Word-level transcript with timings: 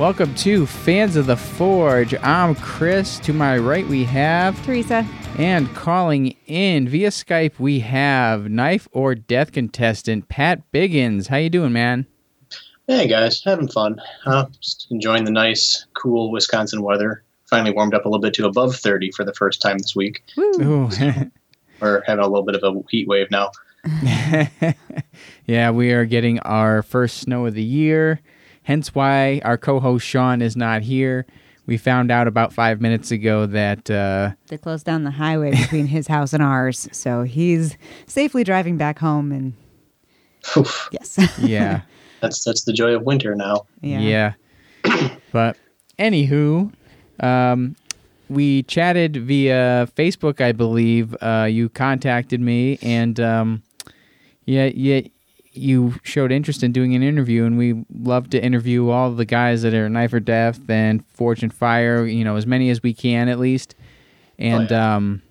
Welcome 0.00 0.34
to 0.36 0.64
Fans 0.64 1.16
of 1.16 1.26
the 1.26 1.36
Forge. 1.36 2.14
I'm 2.22 2.54
Chris. 2.54 3.18
To 3.18 3.34
my 3.34 3.58
right, 3.58 3.86
we 3.86 4.04
have 4.04 4.64
Teresa. 4.64 5.06
And 5.36 5.70
calling 5.74 6.34
in 6.46 6.88
via 6.88 7.10
Skype, 7.10 7.58
we 7.58 7.80
have 7.80 8.48
knife 8.48 8.88
or 8.92 9.14
death 9.14 9.52
contestant 9.52 10.30
Pat 10.30 10.62
Biggins. 10.72 11.26
How 11.26 11.36
you 11.36 11.50
doing, 11.50 11.74
man? 11.74 12.06
Hey 12.88 13.08
guys, 13.08 13.44
having 13.44 13.68
fun. 13.68 14.00
Uh, 14.24 14.46
just 14.62 14.86
enjoying 14.90 15.24
the 15.24 15.30
nice, 15.30 15.84
cool 15.92 16.30
Wisconsin 16.30 16.80
weather. 16.80 17.22
Finally 17.50 17.72
warmed 17.72 17.92
up 17.92 18.06
a 18.06 18.08
little 18.08 18.22
bit 18.22 18.32
to 18.32 18.46
above 18.46 18.74
30 18.74 19.10
for 19.10 19.26
the 19.26 19.34
first 19.34 19.60
time 19.60 19.76
this 19.76 19.94
week. 19.94 20.24
Ooh. 20.38 20.88
We're 21.82 22.02
having 22.06 22.24
a 22.24 22.26
little 22.26 22.46
bit 22.46 22.54
of 22.54 22.62
a 22.64 22.80
heat 22.88 23.06
wave 23.06 23.30
now. 23.30 23.50
yeah, 25.44 25.70
we 25.70 25.92
are 25.92 26.06
getting 26.06 26.38
our 26.38 26.82
first 26.82 27.18
snow 27.18 27.44
of 27.44 27.52
the 27.52 27.62
year. 27.62 28.22
Hence 28.70 28.94
why 28.94 29.40
our 29.44 29.58
co-host 29.58 30.06
Sean 30.06 30.40
is 30.40 30.56
not 30.56 30.82
here. 30.82 31.26
We 31.66 31.76
found 31.76 32.12
out 32.12 32.28
about 32.28 32.52
five 32.52 32.80
minutes 32.80 33.10
ago 33.10 33.44
that 33.46 33.90
uh, 33.90 34.30
they 34.46 34.58
closed 34.58 34.86
down 34.86 35.02
the 35.02 35.10
highway 35.10 35.50
between 35.50 35.86
his 35.88 36.06
house 36.06 36.32
and 36.32 36.40
ours, 36.40 36.88
so 36.92 37.24
he's 37.24 37.76
safely 38.06 38.44
driving 38.44 38.76
back 38.76 39.00
home. 39.00 39.32
And 39.32 39.54
Oof. 40.56 40.88
yes, 40.92 41.18
yeah, 41.40 41.80
that's 42.20 42.44
that's 42.44 42.62
the 42.62 42.72
joy 42.72 42.94
of 42.94 43.02
winter 43.02 43.34
now. 43.34 43.66
Yeah, 43.80 44.34
yeah. 44.84 45.10
but 45.32 45.56
anywho, 45.98 46.72
um, 47.18 47.74
we 48.28 48.62
chatted 48.62 49.16
via 49.16 49.88
Facebook, 49.96 50.40
I 50.40 50.52
believe. 50.52 51.16
Uh, 51.20 51.48
you 51.50 51.70
contacted 51.70 52.40
me, 52.40 52.78
and 52.82 53.18
um, 53.18 53.64
yeah, 54.44 54.70
yeah, 54.72 55.00
you 55.52 55.94
showed 56.02 56.30
interest 56.32 56.62
in 56.62 56.72
doing 56.72 56.94
an 56.94 57.02
interview, 57.02 57.44
and 57.44 57.58
we 57.58 57.84
love 57.92 58.30
to 58.30 58.42
interview 58.42 58.88
all 58.88 59.10
the 59.12 59.24
guys 59.24 59.62
that 59.62 59.74
are 59.74 59.88
Knife 59.88 60.12
or 60.12 60.20
Death 60.20 60.60
and 60.68 61.04
Forge 61.08 61.42
and 61.42 61.52
Fire. 61.52 62.06
You 62.06 62.24
know, 62.24 62.36
as 62.36 62.46
many 62.46 62.70
as 62.70 62.82
we 62.82 62.94
can 62.94 63.28
at 63.28 63.38
least. 63.38 63.74
And 64.38 64.70
oh, 64.72 64.74
yeah. 64.74 64.96
um, 64.96 65.22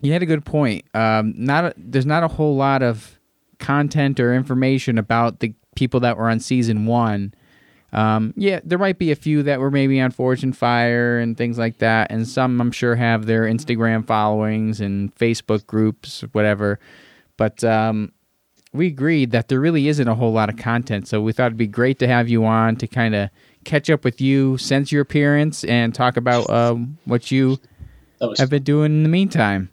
you 0.00 0.12
had 0.12 0.22
a 0.22 0.26
good 0.26 0.44
point. 0.44 0.84
Um, 0.94 1.34
not 1.36 1.64
a, 1.64 1.74
there's 1.76 2.06
not 2.06 2.22
a 2.22 2.28
whole 2.28 2.56
lot 2.56 2.82
of 2.82 3.18
content 3.58 4.18
or 4.18 4.34
information 4.34 4.98
about 4.98 5.40
the 5.40 5.54
people 5.76 6.00
that 6.00 6.16
were 6.16 6.28
on 6.28 6.40
season 6.40 6.86
one. 6.86 7.32
Um, 7.92 8.32
yeah, 8.36 8.60
there 8.64 8.78
might 8.78 8.98
be 8.98 9.12
a 9.12 9.16
few 9.16 9.42
that 9.42 9.60
were 9.60 9.70
maybe 9.70 10.00
on 10.00 10.10
Forge 10.10 10.42
and 10.42 10.56
Fire 10.56 11.18
and 11.18 11.36
things 11.36 11.58
like 11.58 11.78
that, 11.78 12.10
and 12.10 12.26
some 12.26 12.60
I'm 12.60 12.72
sure 12.72 12.96
have 12.96 13.26
their 13.26 13.42
Instagram 13.42 14.06
followings 14.06 14.80
and 14.80 15.14
Facebook 15.14 15.66
groups, 15.66 16.22
whatever. 16.32 16.80
But 17.36 17.62
um, 17.62 18.12
we 18.72 18.86
agreed 18.86 19.32
that 19.32 19.48
there 19.48 19.60
really 19.60 19.88
isn't 19.88 20.08
a 20.08 20.14
whole 20.14 20.32
lot 20.32 20.48
of 20.48 20.56
content, 20.56 21.06
so 21.06 21.20
we 21.20 21.32
thought 21.32 21.46
it'd 21.46 21.58
be 21.58 21.66
great 21.66 21.98
to 21.98 22.06
have 22.06 22.28
you 22.28 22.44
on 22.44 22.76
to 22.76 22.86
kind 22.86 23.14
of 23.14 23.28
catch 23.64 23.90
up 23.90 24.04
with 24.04 24.20
you 24.20 24.56
since 24.58 24.90
your 24.90 25.02
appearance 25.02 25.62
and 25.64 25.94
talk 25.94 26.16
about 26.16 26.48
um, 26.50 26.98
what 27.04 27.30
you 27.30 27.58
have 28.38 28.50
been 28.50 28.62
doing 28.62 28.92
in 28.92 29.02
the 29.02 29.08
meantime. 29.08 29.68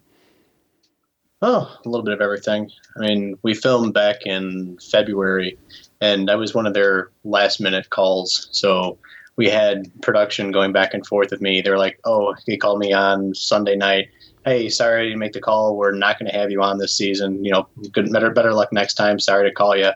Oh, 1.41 1.73
a 1.85 1.89
little 1.89 2.03
bit 2.03 2.13
of 2.13 2.21
everything. 2.21 2.69
I 2.97 3.07
mean, 3.07 3.37
we 3.43 3.53
filmed 3.53 3.93
back 3.93 4.25
in 4.25 4.77
February, 4.91 5.57
and 6.01 6.29
I 6.29 6.35
was 6.35 6.53
one 6.53 6.65
of 6.65 6.73
their 6.73 7.11
last 7.23 7.61
minute 7.61 7.89
calls. 7.89 8.49
So 8.51 8.97
we 9.37 9.49
had 9.49 9.89
production 10.01 10.51
going 10.51 10.73
back 10.73 10.93
and 10.93 11.07
forth 11.07 11.31
with 11.31 11.39
me. 11.39 11.61
They 11.61 11.69
were 11.69 11.77
like, 11.77 11.99
"Oh, 12.03 12.35
he 12.45 12.57
called 12.57 12.79
me 12.79 12.91
on 12.91 13.33
Sunday 13.33 13.77
night 13.77 14.09
hey, 14.45 14.69
sorry 14.69 15.09
to 15.11 15.17
make 15.17 15.33
the 15.33 15.41
call. 15.41 15.75
We're 15.75 15.91
not 15.91 16.19
going 16.19 16.31
to 16.31 16.37
have 16.37 16.51
you 16.51 16.61
on 16.61 16.77
this 16.77 16.95
season. 16.95 17.43
You 17.43 17.51
know, 17.51 17.67
good, 17.91 18.11
better, 18.11 18.31
better 18.31 18.53
luck 18.53 18.71
next 18.71 18.95
time. 18.95 19.19
Sorry 19.19 19.49
to 19.49 19.53
call 19.53 19.75
you. 19.75 19.91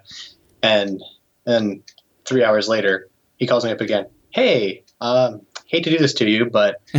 And 0.62 1.02
and 1.46 1.84
three 2.26 2.44
hours 2.44 2.68
later, 2.70 3.10
he 3.38 3.48
calls 3.48 3.66
me 3.66 3.72
up 3.72 3.82
again. 3.82 4.08
Hey, 4.30 4.84
um, 5.02 5.42
hate 5.68 5.84
to 5.84 5.90
do 5.90 5.98
this 5.98 6.14
to 6.16 6.30
you, 6.30 6.46
but 6.46 6.82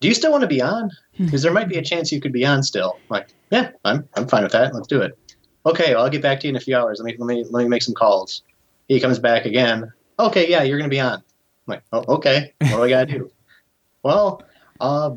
do 0.00 0.08
you 0.08 0.14
still 0.14 0.30
want 0.30 0.42
to 0.42 0.48
be 0.48 0.62
on? 0.62 0.90
Because 1.18 1.42
there 1.42 1.52
might 1.52 1.68
be 1.68 1.78
a 1.78 1.82
chance 1.82 2.10
you 2.10 2.20
could 2.20 2.32
be 2.32 2.44
on 2.44 2.62
still. 2.62 2.94
I'm 2.94 3.06
like, 3.08 3.28
yeah, 3.50 3.70
I'm 3.84 4.08
I'm 4.14 4.26
fine 4.26 4.42
with 4.42 4.52
that. 4.52 4.74
Let's 4.74 4.88
do 4.88 5.02
it. 5.02 5.18
Okay, 5.66 5.94
well, 5.94 6.04
I'll 6.04 6.10
get 6.10 6.22
back 6.22 6.40
to 6.40 6.46
you 6.46 6.50
in 6.50 6.56
a 6.56 6.60
few 6.60 6.76
hours. 6.76 7.00
Let 7.00 7.06
me 7.06 7.16
let 7.18 7.26
me 7.26 7.44
let 7.50 7.62
me 7.62 7.68
make 7.68 7.82
some 7.82 7.94
calls. 7.94 8.42
He 8.88 9.00
comes 9.00 9.18
back 9.18 9.46
again. 9.46 9.92
Okay, 10.18 10.48
yeah, 10.48 10.62
you're 10.62 10.78
going 10.78 10.90
to 10.90 10.94
be 10.94 11.00
on. 11.00 11.14
I'm 11.14 11.22
like, 11.66 11.82
oh, 11.92 12.04
okay. 12.16 12.52
What 12.60 12.68
do 12.68 12.82
I 12.82 12.88
got 12.88 13.08
to 13.08 13.18
do? 13.18 13.30
well, 14.02 14.42
uh, 14.80 15.12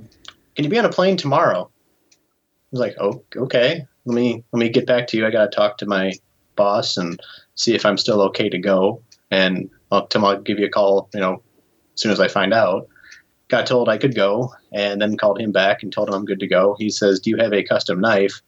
can 0.57 0.63
you 0.63 0.71
be 0.71 0.79
on 0.79 0.85
a 0.85 0.89
plane 0.89 1.17
tomorrow? 1.17 1.69
I 2.11 2.17
was 2.71 2.79
like, 2.79 2.95
oh, 2.99 3.23
okay. 3.35 3.85
Let 4.05 4.15
me 4.15 4.43
let 4.51 4.59
me 4.59 4.69
get 4.69 4.87
back 4.87 5.05
to 5.07 5.17
you. 5.17 5.27
I 5.27 5.29
got 5.29 5.51
to 5.51 5.55
talk 5.55 5.77
to 5.77 5.85
my 5.85 6.13
boss 6.55 6.97
and 6.97 7.21
see 7.53 7.75
if 7.75 7.85
I'm 7.85 7.97
still 7.99 8.21
okay 8.23 8.49
to 8.49 8.57
go. 8.57 9.03
And 9.29 9.69
I'll, 9.91 10.07
I'll 10.15 10.41
give 10.41 10.57
you 10.57 10.65
a 10.65 10.69
call. 10.69 11.09
You 11.13 11.19
know, 11.19 11.43
as 11.93 12.01
soon 12.01 12.11
as 12.11 12.19
I 12.19 12.27
find 12.27 12.55
out. 12.55 12.87
Got 13.49 13.67
told 13.67 13.87
I 13.87 13.97
could 13.97 14.15
go, 14.15 14.51
and 14.73 14.99
then 14.99 15.15
called 15.15 15.39
him 15.39 15.53
back 15.53 15.81
and 15.81 15.93
told 15.93 16.09
him 16.09 16.15
I'm 16.15 16.25
good 16.25 16.41
to 16.41 16.47
go. 16.47 16.75
He 16.79 16.89
says, 16.89 17.19
"Do 17.19 17.29
you 17.29 17.37
have 17.37 17.53
a 17.53 17.63
custom 17.63 18.01
knife?" 18.01 18.41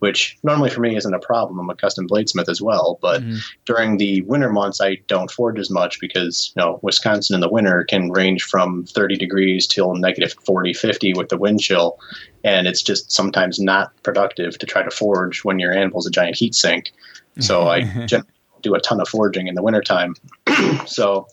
Which 0.00 0.36
normally 0.42 0.70
for 0.70 0.80
me 0.80 0.96
isn't 0.96 1.14
a 1.14 1.18
problem. 1.18 1.58
I'm 1.58 1.70
a 1.70 1.74
custom 1.74 2.08
bladesmith 2.08 2.48
as 2.48 2.60
well, 2.60 2.98
but 3.00 3.22
mm-hmm. 3.22 3.36
during 3.64 3.96
the 3.96 4.22
winter 4.22 4.50
months, 4.50 4.80
I 4.80 4.96
don't 5.06 5.30
forge 5.30 5.58
as 5.58 5.70
much 5.70 6.00
because 6.00 6.52
you 6.54 6.60
know 6.60 6.80
Wisconsin 6.82 7.34
in 7.34 7.40
the 7.40 7.48
winter 7.48 7.84
can 7.84 8.10
range 8.10 8.42
from 8.42 8.84
30 8.86 9.16
degrees 9.16 9.66
till 9.66 9.94
negative 9.94 10.34
40, 10.44 10.74
50 10.74 11.14
with 11.14 11.28
the 11.28 11.38
wind 11.38 11.60
chill, 11.60 11.98
and 12.44 12.66
it's 12.66 12.82
just 12.82 13.12
sometimes 13.12 13.60
not 13.60 13.92
productive 14.02 14.58
to 14.58 14.66
try 14.66 14.82
to 14.82 14.90
forge 14.90 15.44
when 15.44 15.58
your 15.58 15.72
anvil's 15.72 16.06
a 16.06 16.10
giant 16.10 16.36
heat 16.36 16.54
sink. 16.54 16.92
So 17.38 17.68
I 17.68 17.80
do 18.62 18.74
a 18.74 18.80
ton 18.80 19.00
of 19.00 19.08
forging 19.08 19.46
in 19.46 19.54
the 19.54 19.62
wintertime. 19.62 20.14
so 20.86 21.26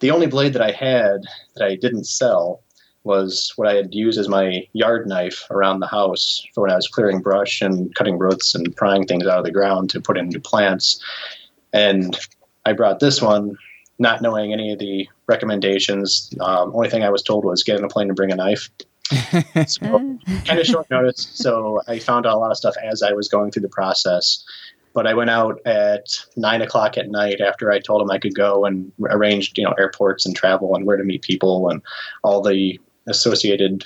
the 0.00 0.10
only 0.10 0.26
blade 0.26 0.52
that 0.52 0.62
I 0.62 0.72
had 0.72 1.22
that 1.54 1.64
I 1.64 1.76
didn't 1.76 2.04
sell 2.04 2.62
was 3.06 3.52
what 3.56 3.68
I 3.68 3.74
had 3.74 3.94
used 3.94 4.18
as 4.18 4.28
my 4.28 4.66
yard 4.72 5.06
knife 5.06 5.46
around 5.50 5.80
the 5.80 5.86
house 5.86 6.44
for 6.52 6.62
when 6.62 6.72
I 6.72 6.76
was 6.76 6.88
clearing 6.88 7.22
brush 7.22 7.62
and 7.62 7.94
cutting 7.94 8.18
roots 8.18 8.54
and 8.54 8.74
prying 8.74 9.06
things 9.06 9.26
out 9.26 9.38
of 9.38 9.44
the 9.44 9.52
ground 9.52 9.88
to 9.90 10.00
put 10.00 10.18
in 10.18 10.28
new 10.28 10.40
plants. 10.40 11.00
And 11.72 12.18
I 12.66 12.72
brought 12.72 12.98
this 12.98 13.22
one, 13.22 13.56
not 13.98 14.20
knowing 14.20 14.52
any 14.52 14.72
of 14.72 14.80
the 14.80 15.08
recommendations. 15.28 16.30
Um, 16.40 16.74
only 16.74 16.90
thing 16.90 17.04
I 17.04 17.10
was 17.10 17.22
told 17.22 17.44
was 17.44 17.62
get 17.62 17.78
in 17.78 17.84
a 17.84 17.88
plane 17.88 18.08
and 18.08 18.16
bring 18.16 18.32
a 18.32 18.36
knife. 18.36 18.68
so, 19.68 20.18
kind 20.44 20.58
of 20.58 20.66
short 20.66 20.90
notice. 20.90 21.30
So 21.32 21.80
I 21.86 22.00
found 22.00 22.26
out 22.26 22.34
a 22.34 22.38
lot 22.38 22.50
of 22.50 22.56
stuff 22.56 22.74
as 22.82 23.02
I 23.02 23.12
was 23.12 23.28
going 23.28 23.52
through 23.52 23.62
the 23.62 23.68
process. 23.68 24.44
But 24.94 25.06
I 25.06 25.14
went 25.14 25.30
out 25.30 25.60
at 25.66 26.24
nine 26.36 26.62
o'clock 26.62 26.96
at 26.96 27.10
night 27.10 27.40
after 27.40 27.70
I 27.70 27.78
told 27.78 28.02
him 28.02 28.10
I 28.10 28.18
could 28.18 28.34
go 28.34 28.64
and 28.64 28.90
arranged, 29.10 29.58
you 29.58 29.64
know, 29.64 29.74
airports 29.78 30.24
and 30.24 30.34
travel 30.34 30.74
and 30.74 30.86
where 30.86 30.96
to 30.96 31.04
meet 31.04 31.22
people 31.22 31.68
and 31.68 31.82
all 32.24 32.40
the 32.40 32.80
associated 33.06 33.84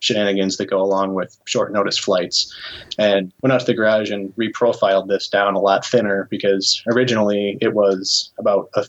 shenanigans 0.00 0.56
that 0.56 0.66
go 0.66 0.80
along 0.80 1.14
with 1.14 1.36
short 1.44 1.72
notice 1.72 1.98
flights 1.98 2.54
and 2.98 3.32
went 3.42 3.52
out 3.52 3.60
to 3.60 3.66
the 3.66 3.74
garage 3.74 4.10
and 4.10 4.34
reprofiled 4.36 5.08
this 5.08 5.28
down 5.28 5.54
a 5.54 5.58
lot 5.58 5.84
thinner 5.84 6.28
because 6.30 6.82
originally 6.88 7.58
it 7.60 7.74
was 7.74 8.30
about 8.38 8.68
a, 8.74 8.86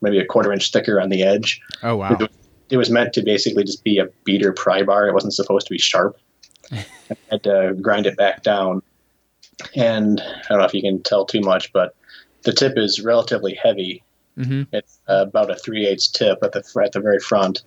maybe 0.00 0.18
a 0.18 0.26
quarter 0.26 0.52
inch 0.52 0.72
thicker 0.72 1.00
on 1.00 1.10
the 1.10 1.22
edge. 1.22 1.60
Oh, 1.82 1.96
wow. 1.96 2.16
It, 2.18 2.30
it 2.70 2.76
was 2.76 2.90
meant 2.90 3.12
to 3.14 3.22
basically 3.22 3.64
just 3.64 3.84
be 3.84 3.98
a 3.98 4.06
beater 4.24 4.52
pry 4.52 4.82
bar. 4.82 5.08
It 5.08 5.14
wasn't 5.14 5.34
supposed 5.34 5.66
to 5.66 5.74
be 5.74 5.78
sharp. 5.78 6.18
I 6.72 6.84
had 7.30 7.42
to 7.44 7.74
grind 7.80 8.06
it 8.06 8.16
back 8.16 8.42
down. 8.42 8.82
And 9.74 10.20
I 10.20 10.48
don't 10.48 10.58
know 10.58 10.64
if 10.64 10.74
you 10.74 10.82
can 10.82 11.02
tell 11.02 11.24
too 11.24 11.40
much, 11.40 11.72
but 11.72 11.94
the 12.42 12.52
tip 12.52 12.74
is 12.76 13.00
relatively 13.00 13.54
heavy. 13.54 14.02
Mm-hmm. 14.38 14.62
It's 14.72 15.00
about 15.08 15.50
a 15.50 15.56
3 15.56 15.86
8 15.86 16.08
tip 16.12 16.38
at 16.42 16.52
the, 16.52 16.82
at 16.84 16.92
the 16.92 17.00
very 17.00 17.18
front 17.18 17.62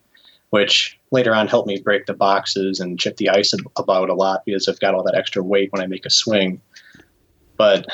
which 0.51 0.99
later 1.11 1.33
on 1.33 1.47
helped 1.47 1.67
me 1.67 1.79
break 1.79 2.05
the 2.05 2.13
boxes 2.13 2.79
and 2.79 2.99
chip 2.99 3.17
the 3.17 3.29
ice 3.29 3.53
about 3.77 4.09
a 4.09 4.13
lot 4.13 4.43
because 4.45 4.67
I've 4.67 4.79
got 4.79 4.93
all 4.93 5.03
that 5.03 5.15
extra 5.15 5.41
weight 5.41 5.71
when 5.71 5.81
I 5.81 5.87
make 5.87 6.05
a 6.05 6.09
swing. 6.09 6.61
But 7.57 7.85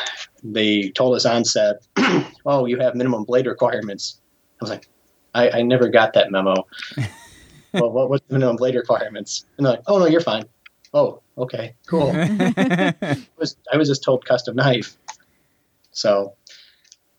they 0.43 0.89
told 0.89 1.15
us 1.15 1.25
on 1.25 1.45
set, 1.45 1.87
oh, 2.45 2.65
you 2.65 2.79
have 2.79 2.95
minimum 2.95 3.25
blade 3.25 3.45
requirements. 3.45 4.19
I 4.59 4.63
was 4.63 4.69
like, 4.71 4.87
I, 5.35 5.59
I 5.59 5.61
never 5.61 5.87
got 5.87 6.13
that 6.13 6.31
memo. 6.31 6.65
well, 7.73 7.91
what 7.91 8.09
was 8.09 8.21
the 8.27 8.33
minimum 8.33 8.55
blade 8.55 8.75
requirements? 8.75 9.45
And 9.57 9.65
they're 9.65 9.73
like, 9.73 9.83
oh, 9.85 9.99
no, 9.99 10.07
you're 10.07 10.21
fine. 10.21 10.45
Oh, 10.95 11.21
okay, 11.37 11.75
cool. 11.85 12.11
I, 12.15 13.27
was, 13.37 13.55
I 13.71 13.77
was 13.77 13.87
just 13.87 14.03
told 14.03 14.25
custom 14.25 14.55
knife. 14.55 14.97
So 15.91 16.33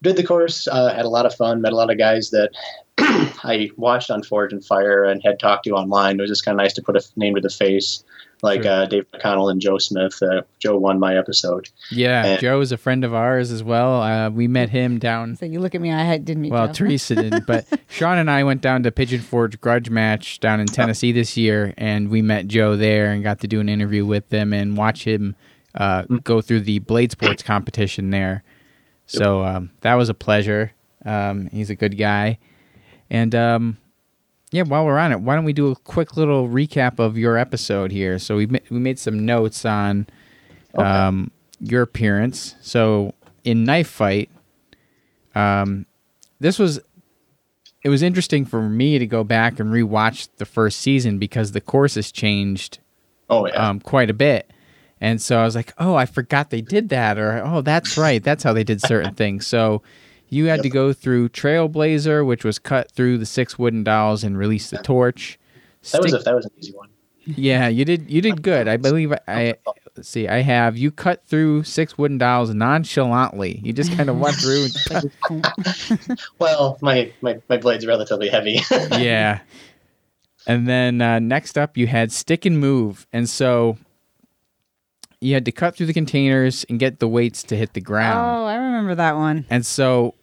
did 0.03 0.17
the 0.17 0.25
course, 0.25 0.69
uh, 0.69 0.95
had 0.95 1.05
a 1.05 1.09
lot 1.09 1.27
of 1.27 1.35
fun, 1.35 1.61
met 1.61 1.73
a 1.73 1.77
lot 1.77 1.91
of 1.91 1.99
guys 1.99 2.31
that 2.31 2.51
I 2.99 3.71
watched 3.77 4.11
on 4.11 4.23
Forge 4.23 4.53
and 4.53 4.65
Fire 4.65 5.05
and 5.05 5.23
had 5.25 5.39
talked 5.39 5.65
to 5.65 5.71
online. 5.71 6.19
It 6.19 6.23
was 6.23 6.31
just 6.31 6.45
kind 6.45 6.55
of 6.59 6.63
nice 6.63 6.73
to 6.75 6.83
put 6.83 6.97
a 6.97 7.03
name 7.17 7.35
to 7.35 7.41
the 7.41 7.51
face, 7.51 8.05
like 8.43 8.63
sure. 8.63 8.73
uh, 8.73 8.87
Dave 8.87 9.07
McConnell 9.13 9.51
and 9.51 9.61
Joe 9.61 9.79
Smith. 9.79 10.21
Uh, 10.23 10.43
Joe 10.61 10.79
won 10.79 11.01
my 11.01 11.17
episode. 11.17 11.69
Yeah, 11.91 12.25
and, 12.25 12.41
Joe 12.41 12.61
is 12.61 12.71
a 12.71 12.77
friend 12.77 13.05
of 13.05 13.13
ours 13.13 13.51
as 13.51 13.63
well. 13.65 14.01
Uh, 14.03 14.31
we 14.31 14.47
met 14.47 14.71
him 14.71 14.99
down. 14.99 15.37
So 15.37 15.47
you 15.47 15.59
look 15.59 15.75
at 15.75 15.81
me, 15.81 15.93
I 15.93 16.19
didn't 16.19 16.43
meet. 16.43 16.53
Well, 16.53 16.69
Joe. 16.69 16.73
Teresa 16.75 17.17
did, 17.17 17.47
but 17.47 17.67
Sean 17.89 18.19
and 18.19 18.31
I 18.31 18.45
went 18.45 18.61
down 18.61 18.85
to 18.85 18.93
Pigeon 18.93 19.21
Forge 19.21 19.61
Grudge 19.61 19.91
Match 19.91 20.39
down 20.39 20.61
in 20.61 20.67
Tennessee 20.67 21.11
this 21.11 21.37
year, 21.37 21.75
and 21.77 22.09
we 22.09 22.23
met 22.23 22.47
Joe 22.47 22.77
there 22.77 23.11
and 23.11 23.25
got 23.25 23.41
to 23.41 23.49
do 23.49 23.59
an 23.61 23.69
interview 23.69 24.07
with 24.07 24.33
him 24.33 24.53
and 24.53 24.77
watch 24.77 25.05
him 25.05 25.35
uh, 25.75 26.03
mm. 26.03 26.23
go 26.23 26.41
through 26.41 26.61
the 26.61 26.79
blade 26.81 27.11
sports 27.13 27.43
competition 27.43 28.11
there. 28.11 28.45
So 29.09 29.43
um, 29.45 29.71
that 29.81 29.95
was 29.95 30.09
a 30.09 30.15
pleasure. 30.15 30.73
Um, 31.05 31.49
he's 31.51 31.71
a 31.71 31.75
good 31.75 31.97
guy. 31.99 32.39
And 33.11 33.35
um, 33.35 33.79
yeah, 34.53 34.63
while 34.63 34.85
we're 34.85 34.99
on 34.99 35.13
it, 35.13 35.21
why 35.21 35.35
don't 35.35 35.45
we 35.45 35.53
do 35.53 35.71
a 35.71 35.77
quick 35.77 36.17
little 36.17 36.49
recap 36.49 36.99
of 36.99 37.17
your 37.19 37.37
episode 37.37 37.91
here? 37.91 38.19
So 38.19 38.37
we 38.37 38.47
ma- 38.47 38.59
we 38.71 38.79
made 38.79 38.99
some 38.99 39.25
notes 39.27 39.65
on 39.65 40.07
Okay. 40.75 40.87
um, 40.87 41.31
your 41.61 41.83
appearance. 41.83 42.55
So 42.61 43.15
in 43.45 43.65
Knife 43.65 43.89
Fight, 43.89 44.31
um, 45.35 45.87
this 46.41 46.59
was 46.59 46.79
it 47.85 47.89
was 47.89 48.03
interesting 48.03 48.45
for 48.45 48.61
me 48.69 48.99
to 48.99 49.07
go 49.07 49.25
back 49.25 49.59
and 49.61 49.71
rewatch 49.73 50.29
the 50.37 50.45
first 50.45 50.81
season 50.81 51.19
because 51.19 51.53
the 51.53 51.61
course 51.61 51.95
has 51.95 52.11
changed 52.13 52.79
Oh 53.31 53.47
yeah. 53.47 53.69
um, 53.69 53.81
quite 53.81 54.11
a 54.11 54.15
bit. 54.15 54.51
And 55.01 55.21
so 55.21 55.39
I 55.39 55.45
was 55.45 55.55
like, 55.55 55.73
oh, 55.79 55.95
I 55.95 56.07
forgot 56.07 56.51
they 56.51 56.61
did 56.61 56.89
that, 56.89 57.19
or 57.19 57.43
oh, 57.45 57.61
that's 57.61 57.97
right, 57.97 58.23
that's 58.23 58.43
how 58.43 58.53
they 58.53 58.65
did 58.65 58.81
certain 58.81 59.15
things. 59.23 59.47
So 59.47 59.83
you 60.29 60.47
had 60.47 60.63
to 60.63 60.69
go 60.69 60.93
through 60.93 61.31
Trailblazer, 61.31 62.27
which 62.27 62.45
was 62.45 62.59
cut 62.59 62.91
through 62.91 63.19
the 63.19 63.27
six 63.27 63.59
wooden 63.59 63.85
dolls 63.85 64.25
and 64.25 64.37
release 64.37 64.71
the 64.71 64.79
torch. 64.79 65.39
that 65.93 66.03
was 66.03 66.13
a, 66.13 66.19
that 66.19 66.35
was 66.35 66.45
an 66.47 66.51
easy 66.59 66.73
one. 66.73 66.89
yeah, 67.25 67.69
you 67.69 67.85
did 67.85 68.11
you 68.11 68.21
did 68.21 68.43
good. 68.51 68.69
I 68.69 68.77
believe 68.77 69.13
I, 69.13 69.19
I 69.27 69.55
let's 69.97 70.09
see, 70.09 70.29
I 70.29 70.43
have 70.43 70.77
you 70.77 70.91
cut 70.91 71.25
through 71.27 71.65
six 71.65 71.97
wooden 71.97 72.19
dolls 72.19 72.53
nonchalantly. 72.55 73.61
You 73.65 73.73
just 73.73 73.97
kind 73.97 74.09
of 74.11 74.19
went 74.19 74.37
through. 74.41 74.67
And, 74.91 76.19
Well, 76.39 76.79
my, 76.81 77.13
my, 77.21 77.41
my 77.49 77.57
blade's 77.57 77.87
relatively 77.87 78.29
heavy. 78.29 78.61
yeah. 78.71 79.41
And 80.47 80.67
then 80.69 81.01
uh, 81.03 81.19
next 81.19 81.59
up, 81.59 81.77
you 81.77 81.87
had 81.87 82.11
stick 82.13 82.47
and 82.47 82.59
move, 82.59 83.07
and 83.13 83.29
so 83.29 83.77
you 85.21 85.35
had 85.35 85.45
to 85.47 85.53
cut 85.53 85.75
through 85.77 85.87
the 85.87 85.93
containers 85.95 86.65
and 86.69 86.79
get 86.79 86.99
the 87.01 87.09
weights 87.09 87.43
to 87.45 87.57
hit 87.57 87.73
the 87.73 87.81
ground. 87.81 88.19
oh, 88.19 88.45
I 88.47 88.55
remember 88.57 88.95
that 88.95 89.17
one. 89.17 89.47
And 89.51 89.65
so 89.67 90.15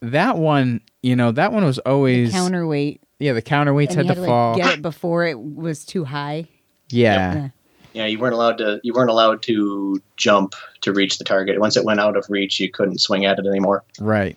that 0.00 0.36
one, 0.38 0.80
you 1.02 1.16
know, 1.16 1.32
that 1.32 1.52
one 1.52 1.64
was 1.64 1.78
always 1.80 2.32
Counterweight. 2.32 3.00
yeah. 3.18 3.32
The 3.34 3.42
counterweights 3.42 3.88
And 3.90 3.96
had 3.96 4.06
you 4.06 4.14
to 4.14 4.14
had 4.14 4.22
to 4.22 4.26
fall. 4.26 4.52
like, 4.54 4.62
get 4.62 4.74
it 4.78 4.82
before 4.82 5.26
it 5.26 5.38
was 5.38 5.84
too 5.84 6.04
high. 6.04 6.48
yeah, 6.90 7.34
Yeah. 7.34 7.48
yeah, 7.92 8.06
you 8.06 8.18
weren't 8.18 8.34
allowed 8.34 8.58
to 8.58 8.80
you 8.82 8.92
weren't 8.94 9.10
allowed 9.10 9.42
to 9.42 10.00
jump 10.16 10.54
to 10.82 10.92
reach 10.92 11.18
the 11.18 11.24
target. 11.24 11.58
Once 11.60 11.76
it 11.76 11.84
went 11.84 12.00
out 12.00 12.16
of 12.16 12.24
reach, 12.30 12.58
you 12.60 12.70
couldn't 12.70 12.98
swing 13.00 13.24
at 13.26 13.38
it 13.38 13.46
anymore. 13.46 13.84
right. 14.00 14.36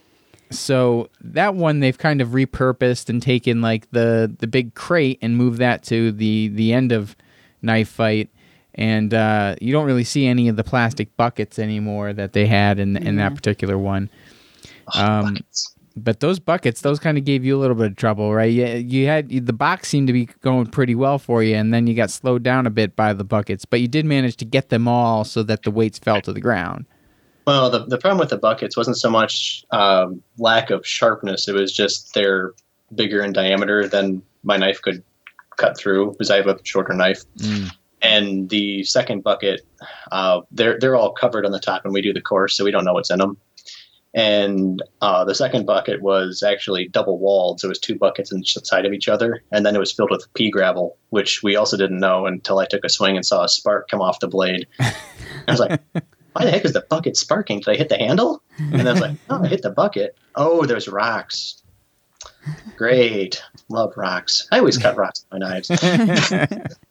So 0.49 1.09
that 1.21 1.55
one 1.55 1.79
they've 1.79 1.97
kind 1.97 2.19
of 2.19 2.29
repurposed 2.29 3.07
and 3.09 3.21
taken 3.21 3.61
like 3.61 3.89
the 3.91 4.29
the 4.39 4.47
big 4.47 4.73
crate 4.73 5.17
and 5.21 5.37
moved 5.37 5.59
that 5.59 5.83
to 5.83 6.11
the 6.11 6.49
the 6.49 6.73
end 6.73 6.91
of 6.91 7.15
knife 7.61 7.87
fight. 7.87 8.29
And 8.75 9.13
uh, 9.13 9.55
you 9.59 9.71
don't 9.71 9.85
really 9.85 10.03
see 10.03 10.27
any 10.27 10.47
of 10.47 10.55
the 10.55 10.63
plastic 10.63 11.15
buckets 11.17 11.59
anymore 11.59 12.13
that 12.13 12.33
they 12.33 12.45
had 12.45 12.79
in 12.79 12.95
in 12.97 13.17
that 13.17 13.35
particular 13.35 13.77
one. 13.77 14.09
Oh, 14.95 15.01
Um, 15.03 15.25
buckets. 15.33 15.75
But 15.97 16.21
those 16.21 16.39
buckets, 16.39 16.81
those 16.81 16.99
kind 16.99 17.17
of 17.17 17.25
gave 17.25 17.43
you 17.43 17.57
a 17.57 17.59
little 17.59 17.75
bit 17.75 17.87
of 17.87 17.95
trouble, 17.97 18.33
right? 18.33 18.51
You, 18.51 18.65
you 18.65 19.07
had 19.07 19.29
the 19.45 19.53
box 19.53 19.89
seemed 19.89 20.07
to 20.07 20.13
be 20.13 20.25
going 20.41 20.67
pretty 20.67 20.95
well 20.95 21.19
for 21.19 21.43
you, 21.43 21.55
and 21.55 21.73
then 21.73 21.85
you 21.85 21.93
got 21.93 22.09
slowed 22.09 22.43
down 22.43 22.65
a 22.65 22.69
bit 22.69 22.95
by 22.95 23.11
the 23.11 23.25
buckets. 23.25 23.65
But 23.65 23.81
you 23.81 23.89
did 23.89 24.05
manage 24.05 24.37
to 24.37 24.45
get 24.45 24.69
them 24.69 24.87
all 24.87 25.25
so 25.25 25.43
that 25.43 25.63
the 25.63 25.71
weights 25.71 25.99
fell 25.99 26.21
to 26.21 26.31
the 26.31 26.39
ground. 26.39 26.85
Well, 27.45 27.69
the, 27.69 27.85
the 27.85 27.97
problem 27.97 28.19
with 28.19 28.29
the 28.29 28.37
buckets 28.37 28.77
wasn't 28.77 28.97
so 28.97 29.09
much 29.09 29.65
um, 29.71 30.23
lack 30.37 30.69
of 30.69 30.87
sharpness; 30.87 31.49
it 31.49 31.53
was 31.53 31.73
just 31.73 32.13
they're 32.13 32.53
bigger 32.95 33.21
in 33.21 33.33
diameter 33.33 33.85
than 33.87 34.21
my 34.43 34.55
knife 34.55 34.81
could 34.81 35.03
cut 35.57 35.77
through 35.77 36.11
because 36.11 36.31
I 36.31 36.37
have 36.37 36.47
a 36.47 36.57
shorter 36.63 36.93
knife. 36.93 37.23
Mm. 37.37 37.69
And 38.01 38.49
the 38.49 38.83
second 38.83 39.23
bucket, 39.23 39.61
uh, 40.11 40.41
they're 40.51 40.79
they're 40.79 40.95
all 40.95 41.11
covered 41.11 41.45
on 41.45 41.51
the 41.51 41.59
top 41.59 41.85
and 41.85 41.93
we 41.93 42.01
do 42.01 42.13
the 42.13 42.21
course, 42.21 42.55
so 42.55 42.63
we 42.63 42.71
don't 42.71 42.85
know 42.85 42.93
what's 42.93 43.11
in 43.11 43.19
them. 43.19 43.37
And 44.13 44.83
uh, 45.01 45.23
the 45.23 45.35
second 45.35 45.65
bucket 45.65 46.01
was 46.01 46.43
actually 46.43 46.89
double 46.89 47.17
walled, 47.17 47.61
so 47.61 47.67
it 47.67 47.69
was 47.69 47.79
two 47.79 47.95
buckets 47.95 48.31
inside 48.31 48.85
of 48.85 48.91
each 48.91 49.07
other, 49.07 49.41
and 49.51 49.65
then 49.65 49.73
it 49.73 49.79
was 49.79 49.91
filled 49.91 50.11
with 50.11 50.27
pea 50.33 50.49
gravel, 50.49 50.97
which 51.11 51.41
we 51.43 51.55
also 51.55 51.77
didn't 51.77 51.99
know 51.99 52.25
until 52.25 52.59
I 52.59 52.65
took 52.65 52.83
a 52.83 52.89
swing 52.89 53.15
and 53.15 53.25
saw 53.25 53.43
a 53.43 53.49
spark 53.49 53.89
come 53.89 54.01
off 54.01 54.19
the 54.19 54.27
blade. 54.27 54.67
I 54.79 54.93
was 55.47 55.61
like, 55.61 55.79
"Why 56.33 56.43
the 56.43 56.51
heck 56.51 56.65
is 56.65 56.73
the 56.73 56.85
bucket 56.89 57.15
sparking? 57.15 57.59
Did 57.59 57.69
I 57.69 57.75
hit 57.75 57.87
the 57.87 57.97
handle?" 57.97 58.43
And 58.57 58.87
I 58.87 58.91
was 58.91 59.01
like, 59.01 59.17
"Oh, 59.29 59.43
I 59.43 59.47
hit 59.47 59.61
the 59.61 59.69
bucket. 59.69 60.17
Oh, 60.35 60.65
there's 60.65 60.89
rocks. 60.89 61.63
Great, 62.75 63.41
love 63.69 63.93
rocks. 63.95 64.45
I 64.51 64.59
always 64.59 64.77
cut 64.77 64.97
rocks 64.97 65.25
with 65.31 65.39
my 65.39 65.47
knives." 65.47 65.69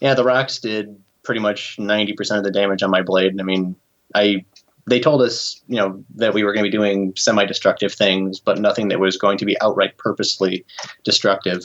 Yeah, 0.00 0.14
the 0.14 0.24
rocks 0.24 0.58
did 0.58 1.00
pretty 1.22 1.40
much 1.40 1.78
ninety 1.78 2.12
percent 2.12 2.38
of 2.38 2.44
the 2.44 2.50
damage 2.50 2.82
on 2.82 2.90
my 2.90 3.02
blade. 3.02 3.38
I 3.38 3.42
mean, 3.42 3.76
I 4.14 4.44
they 4.86 5.00
told 5.00 5.22
us 5.22 5.60
you 5.68 5.76
know 5.76 6.02
that 6.16 6.34
we 6.34 6.44
were 6.44 6.52
going 6.52 6.64
to 6.64 6.70
be 6.70 6.76
doing 6.76 7.12
semi-destructive 7.16 7.92
things, 7.92 8.40
but 8.40 8.60
nothing 8.60 8.88
that 8.88 9.00
was 9.00 9.16
going 9.16 9.38
to 9.38 9.44
be 9.44 9.60
outright 9.60 9.96
purposely 9.98 10.64
destructive. 11.04 11.62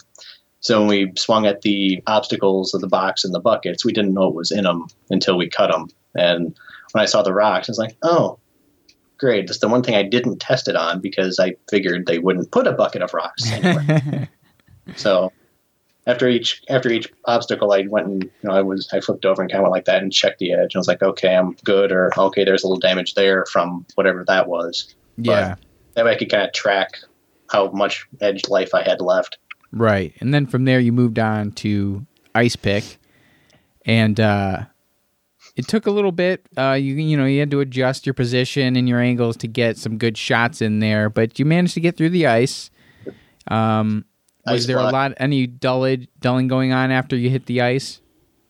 So 0.59 0.79
when 0.79 0.87
we 0.87 1.11
swung 1.17 1.45
at 1.45 1.61
the 1.61 2.01
obstacles 2.07 2.73
of 2.73 2.81
the 2.81 2.87
box 2.87 3.25
and 3.25 3.33
the 3.33 3.39
buckets, 3.39 3.83
we 3.83 3.91
didn't 3.91 4.13
know 4.13 4.27
what 4.27 4.35
was 4.35 4.51
in 4.51 4.63
them 4.63 4.87
until 5.09 5.37
we 5.37 5.49
cut 5.49 5.69
them. 5.69 5.89
And 6.15 6.57
when 6.93 7.01
I 7.01 7.05
saw 7.05 7.21
the 7.21 7.33
rocks, 7.33 7.67
I 7.67 7.71
was 7.71 7.77
like, 7.77 7.97
oh. 8.01 8.39
Great. 9.17 9.47
That's 9.47 9.59
the 9.59 9.67
one 9.67 9.83
thing 9.83 9.95
I 9.95 10.03
didn't 10.03 10.39
test 10.39 10.67
it 10.67 10.75
on 10.75 10.99
because 10.99 11.39
I 11.39 11.55
figured 11.69 12.07
they 12.07 12.19
wouldn't 12.19 12.51
put 12.51 12.67
a 12.67 12.73
bucket 12.73 13.01
of 13.01 13.13
rocks 13.13 13.49
anywhere. 13.51 14.29
So 14.97 15.31
after 16.05 16.27
each 16.27 16.61
after 16.69 16.89
each 16.89 17.11
obstacle, 17.25 17.71
I 17.71 17.85
went 17.89 18.07
and 18.07 18.23
you 18.23 18.31
know 18.43 18.53
I 18.53 18.61
was 18.61 18.89
I 18.91 18.99
flipped 18.99 19.25
over 19.25 19.41
and 19.41 19.49
kind 19.49 19.59
of 19.59 19.63
went 19.63 19.73
like 19.73 19.85
that 19.85 20.01
and 20.01 20.11
checked 20.11 20.39
the 20.39 20.51
edge. 20.53 20.73
And 20.73 20.75
I 20.75 20.79
was 20.79 20.87
like, 20.87 21.01
okay, 21.01 21.35
I'm 21.35 21.53
good, 21.63 21.91
or 21.91 22.11
okay, 22.17 22.43
there's 22.43 22.63
a 22.63 22.67
little 22.67 22.79
damage 22.79 23.13
there 23.13 23.45
from 23.45 23.85
whatever 23.95 24.23
that 24.27 24.47
was. 24.47 24.93
yeah, 25.17 25.55
That 25.93 26.05
way 26.05 26.11
I 26.11 26.17
could 26.17 26.29
kind 26.29 26.43
of 26.43 26.53
track 26.53 26.97
how 27.51 27.69
much 27.71 28.07
edge 28.21 28.49
life 28.49 28.73
I 28.73 28.83
had 28.83 28.99
left. 28.99 29.37
right. 29.71 30.13
And 30.19 30.33
then 30.33 30.45
from 30.45 30.65
there, 30.65 30.79
you 30.79 30.91
moved 30.91 31.19
on 31.19 31.51
to 31.53 32.05
ice 32.35 32.55
pick, 32.55 32.97
and 33.85 34.19
uh, 34.19 34.65
it 35.55 35.67
took 35.67 35.85
a 35.85 35.91
little 35.91 36.11
bit. 36.11 36.45
Uh, 36.57 36.73
you 36.73 36.95
you 36.95 37.15
know 37.15 37.25
you 37.25 37.39
had 37.39 37.51
to 37.51 37.59
adjust 37.61 38.05
your 38.05 38.13
position 38.13 38.75
and 38.75 38.89
your 38.89 38.99
angles 38.99 39.37
to 39.37 39.47
get 39.47 39.77
some 39.77 39.97
good 39.97 40.17
shots 40.17 40.61
in 40.61 40.79
there, 40.79 41.09
but 41.09 41.39
you 41.39 41.45
managed 41.45 41.75
to 41.75 41.79
get 41.79 41.95
through 41.95 42.09
the 42.09 42.27
ice. 42.27 42.69
Um, 43.47 44.05
was 44.45 44.63
Ice 44.63 44.67
there 44.67 44.77
a 44.77 44.91
lot 44.91 45.13
any 45.17 45.47
dullage, 45.47 46.07
dulling 46.19 46.47
going 46.47 46.73
on 46.73 46.91
after 46.91 47.15
you 47.15 47.29
hit 47.29 47.45
the 47.45 47.61
ice? 47.61 48.01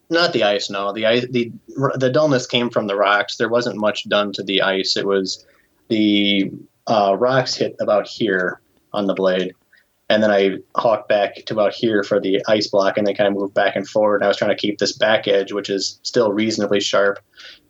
Not 0.10 0.34
the 0.34 0.44
ice, 0.44 0.70
no. 0.70 0.92
The 0.92 1.06
ice, 1.06 1.26
the 1.30 1.52
the 1.96 2.10
dullness 2.10 2.46
came 2.46 2.70
from 2.70 2.88
the 2.88 2.96
rocks. 2.96 3.38
There 3.38 3.50
wasn't 3.50 3.78
much 3.78 4.08
done 4.10 4.32
to 4.34 4.44
the 4.44 4.62
ice. 4.62 4.98
It 4.98 5.06
was 5.06 5.46
the 5.88 6.52
uh, 6.88 7.16
rocks 7.18 7.56
hit 7.56 7.76
about 7.80 8.08
here 8.08 8.60
on 8.92 9.08
the 9.08 9.14
blade, 9.14 9.54
and 10.10 10.22
then 10.22 10.30
I 10.30 10.58
hawked 10.76 11.10
back 11.10 11.36
to 11.46 11.54
about 11.54 11.74
here 11.74 12.04
for 12.04 12.20
the 12.20 12.44
ice 12.48 12.68
block, 12.68 12.98
and 12.98 13.08
then 13.08 13.16
kind 13.16 13.28
of 13.28 13.34
moved 13.34 13.54
back 13.54 13.76
and 13.76 13.88
forward. 13.88 14.18
And 14.18 14.26
I 14.26 14.28
was 14.28 14.38
trying 14.38 14.52
to 14.52 14.58
keep 14.58 14.78
this 14.78 14.96
back 14.96 15.28
edge, 15.28 15.52
which 15.52 15.70
is 15.70 16.00
still 16.04 16.32
reasonably 16.32 16.80
sharp, 16.80 17.20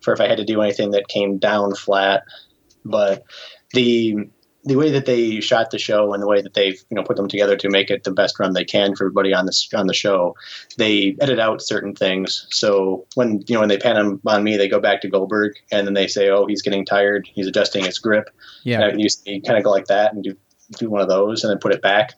for 0.00 0.12
if 0.12 0.20
I 0.20 0.28
had 0.28 0.38
to 0.38 0.44
do 0.44 0.60
anything 0.60 0.90
that 0.90 1.08
came 1.08 1.38
down 1.38 1.74
flat. 1.74 2.24
But 2.84 3.24
the 3.72 4.28
the 4.64 4.76
way 4.76 4.90
that 4.90 5.06
they 5.06 5.40
shot 5.40 5.70
the 5.70 5.78
show 5.78 6.12
and 6.14 6.22
the 6.22 6.26
way 6.26 6.40
that 6.40 6.54
they've 6.54 6.82
you 6.90 6.94
know 6.94 7.02
put 7.02 7.16
them 7.16 7.28
together 7.28 7.56
to 7.56 7.68
make 7.68 7.90
it 7.90 8.04
the 8.04 8.10
best 8.10 8.38
run 8.38 8.52
they 8.52 8.64
can 8.64 8.96
for 8.96 9.04
everybody 9.04 9.34
on 9.34 9.46
this 9.46 9.68
on 9.74 9.86
the 9.86 9.94
show, 9.94 10.34
they 10.78 11.16
edit 11.20 11.38
out 11.38 11.62
certain 11.62 11.94
things. 11.94 12.46
So 12.50 13.06
when 13.14 13.42
you 13.46 13.54
know 13.54 13.60
when 13.60 13.68
they 13.68 13.78
pan 13.78 13.96
them 13.96 14.20
on 14.26 14.42
me, 14.42 14.56
they 14.56 14.68
go 14.68 14.80
back 14.80 15.02
to 15.02 15.08
Goldberg, 15.08 15.52
and 15.70 15.86
then 15.86 15.94
they 15.94 16.06
say, 16.06 16.30
"Oh, 16.30 16.46
he's 16.46 16.62
getting 16.62 16.84
tired. 16.84 17.28
He's 17.32 17.46
adjusting 17.46 17.84
his 17.84 17.98
grip." 17.98 18.30
Yeah, 18.64 18.88
And 18.88 19.00
you, 19.00 19.08
you 19.26 19.42
kind 19.42 19.58
of 19.58 19.64
go 19.64 19.70
like 19.70 19.86
that 19.86 20.12
and 20.14 20.24
do 20.24 20.36
do 20.78 20.88
one 20.88 21.02
of 21.02 21.08
those, 21.08 21.44
and 21.44 21.50
then 21.50 21.58
put 21.58 21.74
it 21.74 21.82
back. 21.82 22.14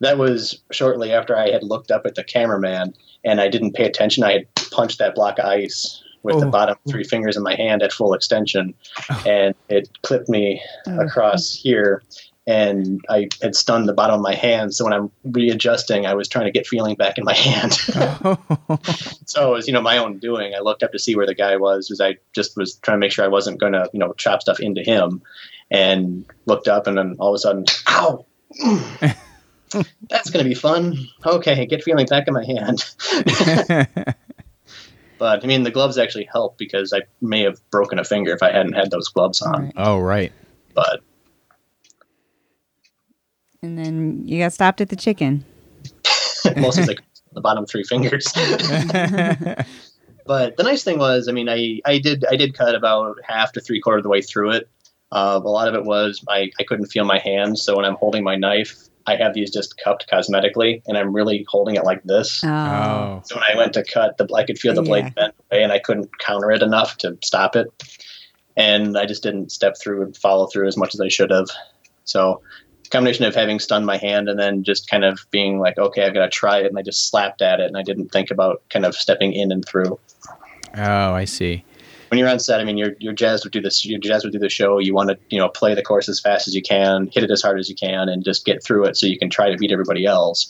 That 0.00 0.18
was 0.18 0.62
shortly 0.72 1.12
after 1.12 1.36
I 1.36 1.50
had 1.50 1.62
looked 1.62 1.90
up 1.90 2.06
at 2.06 2.14
the 2.14 2.24
cameraman, 2.24 2.94
and 3.24 3.40
I 3.40 3.48
didn't 3.48 3.74
pay 3.74 3.84
attention. 3.84 4.24
I 4.24 4.32
had 4.32 4.54
punched 4.70 4.98
that 4.98 5.14
block 5.14 5.38
of 5.38 5.46
ice 5.46 6.02
with 6.26 6.40
the 6.40 6.46
Oh. 6.46 6.50
bottom 6.50 6.76
three 6.88 7.04
fingers 7.04 7.36
in 7.36 7.42
my 7.42 7.54
hand 7.54 7.82
at 7.82 7.92
full 7.92 8.12
extension, 8.12 8.74
oh. 9.10 9.22
and 9.26 9.54
it 9.68 9.88
clipped 10.02 10.28
me 10.28 10.60
oh, 10.86 11.00
across 11.00 11.54
here. 11.54 12.02
And 12.48 13.04
I 13.08 13.28
had 13.42 13.56
stunned 13.56 13.88
the 13.88 13.92
bottom 13.92 14.16
of 14.16 14.20
my 14.20 14.34
hand. 14.34 14.72
So 14.72 14.84
when 14.84 14.92
I'm 14.92 15.10
readjusting, 15.24 16.06
I 16.06 16.14
was 16.14 16.28
trying 16.28 16.44
to 16.44 16.52
get 16.52 16.64
feeling 16.64 16.94
back 16.94 17.18
in 17.18 17.24
my 17.24 17.34
hand. 17.48 17.72
so 19.26 19.48
it 19.50 19.52
was, 19.52 19.66
you 19.66 19.72
know, 19.72 19.80
my 19.80 19.98
own 19.98 20.18
doing. 20.18 20.54
I 20.54 20.60
looked 20.60 20.84
up 20.84 20.92
to 20.92 20.98
see 20.98 21.16
where 21.16 21.26
the 21.26 21.34
guy 21.34 21.56
was, 21.56 21.88
because 21.88 22.00
I 22.00 22.18
just 22.34 22.56
was 22.56 22.76
trying 22.76 22.96
to 22.96 23.00
make 23.00 23.10
sure 23.10 23.24
I 23.24 23.28
wasn't 23.28 23.58
going 23.58 23.72
to, 23.72 23.90
you 23.92 23.98
know, 23.98 24.12
chop 24.12 24.42
stuff 24.42 24.60
into 24.60 24.82
him. 24.82 25.22
And 25.72 26.24
looked 26.44 26.68
up, 26.68 26.86
and 26.86 26.96
then 26.96 27.16
all 27.18 27.30
of 27.30 27.34
a 27.34 27.38
sudden, 27.38 27.64
ow! 27.88 28.24
That's 30.08 30.30
going 30.30 30.44
to 30.44 30.48
be 30.48 30.54
fun. 30.54 30.96
Okay, 31.24 31.66
get 31.66 31.82
feeling 31.82 32.06
back 32.06 32.28
in 32.28 32.34
my 32.34 32.44
hand. 32.44 32.84
But 35.18 35.42
I 35.42 35.46
mean, 35.46 35.62
the 35.62 35.70
gloves 35.70 35.98
actually 35.98 36.28
help 36.30 36.58
because 36.58 36.92
I 36.92 37.02
may 37.20 37.42
have 37.42 37.58
broken 37.70 37.98
a 37.98 38.04
finger 38.04 38.32
if 38.32 38.42
I 38.42 38.52
hadn't 38.52 38.74
had 38.74 38.90
those 38.90 39.08
gloves 39.08 39.42
on. 39.42 39.64
Right. 39.64 39.72
oh 39.76 39.98
right. 39.98 40.32
But 40.74 41.00
And 43.62 43.78
then 43.78 44.22
you 44.26 44.38
got 44.38 44.52
stopped 44.52 44.80
at 44.80 44.88
the 44.88 44.96
chicken. 44.96 45.44
mostly 46.56 46.84
like 46.86 47.02
the 47.32 47.40
bottom 47.40 47.66
three 47.66 47.84
fingers. 47.84 48.26
but 50.26 50.56
the 50.56 50.62
nice 50.62 50.84
thing 50.84 50.98
was, 50.98 51.28
I 51.28 51.32
mean, 51.32 51.48
I, 51.48 51.80
I 51.84 51.98
did 51.98 52.24
I 52.30 52.36
did 52.36 52.54
cut 52.54 52.74
about 52.74 53.16
half 53.24 53.52
to 53.52 53.60
three 53.60 53.80
quarter 53.80 53.98
of 53.98 54.02
the 54.02 54.08
way 54.08 54.22
through 54.22 54.52
it. 54.52 54.68
Uh, 55.12 55.40
a 55.42 55.48
lot 55.48 55.68
of 55.68 55.74
it 55.74 55.84
was 55.84 56.24
I, 56.28 56.50
I 56.58 56.64
couldn't 56.64 56.86
feel 56.86 57.04
my 57.04 57.18
hands, 57.18 57.62
so 57.62 57.76
when 57.76 57.84
I'm 57.84 57.94
holding 57.94 58.24
my 58.24 58.36
knife, 58.36 58.85
I 59.06 59.16
have 59.16 59.34
these 59.34 59.52
just 59.52 59.78
cupped 59.78 60.08
cosmetically, 60.10 60.82
and 60.86 60.98
I'm 60.98 61.14
really 61.14 61.46
holding 61.48 61.76
it 61.76 61.84
like 61.84 62.02
this. 62.02 62.42
Oh. 62.44 62.48
Oh. 62.48 63.22
So 63.24 63.36
when 63.36 63.44
I 63.52 63.56
went 63.56 63.72
to 63.74 63.84
cut 63.84 64.18
the, 64.18 64.28
I 64.34 64.44
could 64.44 64.58
feel 64.58 64.74
the 64.74 64.82
blade 64.82 65.04
Yeah. 65.04 65.10
bend 65.10 65.32
away, 65.50 65.62
and 65.62 65.72
I 65.72 65.78
couldn't 65.78 66.18
counter 66.18 66.50
it 66.50 66.62
enough 66.62 66.98
to 66.98 67.16
stop 67.22 67.56
it. 67.56 67.68
And 68.56 68.96
I 68.98 69.06
just 69.06 69.22
didn't 69.22 69.52
step 69.52 69.76
through 69.78 70.02
and 70.02 70.16
follow 70.16 70.46
through 70.46 70.66
as 70.66 70.76
much 70.76 70.94
as 70.94 71.00
I 71.00 71.08
should 71.08 71.30
have. 71.30 71.48
So, 72.04 72.40
combination 72.90 73.24
of 73.24 73.34
having 73.34 73.58
stunned 73.58 73.84
my 73.84 73.96
hand 73.96 74.28
and 74.28 74.38
then 74.38 74.62
just 74.62 74.88
kind 74.88 75.04
of 75.04 75.18
being 75.30 75.58
like, 75.58 75.76
okay, 75.76 76.04
I've 76.04 76.14
got 76.14 76.22
to 76.24 76.28
try 76.30 76.58
it, 76.58 76.66
and 76.66 76.78
I 76.78 76.82
just 76.82 77.08
slapped 77.08 77.42
at 77.42 77.60
it, 77.60 77.66
and 77.66 77.76
I 77.76 77.82
didn't 77.82 78.08
think 78.08 78.30
about 78.30 78.62
kind 78.70 78.84
of 78.84 78.94
stepping 78.94 79.32
in 79.32 79.52
and 79.52 79.64
through. 79.64 79.98
Oh, 80.76 81.12
I 81.12 81.24
see. 81.24 81.64
When 82.08 82.18
you're 82.18 82.28
on 82.28 82.38
set, 82.38 82.60
I 82.60 82.64
mean, 82.64 82.78
you're 82.78 83.12
jazzed 83.12 83.42
to 83.44 83.50
do 83.50 83.60
this. 83.60 83.84
You're 83.84 83.98
jazzed 83.98 84.24
to 84.24 84.30
do 84.30 84.38
the 84.38 84.48
show. 84.48 84.78
You 84.78 84.94
want 84.94 85.10
to, 85.10 85.18
you 85.28 85.38
know, 85.38 85.48
play 85.48 85.74
the 85.74 85.82
course 85.82 86.08
as 86.08 86.20
fast 86.20 86.46
as 86.46 86.54
you 86.54 86.62
can, 86.62 87.08
hit 87.12 87.24
it 87.24 87.30
as 87.30 87.42
hard 87.42 87.58
as 87.58 87.68
you 87.68 87.74
can, 87.74 88.08
and 88.08 88.24
just 88.24 88.44
get 88.44 88.62
through 88.62 88.84
it 88.84 88.96
so 88.96 89.06
you 89.06 89.18
can 89.18 89.30
try 89.30 89.50
to 89.50 89.56
beat 89.56 89.72
everybody 89.72 90.06
else. 90.06 90.46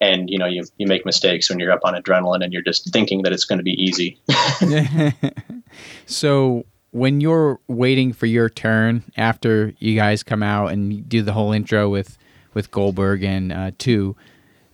And 0.00 0.30
you 0.30 0.38
know, 0.38 0.46
you 0.46 0.64
you 0.76 0.86
make 0.86 1.04
mistakes 1.04 1.50
when 1.50 1.58
you're 1.58 1.72
up 1.72 1.80
on 1.84 1.94
adrenaline 1.94 2.44
and 2.44 2.52
you're 2.52 2.62
just 2.62 2.92
thinking 2.92 3.22
that 3.22 3.32
it's 3.32 3.44
going 3.44 3.58
to 3.58 3.64
be 3.64 3.72
easy. 3.72 4.18
so 6.06 6.64
when 6.90 7.20
you're 7.20 7.60
waiting 7.68 8.12
for 8.12 8.26
your 8.26 8.48
turn 8.48 9.02
after 9.16 9.72
you 9.78 9.94
guys 9.94 10.22
come 10.22 10.42
out 10.42 10.72
and 10.72 11.08
do 11.08 11.22
the 11.22 11.32
whole 11.32 11.52
intro 11.52 11.88
with 11.88 12.18
with 12.54 12.70
Goldberg 12.70 13.22
and 13.22 13.52
uh, 13.52 13.70
two, 13.78 14.16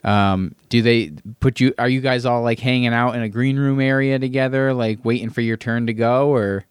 um, 0.04 0.54
do 0.68 0.82
they 0.82 1.12
put 1.40 1.60
you? 1.60 1.74
Are 1.78 1.88
you 1.88 2.00
guys 2.00 2.26
all 2.26 2.42
like 2.42 2.60
hanging 2.60 2.92
out 2.92 3.14
in 3.14 3.22
a 3.22 3.28
green 3.28 3.58
room 3.58 3.80
area 3.80 4.18
together, 4.18 4.74
like 4.74 5.04
waiting 5.04 5.30
for 5.30 5.40
your 5.40 5.56
turn 5.56 5.86
to 5.86 5.94
go, 5.94 6.28
or? 6.28 6.64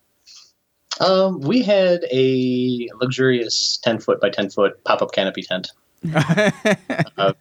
Um, 1.00 1.42
we 1.42 1.64
had 1.64 2.06
a 2.12 2.88
luxurious 3.02 3.78
10 3.84 4.00
foot 4.00 4.22
by 4.22 4.30
10 4.30 4.52
foot 4.52 4.84
pop 4.84 5.02
up 5.02 5.12
canopy 5.12 5.44
tent. 5.44 5.72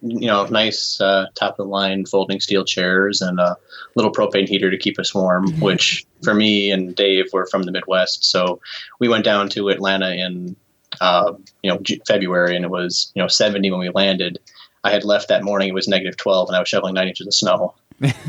You 0.00 0.28
know, 0.28 0.46
nice 0.46 1.00
uh, 1.00 1.26
top 1.34 1.58
of 1.58 1.66
the 1.66 1.70
line 1.70 2.06
folding 2.06 2.38
steel 2.38 2.64
chairs 2.64 3.20
and 3.20 3.40
a 3.40 3.56
little 3.96 4.12
propane 4.12 4.48
heater 4.48 4.70
to 4.70 4.78
keep 4.78 4.96
us 4.96 5.12
warm, 5.12 5.50
which 5.60 6.06
for 6.22 6.34
me 6.34 6.70
and 6.70 6.94
Dave 6.94 7.32
were 7.32 7.46
from 7.46 7.64
the 7.64 7.72
Midwest. 7.72 8.24
So 8.24 8.60
we 9.00 9.08
went 9.08 9.24
down 9.24 9.48
to 9.50 9.70
Atlanta 9.70 10.12
in, 10.12 10.54
uh, 11.00 11.32
you 11.64 11.70
know, 11.72 11.80
February 12.06 12.54
and 12.54 12.64
it 12.64 12.70
was, 12.70 13.10
you 13.16 13.22
know, 13.22 13.26
70 13.26 13.72
when 13.72 13.80
we 13.80 13.88
landed. 13.88 14.38
I 14.84 14.90
had 14.90 15.04
left 15.04 15.28
that 15.28 15.44
morning, 15.44 15.68
it 15.68 15.74
was 15.74 15.88
negative 15.88 16.16
12 16.16 16.48
and 16.48 16.56
I 16.56 16.60
was 16.60 16.68
shoveling 16.68 16.94
nine 16.94 17.08
inches 17.08 17.26
of 17.26 17.34
snow. 17.34 17.74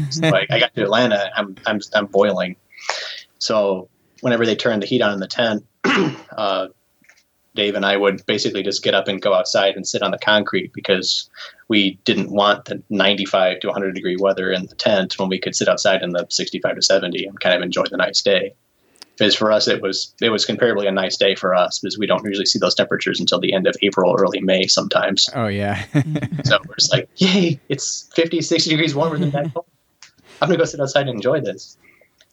So 0.10 0.26
I, 0.26 0.48
I 0.50 0.60
got 0.60 0.74
to 0.74 0.82
Atlanta, 0.82 1.30
I'm, 1.36 1.56
I'm, 1.68 1.80
I'm 1.94 2.08
boiling. 2.08 2.56
So 3.38 3.88
whenever 4.22 4.46
they 4.46 4.56
turned 4.56 4.82
the 4.82 4.88
heat 4.88 5.02
on 5.02 5.14
in 5.14 5.20
the 5.20 5.28
tent, 5.28 5.66
uh, 6.36 6.68
Dave 7.56 7.76
and 7.76 7.86
I 7.86 7.98
would 7.98 8.26
basically 8.26 8.64
just 8.64 8.84
get 8.84 8.94
up 8.94 9.08
and 9.08 9.22
go 9.22 9.34
outside 9.34 9.76
and 9.76 9.88
sit 9.88 10.02
on 10.02 10.12
the 10.12 10.18
concrete 10.18 10.72
because 10.74 11.30
we 11.68 12.00
didn't 12.06 12.32
want 12.32 12.66
the 12.66 12.82
95 12.90 13.60
to 13.60 13.68
100 13.68 13.94
degree 13.94 14.18
weather 14.18 14.52
in 14.52 14.66
the 14.68 14.76
tent 14.76 15.18
when 15.20 15.30
we 15.30 15.40
could 15.40 15.56
sit 15.56 15.68
outside 15.68 16.02
in 16.02 16.12
the 16.12 16.26
65 16.30 16.76
to 16.76 16.82
70 16.82 17.26
and 17.26 17.40
kind 17.40 17.56
of 17.56 17.62
enjoy 17.62 17.84
the 17.90 17.98
nice 17.98 18.22
day. 18.22 18.54
Because 19.20 19.36
for 19.36 19.52
us, 19.52 19.68
it 19.68 19.82
was 19.82 20.16
it 20.22 20.30
was 20.30 20.46
comparably 20.46 20.88
a 20.88 20.92
nice 20.92 21.18
day 21.18 21.36
for 21.36 21.54
us 21.54 21.80
because 21.80 21.98
we 21.98 22.08
don't 22.08 22.24
usually 22.26 22.46
see 22.46 22.58
those 22.58 22.74
temperatures 22.74 23.20
until 23.20 23.40
the 23.40 23.54
end 23.54 23.68
of 23.68 23.76
April, 23.82 24.16
early 24.18 24.40
May 24.40 24.68
sometimes. 24.68 25.30
oh 25.36 25.48
yeah. 25.48 25.84
Mm-hmm. 25.94 26.42
So 26.46 26.58
we're 26.66 26.76
just 26.76 26.94
like, 26.94 27.10
yay, 27.18 27.60
it's 27.68 28.10
50, 28.16 28.42
60 28.42 28.70
degrees 28.70 28.96
warmer 28.96 29.18
than 29.18 29.30
back 29.30 29.48
home. 29.48 29.66
I'm 30.42 30.48
going 30.48 30.58
to 30.58 30.62
go 30.62 30.66
sit 30.66 30.80
outside 30.80 31.02
and 31.02 31.10
enjoy 31.10 31.42
this. 31.42 31.78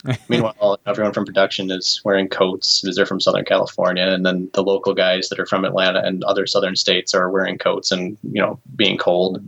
Meanwhile, 0.29 0.79
everyone 0.87 1.13
from 1.13 1.25
production 1.25 1.73
is 1.73 2.01
wearing 2.05 2.29
coats 2.29 2.81
because 2.81 2.95
they're 2.95 3.05
from 3.05 3.21
Southern 3.21 3.45
California, 3.45 4.07
and 4.07 4.25
then 4.25 4.49
the 4.55 4.63
local 4.63 4.95
guys 4.95 5.29
that 5.29 5.41
are 5.41 5.47
from 5.47 5.65
Atlanta 5.65 6.01
and 6.05 6.23
other 6.23 6.47
southern 6.47 6.77
states 6.77 7.15
are 7.15 7.31
wearing 7.31 7.59
coats 7.59 7.91
and 7.91 8.17
you 8.23 8.41
know 8.41 8.61
being 8.77 8.97
cold. 8.97 9.43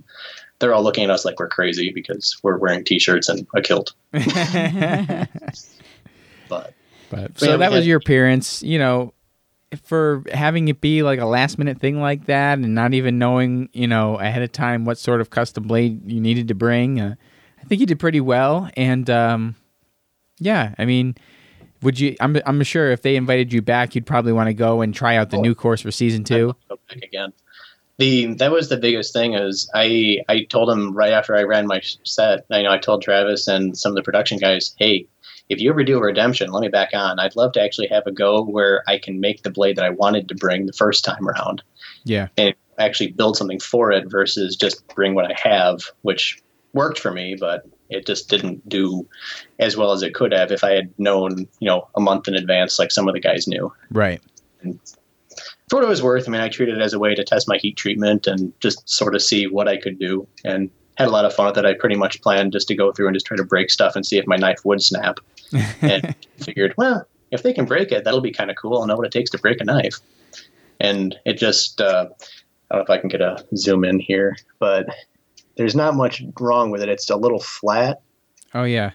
They're 0.58 0.74
all 0.74 0.82
looking 0.82 1.04
at 1.04 1.10
us 1.10 1.24
like 1.24 1.38
we're 1.38 1.48
crazy 1.48 1.92
because 1.92 2.36
we're 2.42 2.58
wearing 2.58 2.82
t-shirts 2.82 3.28
and 3.28 3.46
a 3.54 3.62
kilt. 3.62 3.94
But 6.48 6.72
But 7.10 7.38
so 7.38 7.56
that 7.58 7.70
was 7.70 7.86
your 7.86 7.98
appearance, 7.98 8.62
you 8.62 8.78
know, 8.78 9.14
for 9.84 10.22
having 10.32 10.68
it 10.68 10.80
be 10.80 11.02
like 11.02 11.18
a 11.20 11.26
last 11.26 11.58
minute 11.58 11.78
thing 11.78 12.00
like 12.00 12.26
that 12.26 12.58
and 12.58 12.74
not 12.74 12.94
even 12.94 13.18
knowing, 13.18 13.68
you 13.72 13.86
know, 13.86 14.16
ahead 14.18 14.42
of 14.42 14.50
time 14.52 14.84
what 14.84 14.98
sort 14.98 15.20
of 15.20 15.30
custom 15.30 15.64
blade 15.64 16.10
you 16.10 16.20
needed 16.20 16.48
to 16.48 16.54
bring. 16.54 17.00
Uh, 17.00 17.14
I 17.60 17.64
think 17.64 17.80
you 17.80 17.86
did 17.86 17.98
pretty 17.98 18.20
well 18.20 18.70
and 18.76 19.08
um 19.10 19.56
yeah, 20.40 20.74
I 20.78 20.84
mean, 20.84 21.16
would 21.82 21.98
you 22.00 22.16
I'm 22.20 22.38
I'm 22.46 22.62
sure 22.62 22.90
if 22.92 23.02
they 23.02 23.16
invited 23.16 23.52
you 23.52 23.60
back 23.62 23.94
you'd 23.94 24.06
probably 24.06 24.32
want 24.32 24.46
to 24.48 24.54
go 24.54 24.80
and 24.80 24.94
try 24.94 25.16
out 25.16 25.30
the 25.30 25.36
Oh. 25.38 25.42
new 25.42 25.54
course 25.54 25.80
for 25.82 25.90
season 25.90 26.24
2. 26.24 26.54
go 26.68 26.78
back 26.88 27.02
again. 27.02 27.32
The 27.98 28.26
that 28.34 28.52
was 28.52 28.68
the 28.68 28.76
biggest 28.76 29.12
thing 29.12 29.34
is 29.34 29.68
I 29.74 30.20
I 30.28 30.44
told 30.44 30.70
him 30.70 30.94
right 30.94 31.12
after 31.12 31.34
I 31.36 31.42
ran 31.42 31.66
my 31.66 31.82
set. 32.04 32.46
I 32.50 32.62
know 32.62 32.70
I 32.70 32.78
told 32.78 33.02
Travis 33.02 33.48
and 33.48 33.76
some 33.76 33.90
of 33.92 33.96
the 33.96 34.02
production 34.02 34.38
guys, 34.38 34.74
hey, 34.78 35.06
if 35.48 35.60
you 35.60 35.70
ever 35.70 35.82
do 35.82 35.98
a 35.98 36.02
redemption, 36.02 36.50
let 36.50 36.60
me 36.60 36.68
back 36.68 36.90
on. 36.92 37.18
I'd 37.18 37.36
love 37.36 37.52
to 37.52 37.62
actually 37.62 37.88
have 37.88 38.06
a 38.06 38.12
go 38.12 38.42
where 38.44 38.82
I 38.86 38.98
can 38.98 39.20
make 39.20 39.42
the 39.42 39.50
blade 39.50 39.76
that 39.76 39.84
I 39.84 39.90
wanted 39.90 40.28
to 40.28 40.34
bring 40.34 40.66
the 40.66 40.72
first 40.72 41.04
time 41.04 41.26
around 41.28 41.62
Yeah. 42.04 42.28
and 42.36 42.54
actually 42.78 43.12
build 43.12 43.36
something 43.36 43.58
for 43.58 43.90
it 43.90 44.10
versus 44.10 44.56
just 44.56 44.86
bring 44.94 45.14
what 45.14 45.24
I 45.24 45.34
have, 45.42 45.80
which 46.02 46.40
worked 46.74 46.98
for 46.98 47.10
me, 47.10 47.34
but 47.38 47.66
it 47.88 48.06
just 48.06 48.28
didn't 48.28 48.68
do 48.68 49.08
as 49.58 49.76
well 49.76 49.92
as 49.92 50.02
it 50.02 50.14
could 50.14 50.32
have 50.32 50.52
if 50.52 50.62
I 50.62 50.72
had 50.72 50.92
known, 50.98 51.48
you 51.60 51.66
know, 51.66 51.88
a 51.96 52.00
month 52.00 52.28
in 52.28 52.34
advance 52.34 52.78
like 52.78 52.92
some 52.92 53.08
of 53.08 53.14
the 53.14 53.20
guys 53.20 53.48
knew 53.48 53.72
Right. 53.90 54.20
for 55.70 55.76
what 55.76 55.84
it 55.84 55.88
was 55.88 56.02
worth, 56.02 56.28
I 56.28 56.30
mean, 56.32 56.40
I 56.40 56.48
treated 56.48 56.76
it 56.76 56.82
as 56.82 56.92
a 56.92 56.98
way 56.98 57.14
to 57.14 57.24
test 57.24 57.48
my 57.48 57.56
heat 57.56 57.76
treatment 57.76 58.26
and 58.26 58.52
just 58.60 58.88
sort 58.88 59.14
of 59.14 59.22
see 59.22 59.46
what 59.46 59.68
I 59.68 59.76
could 59.78 59.98
do, 59.98 60.26
and 60.44 60.70
had 60.96 61.08
a 61.08 61.10
lot 61.12 61.24
of 61.24 61.34
fun 61.34 61.46
with 61.46 61.58
it. 61.58 61.64
I 61.64 61.74
pretty 61.74 61.94
much 61.94 62.20
planned 62.22 62.52
just 62.52 62.68
to 62.68 62.74
go 62.74 62.90
through 62.92 63.06
and 63.06 63.14
just 63.14 63.26
try 63.26 63.36
to 63.36 63.44
break 63.44 63.70
stuff 63.70 63.94
and 63.94 64.04
see 64.04 64.18
if 64.18 64.26
my 64.26 64.36
knife 64.36 64.58
would 64.64 64.82
snap, 64.82 65.20
and 65.80 66.14
figured, 66.38 66.74
well, 66.76 67.06
if 67.30 67.42
they 67.42 67.52
can 67.52 67.64
break 67.64 67.92
it, 67.92 68.04
that'll 68.04 68.20
be 68.20 68.30
kind 68.32 68.50
of 68.50 68.56
cool. 68.56 68.78
I'll 68.78 68.86
know 68.86 68.96
what 68.96 69.06
it 69.06 69.12
takes 69.12 69.30
to 69.30 69.38
break 69.38 69.60
a 69.60 69.64
knife, 69.64 69.98
and 70.80 71.16
it 71.24 71.34
just 71.34 71.80
uh, 71.80 72.08
I 72.70 72.74
don't 72.74 72.88
know 72.88 72.94
if 72.94 72.98
I 72.98 73.00
can 73.00 73.08
get 73.08 73.20
a 73.20 73.44
zoom 73.56 73.84
in 73.84 73.98
here, 74.00 74.36
but 74.58 74.86
there's 75.56 75.74
not 75.74 75.94
much 75.94 76.22
wrong 76.40 76.70
with 76.70 76.82
it. 76.82 76.88
It's 76.88 77.10
a 77.10 77.16
little 77.16 77.40
flat. 77.40 78.00
Oh 78.54 78.64
yeah. 78.64 78.92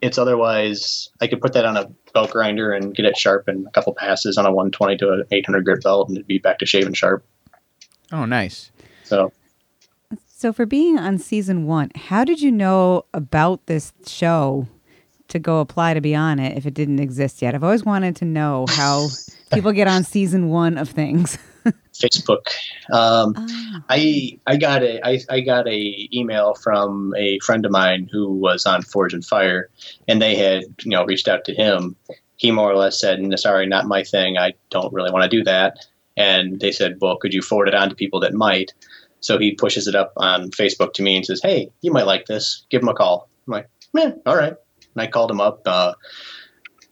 It's 0.00 0.18
otherwise 0.18 1.10
I 1.20 1.28
could 1.28 1.40
put 1.40 1.52
that 1.52 1.64
on 1.64 1.76
a 1.76 1.88
belt 2.12 2.32
grinder 2.32 2.72
and 2.72 2.94
get 2.94 3.06
it 3.06 3.16
sharp 3.16 3.48
in 3.48 3.66
a 3.66 3.70
couple 3.70 3.94
passes 3.94 4.36
on 4.36 4.44
a 4.44 4.50
120 4.50 4.96
to 4.98 5.12
an 5.12 5.24
800 5.30 5.64
grit 5.64 5.82
belt, 5.82 6.08
and 6.08 6.16
it'd 6.16 6.26
be 6.26 6.38
back 6.38 6.58
to 6.58 6.66
shaven 6.66 6.92
sharp. 6.92 7.24
Oh 8.10 8.24
nice. 8.24 8.70
So 9.04 9.32
So, 10.26 10.52
for 10.52 10.66
being 10.66 10.98
on 10.98 11.18
season 11.18 11.66
one, 11.66 11.90
how 11.94 12.24
did 12.24 12.40
you 12.42 12.50
know 12.50 13.04
about 13.14 13.66
this 13.66 13.92
show 14.06 14.66
to 15.32 15.38
go 15.38 15.60
apply 15.60 15.94
to 15.94 16.00
be 16.00 16.14
on 16.14 16.38
it 16.38 16.56
if 16.56 16.66
it 16.66 16.74
didn't 16.74 17.00
exist 17.00 17.42
yet? 17.42 17.54
I've 17.54 17.64
always 17.64 17.84
wanted 17.84 18.16
to 18.16 18.24
know 18.24 18.66
how 18.70 19.08
people 19.52 19.72
get 19.72 19.88
on 19.88 20.04
season 20.04 20.48
one 20.48 20.78
of 20.78 20.88
things. 20.88 21.38
Facebook. 21.92 22.46
Um, 22.92 23.34
Ah, 23.36 23.84
I 23.88 24.38
I 24.46 24.56
got 24.56 24.82
a 24.82 25.06
I, 25.06 25.20
I 25.30 25.40
got 25.40 25.68
a 25.68 26.08
email 26.12 26.54
from 26.54 27.14
a 27.16 27.38
friend 27.40 27.64
of 27.64 27.72
mine 27.72 28.08
who 28.10 28.32
was 28.32 28.66
on 28.66 28.82
Forge 28.82 29.14
and 29.14 29.24
Fire, 29.24 29.70
and 30.08 30.20
they 30.20 30.34
had 30.34 30.64
you 30.82 30.90
know 30.90 31.04
reached 31.04 31.28
out 31.28 31.44
to 31.46 31.54
him. 31.54 31.96
He 32.36 32.50
more 32.50 32.70
or 32.70 32.76
less 32.76 33.00
said, 33.00 33.20
"Sorry, 33.38 33.66
not 33.66 33.86
my 33.86 34.02
thing. 34.02 34.38
I 34.38 34.54
don't 34.70 34.92
really 34.92 35.12
want 35.12 35.24
to 35.24 35.36
do 35.36 35.44
that." 35.44 35.86
And 36.16 36.60
they 36.60 36.72
said, 36.72 36.98
"Well, 37.00 37.16
could 37.16 37.34
you 37.34 37.42
forward 37.42 37.68
it 37.68 37.74
on 37.74 37.88
to 37.90 37.94
people 37.94 38.20
that 38.20 38.34
might?" 38.34 38.72
So 39.20 39.38
he 39.38 39.52
pushes 39.54 39.86
it 39.86 39.94
up 39.94 40.12
on 40.16 40.50
Facebook 40.50 40.94
to 40.94 41.02
me 41.02 41.16
and 41.16 41.24
says, 41.24 41.40
"Hey, 41.42 41.70
you 41.82 41.92
might 41.92 42.06
like 42.06 42.26
this. 42.26 42.64
Give 42.70 42.82
him 42.82 42.88
a 42.88 42.94
call." 42.94 43.28
I'm 43.46 43.52
like, 43.52 43.68
"Man, 43.92 44.20
all 44.26 44.36
right." 44.36 44.54
And 44.94 45.02
I 45.02 45.06
called 45.06 45.30
him 45.30 45.40
up. 45.40 45.62
Uh, 45.66 45.94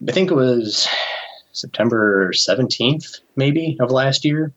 I 0.08 0.12
think 0.12 0.30
it 0.30 0.34
was 0.34 0.88
September 1.52 2.30
17th, 2.32 3.20
maybe 3.36 3.76
of 3.80 3.90
last 3.90 4.24
year. 4.24 4.52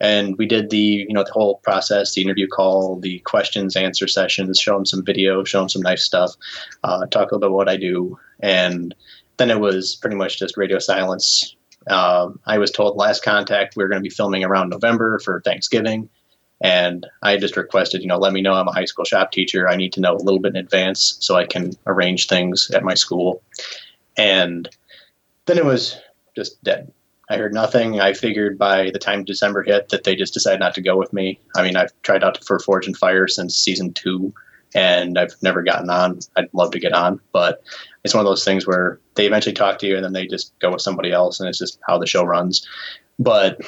And 0.00 0.36
we 0.36 0.46
did 0.46 0.70
the 0.70 1.06
you 1.08 1.12
know 1.12 1.22
the 1.22 1.30
whole 1.30 1.58
process 1.58 2.14
the 2.14 2.22
interview 2.22 2.48
call 2.48 2.98
the 2.98 3.20
questions 3.20 3.76
answer 3.76 4.08
sessions 4.08 4.58
show 4.58 4.74
them 4.74 4.84
some 4.84 5.04
video 5.04 5.44
show 5.44 5.60
them 5.60 5.68
some 5.68 5.82
nice 5.82 6.02
stuff 6.02 6.32
uh, 6.82 7.06
talk 7.06 7.30
a 7.30 7.36
little 7.36 7.38
bit 7.38 7.46
about 7.46 7.56
what 7.56 7.68
i 7.68 7.76
do. 7.76 8.18
And 8.40 8.96
then 9.36 9.52
it 9.52 9.60
was 9.60 9.94
pretty 9.94 10.16
much 10.16 10.40
just 10.40 10.56
radio 10.56 10.80
silence. 10.80 11.54
Um, 11.88 12.40
i 12.46 12.58
was 12.58 12.72
told 12.72 12.96
last 12.96 13.22
contact 13.22 13.76
we 13.76 13.84
were 13.84 13.88
going 13.88 14.02
to 14.02 14.08
be 14.08 14.14
filming 14.14 14.42
around 14.42 14.70
november 14.70 15.20
for 15.20 15.40
thanksgiving 15.40 16.08
and 16.62 17.06
i 17.22 17.36
just 17.36 17.56
requested 17.56 18.00
you 18.00 18.06
know 18.06 18.18
let 18.18 18.32
me 18.32 18.40
know 18.40 18.54
i'm 18.54 18.68
a 18.68 18.72
high 18.72 18.84
school 18.84 19.04
shop 19.04 19.32
teacher 19.32 19.68
i 19.68 19.76
need 19.76 19.92
to 19.92 20.00
know 20.00 20.14
a 20.14 20.22
little 20.22 20.40
bit 20.40 20.50
in 20.50 20.56
advance 20.56 21.16
so 21.20 21.36
i 21.36 21.44
can 21.44 21.72
arrange 21.86 22.26
things 22.26 22.70
at 22.70 22.84
my 22.84 22.94
school 22.94 23.42
and 24.16 24.68
then 25.46 25.58
it 25.58 25.64
was 25.64 25.98
just 26.34 26.62
dead 26.62 26.92
I 27.32 27.38
heard 27.38 27.54
nothing. 27.54 27.98
I 27.98 28.12
figured 28.12 28.58
by 28.58 28.90
the 28.90 28.98
time 28.98 29.24
December 29.24 29.62
hit 29.62 29.88
that 29.88 30.04
they 30.04 30.14
just 30.14 30.34
decided 30.34 30.60
not 30.60 30.74
to 30.74 30.82
go 30.82 30.98
with 30.98 31.14
me. 31.14 31.40
I 31.56 31.62
mean, 31.62 31.76
I've 31.76 31.92
tried 32.02 32.22
out 32.22 32.44
for 32.44 32.58
Forge 32.58 32.86
and 32.86 32.96
Fire 32.96 33.26
since 33.26 33.56
season 33.56 33.94
two, 33.94 34.34
and 34.74 35.18
I've 35.18 35.34
never 35.40 35.62
gotten 35.62 35.88
on. 35.88 36.18
I'd 36.36 36.52
love 36.52 36.72
to 36.72 36.78
get 36.78 36.92
on, 36.92 37.20
but 37.32 37.62
it's 38.04 38.12
one 38.12 38.20
of 38.20 38.28
those 38.28 38.44
things 38.44 38.66
where 38.66 39.00
they 39.14 39.26
eventually 39.26 39.54
talk 39.54 39.78
to 39.78 39.86
you 39.86 39.96
and 39.96 40.04
then 40.04 40.12
they 40.12 40.26
just 40.26 40.52
go 40.58 40.72
with 40.72 40.82
somebody 40.82 41.10
else, 41.10 41.40
and 41.40 41.48
it's 41.48 41.58
just 41.58 41.78
how 41.88 41.96
the 41.96 42.06
show 42.06 42.22
runs. 42.22 42.68
But 43.18 43.60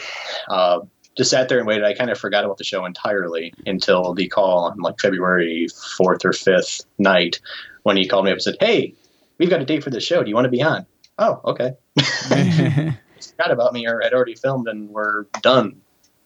uh, 0.49 0.81
just 1.17 1.31
sat 1.31 1.49
there 1.49 1.59
and 1.59 1.67
waited. 1.67 1.85
I 1.85 1.95
kind 1.95 2.11
of 2.11 2.19
forgot 2.19 2.45
about 2.45 2.59
the 2.59 2.65
show 2.65 2.85
entirely 2.85 3.55
until 3.67 4.15
the 4.15 4.29
call 4.29 4.65
on 4.65 4.79
like 4.79 5.01
February 5.01 5.69
4th 5.71 6.25
or 6.25 6.31
5th 6.31 6.85
night 6.99 7.41
when 7.83 7.97
he 7.97 8.09
called 8.09 8.25
me 8.25 8.31
up 8.31 8.37
and 8.37 8.43
said, 8.43 8.57
Hey, 8.61 8.95
we've 9.39 9.51
got 9.51 9.61
a 9.61 9.65
date 9.65 9.85
for 9.85 9.91
this 9.91 10.05
show. 10.05 10.23
Do 10.23 10.29
you 10.29 10.35
want 10.35 10.47
to 10.47 10.51
be 10.51 10.63
on? 10.63 10.87
Oh, 11.19 11.41
okay. 11.45 11.75
forgot 13.37 13.51
about 13.51 13.73
me 13.73 13.87
or 13.87 14.01
had 14.01 14.13
already 14.13 14.35
filmed 14.35 14.69
and 14.69 14.91
we're 14.91 15.25
done. 15.43 15.81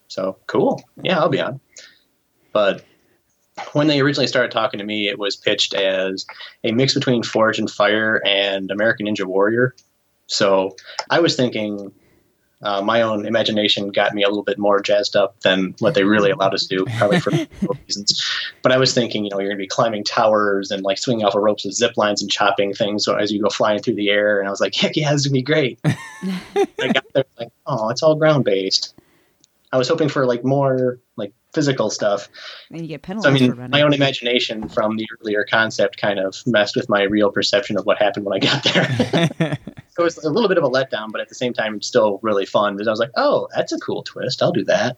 So 0.08 0.38
cool. 0.46 0.82
Yeah, 1.02 1.18
I'll 1.18 1.28
be 1.28 1.40
on. 1.40 1.60
But 2.52 2.84
when 3.72 3.86
they 3.86 4.00
originally 4.00 4.26
started 4.26 4.50
talking 4.50 4.78
to 4.78 4.84
me, 4.84 5.08
it 5.08 5.18
was 5.18 5.36
pitched 5.36 5.74
as 5.74 6.26
a 6.64 6.72
mix 6.72 6.94
between 6.94 7.22
Forge 7.22 7.58
and 7.58 7.70
Fire 7.70 8.22
and 8.24 8.70
American 8.70 9.06
Ninja 9.06 9.24
Warrior. 9.24 9.74
So 10.26 10.76
I 11.10 11.20
was 11.20 11.36
thinking 11.36 11.92
uh, 12.60 12.82
my 12.82 13.02
own 13.02 13.24
imagination 13.24 13.90
got 13.90 14.14
me 14.14 14.24
a 14.24 14.28
little 14.28 14.42
bit 14.42 14.58
more 14.58 14.80
jazzed 14.80 15.14
up 15.14 15.38
than 15.40 15.74
what 15.78 15.94
they 15.94 16.02
really 16.02 16.30
allowed 16.30 16.54
us 16.54 16.66
to 16.66 16.78
do, 16.78 16.84
probably 16.96 17.20
for 17.20 17.30
reasons. 17.86 18.24
But 18.62 18.72
I 18.72 18.78
was 18.78 18.92
thinking, 18.92 19.24
you 19.24 19.30
know, 19.30 19.38
you're 19.38 19.48
going 19.48 19.58
to 19.58 19.62
be 19.62 19.68
climbing 19.68 20.02
towers 20.02 20.72
and 20.72 20.82
like 20.82 20.98
swinging 20.98 21.24
off 21.24 21.36
of 21.36 21.42
ropes 21.42 21.64
with 21.64 21.74
zip 21.74 21.96
lines 21.96 22.20
and 22.20 22.30
chopping 22.30 22.74
things 22.74 23.06
as 23.06 23.30
you 23.30 23.40
go 23.40 23.48
flying 23.48 23.80
through 23.80 23.94
the 23.94 24.10
air. 24.10 24.40
And 24.40 24.48
I 24.48 24.50
was 24.50 24.60
like, 24.60 24.74
heck 24.74 24.96
yeah, 24.96 25.12
this 25.12 25.20
is 25.20 25.26
going 25.28 25.34
to 25.34 25.38
be 25.38 25.42
great. 25.42 25.80
I 25.84 26.92
got 26.92 27.04
there 27.14 27.24
like, 27.38 27.50
oh, 27.66 27.90
it's 27.90 28.02
all 28.02 28.16
ground 28.16 28.44
based. 28.44 28.94
I 29.70 29.76
was 29.76 29.88
hoping 29.88 30.08
for 30.08 30.26
like 30.26 30.44
more 30.44 30.98
like 31.16 31.32
physical 31.52 31.90
stuff. 31.90 32.28
And 32.70 32.80
you 32.80 32.88
get 32.88 33.02
penalized. 33.02 33.38
So, 33.38 33.44
I 33.46 33.54
mean, 33.54 33.70
my 33.70 33.82
own 33.82 33.92
imagination 33.92 34.68
from 34.68 34.96
the 34.96 35.06
earlier 35.20 35.46
concept 35.48 35.98
kind 35.98 36.18
of 36.18 36.34
messed 36.46 36.74
with 36.74 36.88
my 36.88 37.02
real 37.02 37.30
perception 37.30 37.78
of 37.78 37.86
what 37.86 37.98
happened 37.98 38.26
when 38.26 38.34
I 38.34 38.38
got 38.38 38.64
there. 38.64 39.58
so 39.98 40.02
it 40.02 40.04
was 40.04 40.18
a 40.24 40.30
little 40.30 40.48
bit 40.48 40.58
of 40.58 40.64
a 40.64 40.70
letdown, 40.70 41.10
but 41.10 41.20
at 41.20 41.28
the 41.28 41.34
same 41.34 41.52
time, 41.52 41.82
still 41.82 42.20
really 42.22 42.46
fun 42.46 42.74
because 42.76 42.86
I 42.86 42.90
was 42.92 43.00
like, 43.00 43.10
oh, 43.16 43.48
that's 43.54 43.72
a 43.72 43.78
cool 43.78 44.04
twist. 44.04 44.40
I'll 44.42 44.52
do 44.52 44.64
that. 44.64 44.96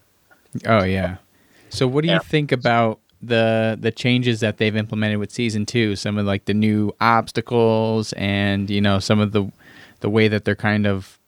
oh 0.66 0.84
yeah. 0.84 1.16
So 1.70 1.88
what 1.88 2.02
do 2.02 2.08
Yeah. 2.08 2.14
you 2.14 2.20
think 2.20 2.52
about 2.52 3.00
the 3.22 3.78
the 3.80 3.90
changes 3.92 4.40
that 4.40 4.58
they've 4.58 4.76
implemented 4.76 5.18
with 5.18 5.30
season 5.32 5.64
two? 5.64 5.96
Some 5.96 6.18
of 6.18 6.26
like 6.26 6.44
the 6.44 6.54
new 6.54 6.92
obstacles 7.00 8.12
and 8.14 8.68
you 8.68 8.80
know 8.82 8.98
some 8.98 9.20
of 9.20 9.32
the 9.32 9.50
the 10.00 10.10
way 10.10 10.28
that 10.28 10.44
they're 10.44 10.54
kind 10.54 10.86
of 10.86 11.18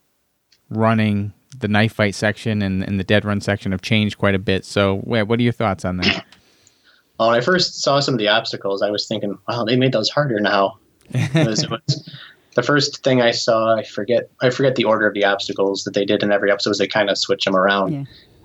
running 0.69 1.33
the 1.59 1.69
knife 1.69 1.93
fight 1.95 2.15
section 2.15 2.63
and, 2.63 2.83
and 2.83 2.99
the 2.99 3.05
dead 3.05 3.25
run 3.25 3.41
section 3.41 3.73
have 3.73 3.83
changed 3.83 4.19
quite 4.19 4.35
a 4.35 4.39
bit. 4.39 4.65
So 4.65 4.97
what 4.99 5.31
are 5.39 5.43
your 5.43 5.53
thoughts 5.53 5.85
on 5.85 5.97
that? 5.99 6.25
Well, 7.21 7.29
when 7.29 7.39
I 7.39 7.41
first 7.43 7.81
saw 7.83 8.01
some 8.01 8.15
of 8.15 8.19
the 8.19 8.27
obstacles, 8.29 8.83
I 8.83 8.91
was 8.91 9.07
thinking, 9.07 9.39
wow, 9.47 9.65
they 9.65 9.77
made 9.77 9.93
those 9.93 10.09
harder 10.09 10.41
now. 10.41 10.79
It 11.11 11.47
was- 11.47 11.63
it 11.63 11.71
was- 11.71 12.11
the 12.55 12.63
first 12.63 13.03
thing 13.03 13.21
I 13.23 13.31
saw, 13.31 13.77
I 13.77 13.83
forget, 13.85 14.31
I 14.41 14.51
forget 14.51 14.75
the 14.77 14.85
order 14.85 15.07
of 15.07 15.15
the 15.15 15.25
obstacles 15.25 15.85
that 15.85 15.95
they 15.95 16.05
did 16.05 16.23
in 16.23 16.33
every 16.33 16.51
episode. 16.51 16.71
Was 16.71 16.79
they 16.79 16.87
kind 16.87 17.11
of 17.11 17.19
switch 17.19 17.45
them 17.45 17.57
around. 17.57 17.93
Yeah. 17.93 18.05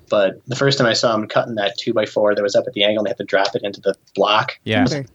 But 0.10 0.42
the 0.48 0.56
first 0.56 0.78
time 0.78 0.88
I 0.88 0.94
saw 0.94 1.12
them 1.12 1.28
cutting 1.28 1.56
that 1.56 1.78
two 1.78 1.94
by 1.94 2.06
four 2.06 2.34
that 2.34 2.42
was 2.42 2.56
up 2.56 2.66
at 2.68 2.74
the 2.74 2.84
angle, 2.84 3.00
and 3.02 3.08
they 3.08 3.10
had 3.10 3.18
to 3.18 3.26
drop 3.26 3.56
it 3.56 3.64
into 3.64 3.82
the 3.82 3.94
block. 4.16 4.54
Yeah. 4.64 4.86
Timber. 4.86 5.10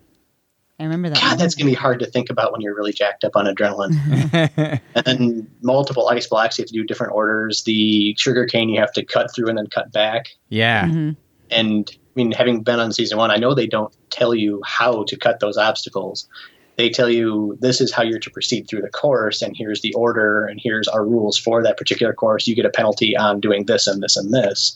I 0.79 0.85
remember 0.85 1.11
that. 1.11 1.21
God, 1.21 1.29
one. 1.31 1.39
that's 1.39 1.55
gonna 1.55 1.71
be 1.71 1.75
hard 1.75 2.01
to 2.01 2.07
think 2.07 2.29
about 2.29 2.51
when 2.53 2.61
you're 2.61 2.75
really 2.75 2.93
jacked 2.93 3.25
up 3.25 3.37
on 3.37 3.47
adrenaline. 3.47 4.81
and 4.95 5.05
then 5.05 5.51
multiple 5.63 6.09
ice 6.09 6.27
blocks, 6.27 6.59
you 6.59 6.63
have 6.63 6.69
to 6.69 6.75
do 6.75 6.85
different 6.85 7.13
orders. 7.13 7.63
The 7.63 8.15
sugar 8.19 8.47
cane 8.47 8.69
you 8.69 8.81
have 8.81 8.93
to 8.95 9.05
cut 9.05 9.33
through 9.35 9.49
and 9.49 9.57
then 9.57 9.69
cut 9.69 9.93
back. 9.93 10.27
yeah. 10.49 10.87
Mhm. 10.87 11.17
And 11.51 11.89
I 11.95 12.11
mean, 12.15 12.33
having 12.33 12.63
been 12.63 12.81
on 12.81 12.93
season 12.93 13.17
one, 13.19 13.31
I 13.31 13.37
know 13.37 13.55
they 13.55 13.67
don't 13.67 13.95
tell 14.11 14.35
you 14.35 14.61
how 14.67 15.05
to 15.05 15.17
cut 15.17 15.41
those 15.41 15.57
obstacles. 15.57 16.29
They 16.77 16.89
tell 16.89 17.11
you 17.11 17.59
this 17.61 17.81
is 17.81 17.93
how 17.93 18.03
you're 18.03 18.19
to 18.19 18.31
proceed 18.31 18.69
through 18.69 18.83
the 18.83 18.89
course, 18.91 19.43
and 19.43 19.55
here's 19.57 19.83
the 19.83 19.93
order, 19.95 20.47
and 20.47 20.59
here's 20.63 20.89
our 20.89 21.05
rules 21.05 21.37
for 21.37 21.63
that 21.63 21.77
particular 21.77 22.15
course. 22.15 22.47
You 22.47 22.55
get 22.55 22.65
a 22.65 22.71
penalty 22.71 23.17
on 23.17 23.41
doing 23.41 23.67
this 23.67 23.87
and 23.87 24.03
this 24.03 24.17
and 24.17 24.33
this. 24.33 24.75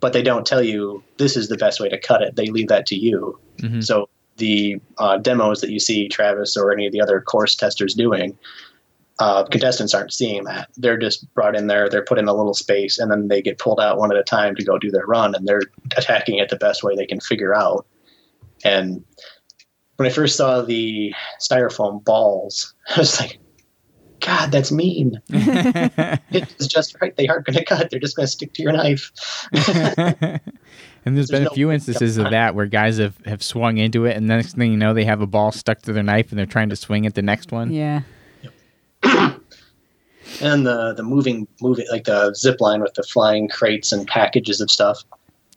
But 0.00 0.12
they 0.12 0.22
don't 0.22 0.46
tell 0.46 0.62
you 0.62 1.02
this 1.16 1.36
is 1.36 1.48
the 1.48 1.56
best 1.56 1.80
way 1.80 1.88
to 1.88 1.98
cut 1.98 2.22
it. 2.22 2.36
They 2.36 2.46
leave 2.46 2.68
that 2.68 2.86
to 2.86 2.96
you. 2.96 3.38
Mhm. 3.58 3.84
So 3.84 4.08
the 4.36 4.80
uh, 4.98 5.18
demos 5.18 5.60
that 5.60 5.70
you 5.70 5.80
see 5.80 6.08
Travis 6.08 6.56
or 6.56 6.72
any 6.72 6.86
of 6.86 6.92
the 6.92 7.00
other 7.00 7.20
course 7.20 7.56
testers 7.56 7.94
doing, 7.94 8.36
uh, 9.18 9.44
contestants 9.44 9.94
aren't 9.94 10.12
seeing 10.12 10.44
that. 10.44 10.68
They're 10.76 10.98
just 10.98 11.32
brought 11.34 11.56
in 11.56 11.66
there, 11.66 11.88
they're 11.88 12.04
put 12.04 12.18
in 12.18 12.28
a 12.28 12.34
little 12.34 12.54
space, 12.54 12.98
and 12.98 13.10
then 13.10 13.28
they 13.28 13.42
get 13.42 13.58
pulled 13.58 13.80
out 13.80 13.98
one 13.98 14.12
at 14.12 14.18
a 14.18 14.22
time 14.22 14.54
to 14.54 14.64
go 14.64 14.78
do 14.78 14.90
their 14.92 15.06
run, 15.06 15.34
and 15.34 15.46
they're 15.46 15.62
attacking 15.96 16.38
it 16.38 16.48
the 16.50 16.56
best 16.56 16.84
way 16.84 16.94
they 16.94 17.06
can 17.06 17.20
figure 17.20 17.54
out. 17.54 17.84
And 18.64 19.04
when 19.98 20.06
I 20.06 20.12
first 20.12 20.36
saw 20.36 20.62
the 20.62 21.12
styrofoam 21.40 22.04
balls, 22.04 22.72
I 22.96 23.00
was 23.00 23.20
like, 23.20 23.38
God, 24.20 24.50
that's 24.50 24.72
mean. 24.72 25.20
It's 26.30 26.66
just 26.66 26.94
right. 27.00 27.16
They 27.16 27.26
aren't 27.26 27.46
going 27.46 27.56
to 27.56 27.64
cut. 27.64 27.90
They're 27.90 27.98
just 27.98 28.14
going 28.14 28.26
to 28.26 28.30
stick 28.30 28.52
to 28.54 28.62
your 28.62 28.72
knife. 28.72 29.10
and 29.52 31.16
there's 31.16 31.30
been 31.30 31.44
no 31.44 31.50
a 31.50 31.54
few 31.54 31.72
instances 31.72 32.18
of 32.18 32.30
that 32.30 32.54
where 32.54 32.66
guys 32.66 32.98
have, 32.98 33.16
have 33.24 33.42
swung 33.42 33.78
into 33.78 34.04
it, 34.04 34.16
and 34.16 34.28
the 34.28 34.36
next 34.36 34.56
thing 34.56 34.72
you 34.72 34.76
know, 34.76 34.92
they 34.92 35.04
have 35.04 35.20
a 35.20 35.26
ball 35.26 35.50
stuck 35.52 35.80
to 35.82 35.92
their 35.92 36.02
knife, 36.02 36.30
and 36.30 36.38
they're 36.38 36.46
trying 36.46 36.68
to 36.68 36.76
swing 36.76 37.06
at 37.06 37.14
the 37.14 37.22
next 37.22 37.50
one. 37.50 37.72
Yeah. 37.72 38.02
and 39.02 40.66
the 40.66 40.92
the 40.96 41.02
moving 41.02 41.48
moving 41.60 41.86
like 41.90 42.04
the 42.04 42.34
zip 42.34 42.60
line 42.60 42.82
with 42.82 42.94
the 42.94 43.02
flying 43.04 43.48
crates 43.48 43.90
and 43.92 44.06
packages 44.06 44.60
of 44.60 44.70
stuff. 44.70 45.02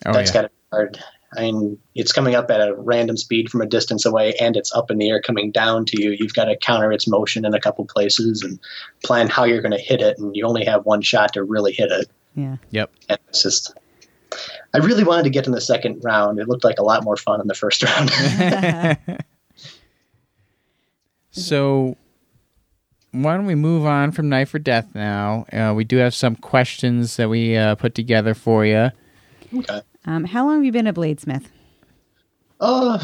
Oh 0.05 0.13
that's 0.13 0.29
yeah. 0.29 0.33
got 0.33 0.41
to 0.43 0.49
be 0.49 0.55
hard. 0.71 1.03
I 1.37 1.41
mean, 1.41 1.77
it's 1.95 2.11
coming 2.11 2.35
up 2.35 2.51
at 2.51 2.59
a 2.59 2.75
random 2.75 3.15
speed 3.15 3.49
from 3.49 3.61
a 3.61 3.65
distance 3.65 4.05
away, 4.05 4.33
and 4.39 4.57
it's 4.57 4.73
up 4.73 4.91
in 4.91 4.97
the 4.97 5.09
air 5.09 5.21
coming 5.21 5.51
down 5.51 5.85
to 5.85 6.01
you. 6.01 6.11
You've 6.11 6.33
got 6.33 6.45
to 6.45 6.57
counter 6.57 6.91
its 6.91 7.07
motion 7.07 7.45
in 7.45 7.53
a 7.53 7.59
couple 7.59 7.85
places 7.85 8.43
and 8.43 8.59
plan 9.03 9.29
how 9.29 9.45
you're 9.45 9.61
going 9.61 9.71
to 9.71 9.77
hit 9.77 10.01
it. 10.01 10.17
And 10.17 10.35
you 10.35 10.45
only 10.45 10.65
have 10.65 10.85
one 10.85 11.01
shot 11.01 11.33
to 11.33 11.43
really 11.43 11.71
hit 11.71 11.89
it. 11.91 12.09
Yeah. 12.35 12.57
Yep. 12.71 12.91
And 13.07 13.19
it's 13.29 13.43
just, 13.43 13.73
I 14.73 14.79
really 14.79 15.05
wanted 15.05 15.23
to 15.23 15.29
get 15.29 15.45
in 15.45 15.53
the 15.53 15.61
second 15.61 16.01
round. 16.03 16.39
It 16.39 16.49
looked 16.49 16.65
like 16.65 16.79
a 16.79 16.83
lot 16.83 17.03
more 17.03 17.15
fun 17.15 17.39
in 17.39 17.47
the 17.47 17.55
first 17.55 17.81
round. 17.83 18.11
so 21.31 21.95
why 23.11 23.35
don't 23.35 23.45
we 23.45 23.55
move 23.55 23.85
on 23.85 24.11
from 24.11 24.27
knife 24.27 24.53
or 24.53 24.59
death 24.59 24.89
now? 24.93 25.45
Uh, 25.53 25.73
we 25.73 25.85
do 25.85 25.97
have 25.97 26.13
some 26.13 26.35
questions 26.35 27.15
that 27.15 27.29
we 27.29 27.55
uh, 27.55 27.75
put 27.75 27.95
together 27.95 28.33
for 28.33 28.65
you. 28.65 28.91
okay. 29.55 29.81
Um, 30.05 30.25
how 30.25 30.45
long 30.45 30.57
have 30.57 30.65
you 30.65 30.71
been 30.71 30.87
a 30.87 30.93
bladesmith? 30.93 31.45
Oh, 32.59 32.99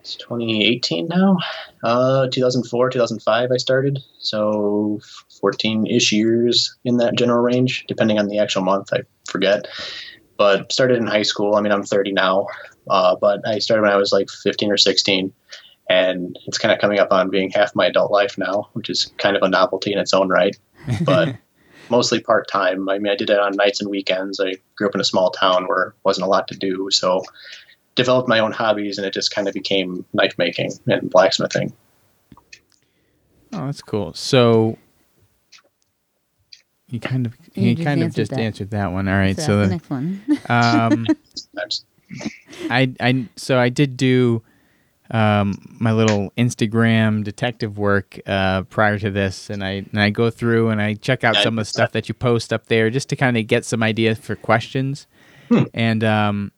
it's 0.00 0.16
2018 0.16 1.08
now. 1.08 1.38
Uh, 1.84 2.28
2004, 2.28 2.90
2005, 2.90 3.50
I 3.52 3.56
started. 3.56 4.00
So 4.18 5.00
14 5.40 5.86
ish 5.86 6.12
years 6.12 6.76
in 6.84 6.96
that 6.98 7.16
general 7.16 7.42
range, 7.42 7.84
depending 7.88 8.18
on 8.18 8.28
the 8.28 8.38
actual 8.38 8.62
month. 8.62 8.92
I 8.92 9.00
forget. 9.28 9.66
But 10.36 10.72
started 10.72 10.98
in 10.98 11.06
high 11.06 11.22
school. 11.22 11.54
I 11.54 11.60
mean, 11.60 11.72
I'm 11.72 11.84
30 11.84 12.12
now, 12.12 12.46
uh, 12.90 13.16
but 13.16 13.46
I 13.46 13.58
started 13.58 13.82
when 13.82 13.92
I 13.92 13.96
was 13.96 14.12
like 14.12 14.28
15 14.28 14.72
or 14.72 14.76
16. 14.76 15.32
And 15.88 16.38
it's 16.46 16.58
kind 16.58 16.72
of 16.72 16.80
coming 16.80 16.98
up 16.98 17.12
on 17.12 17.28
being 17.28 17.50
half 17.50 17.74
my 17.74 17.86
adult 17.86 18.10
life 18.10 18.38
now, 18.38 18.68
which 18.72 18.88
is 18.88 19.12
kind 19.18 19.36
of 19.36 19.42
a 19.42 19.48
novelty 19.48 19.92
in 19.92 19.98
its 19.98 20.14
own 20.14 20.28
right. 20.28 20.56
But 21.04 21.36
mostly 21.90 22.20
part 22.20 22.48
time. 22.48 22.88
I 22.88 22.98
mean, 22.98 23.12
I 23.12 23.16
did 23.16 23.30
it 23.30 23.38
on 23.38 23.52
nights 23.56 23.80
and 23.80 23.90
weekends. 23.90 24.40
I 24.40 24.54
grew 24.76 24.88
up 24.88 24.94
in 24.94 25.00
a 25.00 25.04
small 25.04 25.30
town 25.30 25.66
where 25.66 25.90
there 25.90 25.94
wasn't 26.04 26.26
a 26.26 26.30
lot 26.30 26.48
to 26.48 26.56
do. 26.56 26.88
So 26.90 27.22
developed 27.94 28.28
my 28.28 28.38
own 28.38 28.52
hobbies 28.52 28.96
and 28.98 29.06
it 29.06 29.12
just 29.12 29.34
kind 29.34 29.46
of 29.48 29.54
became 29.54 30.04
knife 30.14 30.34
making 30.38 30.72
and 30.86 31.10
blacksmithing. 31.10 31.72
Oh, 33.52 33.66
that's 33.66 33.82
cool. 33.82 34.14
So 34.14 34.78
you 36.88 37.00
kind 37.00 37.26
of 37.26 37.36
You 37.54 37.68
you, 37.68 37.74
just 37.74 37.86
kind 37.86 38.02
of 38.02 38.14
just 38.14 38.30
that. 38.30 38.40
answered 38.40 38.70
that 38.70 38.92
one. 38.92 39.08
All 39.08 39.14
right. 39.14 39.36
So 39.36 39.42
So, 39.42 39.56
that's 39.58 39.68
the 39.68 39.74
next 39.74 39.90
one. 39.90 40.22
um, 40.48 41.06
I 42.70 42.92
I 43.00 43.26
so 43.36 43.58
I 43.58 43.68
did 43.68 43.96
do 43.96 44.42
um, 45.12 45.76
my 45.78 45.92
little 45.92 46.32
Instagram 46.38 47.22
detective 47.22 47.76
work 47.76 48.18
uh, 48.26 48.62
prior 48.62 48.98
to 48.98 49.10
this, 49.10 49.50
and 49.50 49.62
I 49.62 49.84
and 49.92 50.00
I 50.00 50.08
go 50.10 50.30
through 50.30 50.70
and 50.70 50.80
I 50.80 50.94
check 50.94 51.22
out 51.22 51.36
some 51.36 51.58
of 51.58 51.66
the 51.66 51.68
stuff 51.68 51.92
that 51.92 52.08
you 52.08 52.14
post 52.14 52.52
up 52.52 52.66
there 52.66 52.88
just 52.88 53.10
to 53.10 53.16
kind 53.16 53.36
of 53.36 53.46
get 53.46 53.66
some 53.66 53.82
ideas 53.82 54.18
for 54.18 54.34
questions. 54.34 55.06
And 55.74 56.02
um, 56.02 56.50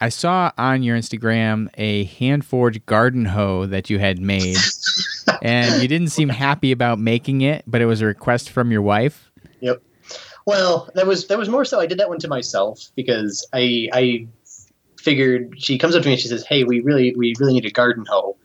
I 0.00 0.08
saw 0.08 0.52
on 0.56 0.84
your 0.84 0.96
Instagram 0.96 1.68
a 1.74 2.04
hand 2.04 2.44
forged 2.44 2.86
garden 2.86 3.24
hoe 3.24 3.66
that 3.66 3.90
you 3.90 3.98
had 3.98 4.20
made, 4.20 4.58
and 5.42 5.82
you 5.82 5.88
didn't 5.88 6.10
seem 6.10 6.28
happy 6.28 6.70
about 6.70 7.00
making 7.00 7.40
it, 7.40 7.64
but 7.66 7.80
it 7.80 7.86
was 7.86 8.02
a 8.02 8.06
request 8.06 8.50
from 8.50 8.70
your 8.70 8.82
wife. 8.82 9.32
Yep. 9.60 9.82
Well, 10.46 10.90
that 10.94 11.08
was 11.08 11.26
that 11.26 11.38
was 11.38 11.48
more 11.48 11.64
so. 11.64 11.80
I 11.80 11.86
did 11.86 11.98
that 11.98 12.08
one 12.08 12.20
to 12.20 12.28
myself 12.28 12.92
because 12.94 13.44
I 13.52 13.88
I 13.92 14.28
figured 15.06 15.54
she 15.56 15.78
comes 15.78 15.94
up 15.94 16.02
to 16.02 16.08
me 16.08 16.14
and 16.14 16.20
she 16.20 16.26
says, 16.26 16.44
"Hey, 16.44 16.64
we 16.64 16.80
really 16.80 17.14
we 17.16 17.32
really 17.38 17.54
need 17.54 17.64
a 17.64 17.70
garden 17.70 18.04
hoe." 18.08 18.36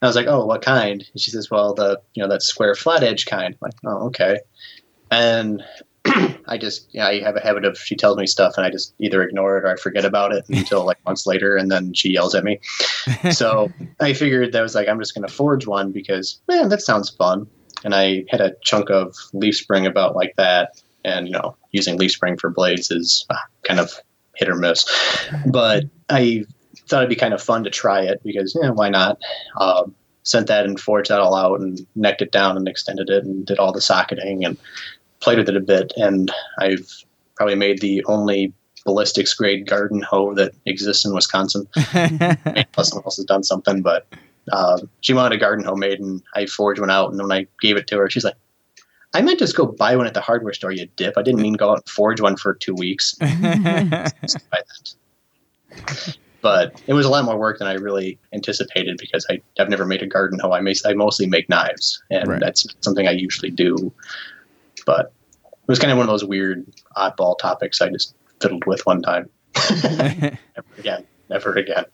And 0.00 0.06
I 0.06 0.06
was 0.06 0.16
like, 0.16 0.26
"Oh, 0.26 0.46
what 0.46 0.62
kind?" 0.62 1.04
And 1.12 1.20
she 1.20 1.30
says, 1.30 1.50
"Well, 1.50 1.74
the 1.74 2.00
you 2.14 2.22
know 2.22 2.28
that 2.30 2.42
square 2.42 2.74
flat 2.74 3.02
edge 3.02 3.26
kind." 3.26 3.54
I'm 3.54 3.58
like, 3.60 3.74
"Oh, 3.84 4.06
okay." 4.06 4.38
And 5.10 5.62
I 6.48 6.56
just 6.56 6.88
yeah, 6.90 7.06
I 7.06 7.20
have 7.20 7.36
a 7.36 7.40
habit 7.40 7.66
of 7.66 7.78
she 7.78 7.96
tells 7.96 8.16
me 8.16 8.26
stuff 8.26 8.54
and 8.56 8.64
I 8.64 8.70
just 8.70 8.94
either 8.98 9.22
ignore 9.22 9.58
it 9.58 9.64
or 9.64 9.68
I 9.68 9.76
forget 9.76 10.06
about 10.06 10.32
it 10.32 10.48
until 10.48 10.86
like 10.86 11.04
months 11.04 11.26
later, 11.26 11.54
and 11.54 11.70
then 11.70 11.92
she 11.92 12.14
yells 12.14 12.34
at 12.34 12.44
me. 12.44 12.60
so 13.30 13.70
I 14.00 14.14
figured 14.14 14.52
that 14.52 14.62
was 14.62 14.74
like 14.74 14.88
I'm 14.88 14.98
just 14.98 15.14
going 15.14 15.28
to 15.28 15.32
forge 15.32 15.66
one 15.66 15.92
because 15.92 16.40
man, 16.48 16.70
that 16.70 16.80
sounds 16.80 17.10
fun. 17.10 17.46
And 17.84 17.94
I 17.94 18.24
had 18.30 18.40
a 18.40 18.54
chunk 18.62 18.88
of 18.88 19.14
leaf 19.34 19.56
spring 19.56 19.84
about 19.84 20.16
like 20.16 20.34
that, 20.36 20.82
and 21.04 21.26
you 21.26 21.34
know 21.34 21.56
using 21.72 21.98
leaf 21.98 22.12
spring 22.12 22.38
for 22.38 22.48
blades 22.48 22.90
is 22.90 23.26
uh, 23.28 23.36
kind 23.64 23.80
of 23.80 23.92
hit 24.34 24.48
or 24.48 24.56
miss. 24.56 24.86
But 25.46 25.84
I 26.08 26.44
thought 26.88 26.98
it'd 26.98 27.08
be 27.08 27.16
kind 27.16 27.34
of 27.34 27.42
fun 27.42 27.64
to 27.64 27.70
try 27.70 28.02
it 28.02 28.20
because 28.22 28.56
yeah, 28.60 28.70
why 28.70 28.88
not? 28.88 29.18
Um, 29.60 29.94
sent 30.22 30.48
that 30.48 30.64
and 30.64 30.78
forged 30.80 31.10
that 31.10 31.20
all 31.20 31.34
out 31.34 31.60
and 31.60 31.86
necked 31.94 32.20
it 32.20 32.32
down 32.32 32.56
and 32.56 32.66
extended 32.66 33.08
it 33.08 33.24
and 33.24 33.46
did 33.46 33.58
all 33.58 33.72
the 33.72 33.80
socketing 33.80 34.44
and 34.44 34.56
played 35.20 35.38
with 35.38 35.48
it 35.48 35.56
a 35.56 35.60
bit. 35.60 35.92
And 35.96 36.32
I've 36.58 37.04
probably 37.36 37.54
made 37.54 37.80
the 37.80 38.04
only 38.06 38.52
ballistics 38.84 39.34
grade 39.34 39.68
garden 39.68 40.02
hoe 40.02 40.34
that 40.34 40.52
exists 40.64 41.04
in 41.04 41.14
Wisconsin. 41.14 41.66
Plus, 41.74 42.88
someone 42.88 43.04
else 43.04 43.16
has 43.16 43.24
done 43.24 43.44
something, 43.44 43.82
but 43.82 44.06
um, 44.52 44.88
she 45.00 45.12
wanted 45.12 45.36
a 45.36 45.40
garden 45.40 45.64
hoe 45.64 45.76
made, 45.76 46.00
and 46.00 46.22
I 46.34 46.46
forged 46.46 46.80
one 46.80 46.90
out. 46.90 47.10
And 47.10 47.20
when 47.20 47.32
I 47.32 47.46
gave 47.60 47.76
it 47.76 47.86
to 47.88 47.98
her, 47.98 48.08
she's 48.08 48.24
like, 48.24 48.36
"I 49.14 49.22
meant 49.22 49.38
just 49.38 49.56
go 49.56 49.66
buy 49.66 49.96
one 49.96 50.06
at 50.06 50.14
the 50.14 50.20
hardware 50.20 50.52
store, 50.52 50.72
you 50.72 50.88
dip. 50.96 51.18
I 51.18 51.22
didn't 51.22 51.42
mean 51.42 51.54
go 51.54 51.70
out 51.70 51.78
and 51.78 51.88
forge 51.88 52.20
one 52.20 52.36
for 52.36 52.54
two 52.54 52.74
weeks." 52.74 53.16
but 56.42 56.80
it 56.86 56.94
was 56.94 57.06
a 57.06 57.08
lot 57.08 57.24
more 57.24 57.38
work 57.38 57.58
than 57.58 57.68
I 57.68 57.74
really 57.74 58.18
anticipated 58.32 58.98
because 59.00 59.26
I, 59.30 59.40
I've 59.58 59.68
never 59.68 59.84
made 59.86 60.02
a 60.02 60.06
garden 60.06 60.38
hoe. 60.38 60.52
I, 60.52 60.60
may, 60.60 60.74
I 60.84 60.92
mostly 60.94 61.26
make 61.26 61.48
knives, 61.48 62.02
and 62.10 62.28
Right. 62.28 62.40
that's 62.40 62.66
something 62.80 63.08
I 63.08 63.12
usually 63.12 63.50
do. 63.50 63.92
But 64.84 65.12
it 65.42 65.68
was 65.68 65.78
kind 65.78 65.90
of 65.90 65.98
one 65.98 66.06
of 66.08 66.12
those 66.12 66.24
weird 66.24 66.64
oddball 66.96 67.36
topics 67.38 67.80
I 67.80 67.88
just 67.88 68.14
fiddled 68.40 68.64
with 68.66 68.84
one 68.86 69.02
time. 69.02 69.28
never 69.82 70.38
again. 70.78 71.06
Never 71.28 71.54
again. 71.54 71.84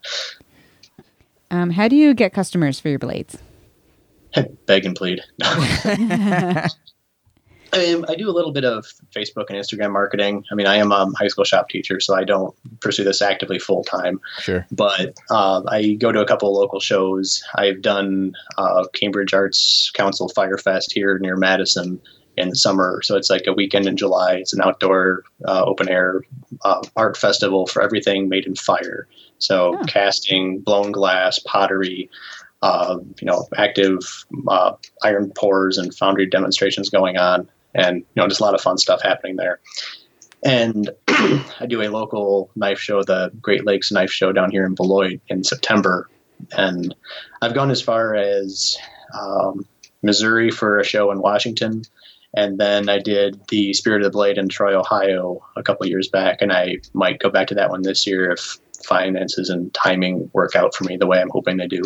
Um, 1.51 1.71
how 1.71 1.89
do 1.89 1.97
you 1.97 2.13
get 2.15 2.33
customers 2.35 2.79
for 2.81 2.89
your 2.89 2.99
blades? 2.99 3.39
Beg 4.67 4.85
and 4.85 4.97
plead. 4.97 5.21
Um, 7.75 8.05
I 8.09 8.15
do 8.17 8.29
a 8.29 8.33
little 8.33 8.53
bit 8.53 8.65
of 8.65 8.85
Facebook 9.15 9.47
and 9.49 9.57
Instagram 9.59 9.93
marketing. 9.93 10.45
I 10.51 10.55
mean, 10.55 10.67
I 10.67 10.77
am 10.77 10.93
a 10.93 11.11
high 11.19 11.29
school 11.29 11.45
shop 11.45 11.71
teacher, 11.71 12.01
so 12.01 12.15
I 12.15 12.25
don't 12.25 12.55
pursue 12.81 13.03
this 13.05 13.23
actively 13.23 13.59
full 13.59 13.83
time. 13.85 14.21
sure. 14.41 14.67
but 14.71 15.17
uh, 15.31 15.63
I 15.69 15.93
go 15.95 16.13
to 16.13 16.21
a 16.21 16.27
couple 16.27 16.49
of 16.51 16.55
local 16.55 16.81
shows. 16.81 17.43
I've 17.55 17.81
done 17.81 18.35
uh, 18.59 18.85
Cambridge 18.93 19.33
Arts 19.33 19.91
Council 19.95 20.29
Firefest 20.37 20.93
here 20.93 21.19
near 21.19 21.37
Madison 21.37 22.01
in 22.37 22.51
the 22.51 22.57
summer. 22.57 23.01
So 23.03 23.17
it's 23.17 23.31
like 23.31 23.45
a 23.47 23.53
weekend 23.53 23.87
in 23.87 23.97
July. 23.97 24.35
It's 24.37 24.53
an 24.53 24.61
outdoor 24.63 25.23
uh, 25.47 25.65
open 25.65 25.89
air 25.89 26.23
uh, 26.65 26.83
art 26.97 27.17
festival 27.17 27.67
for 27.67 27.83
everything 27.83 28.29
made 28.29 28.47
in 28.47 28.55
fire. 28.55 29.07
So 29.39 29.79
Oh. 29.79 29.85
casting, 29.87 30.61
blown 30.61 30.93
glass, 30.93 31.39
pottery. 31.39 32.11
Uh, 32.63 32.99
you 33.21 33.27
know, 33.27 33.45
active 33.57 33.99
uh, 34.47 34.73
iron 35.03 35.33
pours 35.37 35.79
and 35.79 35.93
foundry 35.93 36.27
demonstrations 36.27 36.89
going 36.89 37.17
on, 37.17 37.49
and 37.75 37.99
you 37.99 38.05
know, 38.17 38.29
just 38.29 38.41
a 38.41 38.45
lot 38.45 38.55
of 38.55 38.61
fun 38.61 38.79
stuff 38.79 39.03
happening 39.03 39.37
there. 39.37 39.61
And 40.45 40.91
I 41.09 41.67
do 41.69 41.83
a 41.83 41.89
local 41.89 42.51
knife 42.57 42.79
show, 42.79 43.03
the 43.03 43.31
Great 43.41 43.65
Lakes 43.65 43.93
Knife 43.93 44.11
Show 44.11 44.33
down 44.33 44.51
here 44.51 44.65
in 44.65 44.75
Beloit 44.75 45.21
in 45.29 45.45
September. 45.45 46.09
And 46.53 46.95
I've 47.41 47.55
gone 47.55 47.71
as 47.71 47.81
far 47.81 48.15
as 48.15 48.77
um, 49.19 49.67
Missouri 50.03 50.51
for 50.51 50.79
a 50.79 50.85
show 50.85 51.13
in 51.13 51.21
Washington. 51.21 51.83
And 52.35 52.59
then 52.59 52.89
I 52.89 52.99
did 52.99 53.41
the 53.49 53.73
Spirit 53.75 54.03
of 54.03 54.05
the 54.05 54.17
Blade 54.17 54.39
in 54.39 54.49
Troy, 54.49 54.79
Ohio 54.79 55.45
a 55.57 55.63
couple 55.63 55.87
years 55.87 56.09
back. 56.09 56.39
And 56.41 56.53
I 56.53 56.79
might 56.93 57.21
go 57.21 57.31
back 57.31 57.47
to 57.49 57.55
that 57.55 57.71
one 57.71 57.83
this 57.83 58.07
year 58.07 58.31
if 58.31 58.59
finances 58.85 59.49
and 59.49 59.73
timing 59.75 60.29
work 60.33 60.57
out 60.57 60.75
for 60.75 60.85
me 60.85 60.97
the 60.97 61.07
way 61.07 61.21
I'm 61.21 61.31
hoping 61.31 61.57
they 61.57 61.69
do. 61.69 61.83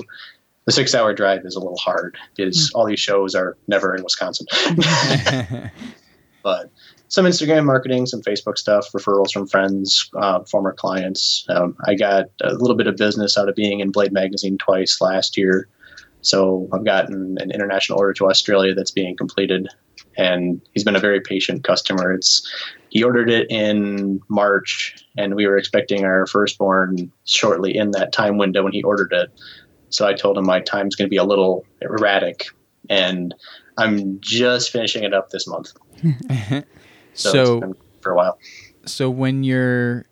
The 0.67 0.73
six 0.73 0.95
hour 0.95 1.15
drive 1.15 1.45
is 1.45 1.55
a 1.55 1.61
little 1.61 1.79
hard 1.79 2.17
because 2.35 2.71
all 2.75 2.87
these 2.87 3.01
shows 3.01 3.35
are 3.35 3.57
never 3.69 3.95
in 3.95 4.03
Wisconsin 4.03 4.47
but 6.47 6.71
some 7.09 7.25
Instagram 7.25 7.65
marketing, 7.65 8.07
some 8.07 8.23
Facebook 8.23 8.57
stuff, 8.57 8.93
referrals 8.93 9.33
from 9.33 9.49
friends, 9.49 10.09
uh, 10.17 10.45
former 10.45 10.73
clients. 10.73 11.45
Um, 11.49 11.77
I 11.89 11.97
got 11.97 12.27
a 12.41 12.55
little 12.55 12.77
bit 12.77 12.87
of 12.87 12.97
business 12.97 13.37
out 13.37 13.49
of 13.49 13.57
being 13.57 13.81
in 13.81 13.91
Blade 13.91 14.13
Magazine 14.13 14.57
twice 14.57 15.01
last 15.01 15.37
year. 15.37 15.67
So 16.21 16.69
I've 16.73 16.85
gotten 16.85 17.37
an 17.41 17.51
international 17.51 17.99
order 17.99 18.13
to 18.13 18.29
Australia 18.29 18.75
that's 18.75 18.93
being 18.93 19.17
completed, 19.17 19.67
and 20.17 20.61
he's 20.73 20.85
been 20.85 20.95
a 20.95 21.01
very 21.01 21.21
patient 21.21 21.65
customer. 21.65 22.13
It's 22.13 22.49
he 22.91 23.03
ordered 23.03 23.29
it 23.29 23.51
in 23.51 24.21
March, 24.29 24.95
and 25.19 25.35
we 25.35 25.49
were 25.49 25.59
expecting 25.59 26.05
our 26.05 26.29
firstborn 26.29 27.11
shortly 27.25 27.77
in 27.77 27.91
that 27.91 28.13
time 28.13 28.39
window 28.39 28.63
when 28.63 28.73
he 28.73 28.85
ordered 28.85 29.13
it. 29.13 29.31
So 29.91 30.07
I 30.07 30.15
told 30.15 30.37
him 30.39 30.45
my 30.47 30.61
time's 30.61 30.95
going 30.95 31.07
to 31.07 31.11
be 31.11 31.17
a 31.17 31.25
little 31.25 31.65
erratic, 31.81 32.47
and 32.91 33.35
I'm 33.79 34.21
just 34.21 34.71
finishing 34.71 35.05
it 35.05 35.15
up 35.15 35.31
this 35.31 35.47
month. 35.47 35.73
So, 37.17 37.33
so 37.33 37.41
it's 37.41 37.61
been 37.61 37.75
for 38.03 38.13
a 38.13 38.17
while. 38.17 38.39
so 38.85 39.09
when 39.09 39.43
you're 39.43 40.05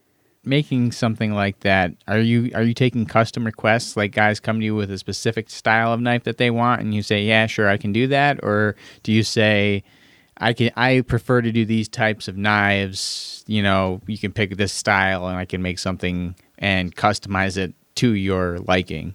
making 0.42 0.92
something 0.92 1.32
like 1.32 1.60
that, 1.60 1.92
are 2.08 2.18
you 2.18 2.50
are 2.54 2.62
you 2.62 2.74
taking 2.74 3.04
custom 3.06 3.44
requests? 3.44 3.96
Like 3.96 4.12
guys 4.12 4.40
come 4.40 4.58
to 4.58 4.64
you 4.64 4.74
with 4.74 4.90
a 4.90 4.98
specific 4.98 5.50
style 5.50 5.92
of 5.92 6.00
knife 6.00 6.24
that 6.24 6.38
they 6.38 6.50
want, 6.50 6.80
and 6.80 6.94
you 6.94 7.02
say, 7.02 7.22
"Yeah, 7.24 7.46
sure, 7.46 7.68
I 7.68 7.76
can 7.76 7.92
do 7.92 8.06
that," 8.08 8.42
or 8.42 8.74
do 9.02 9.12
you 9.12 9.22
say, 9.22 9.84
"I 10.38 10.54
can 10.54 10.70
I 10.76 11.02
prefer 11.02 11.42
to 11.42 11.52
do 11.52 11.64
these 11.64 11.88
types 11.88 12.26
of 12.26 12.36
knives. 12.36 13.44
You 13.46 13.62
know, 13.62 14.00
you 14.06 14.16
can 14.16 14.32
pick 14.32 14.56
this 14.56 14.72
style, 14.72 15.28
and 15.28 15.36
I 15.36 15.44
can 15.44 15.60
make 15.60 15.78
something 15.78 16.34
and 16.58 16.96
customize 16.96 17.58
it 17.58 17.74
to 17.96 18.14
your 18.14 18.58
liking." 18.60 19.14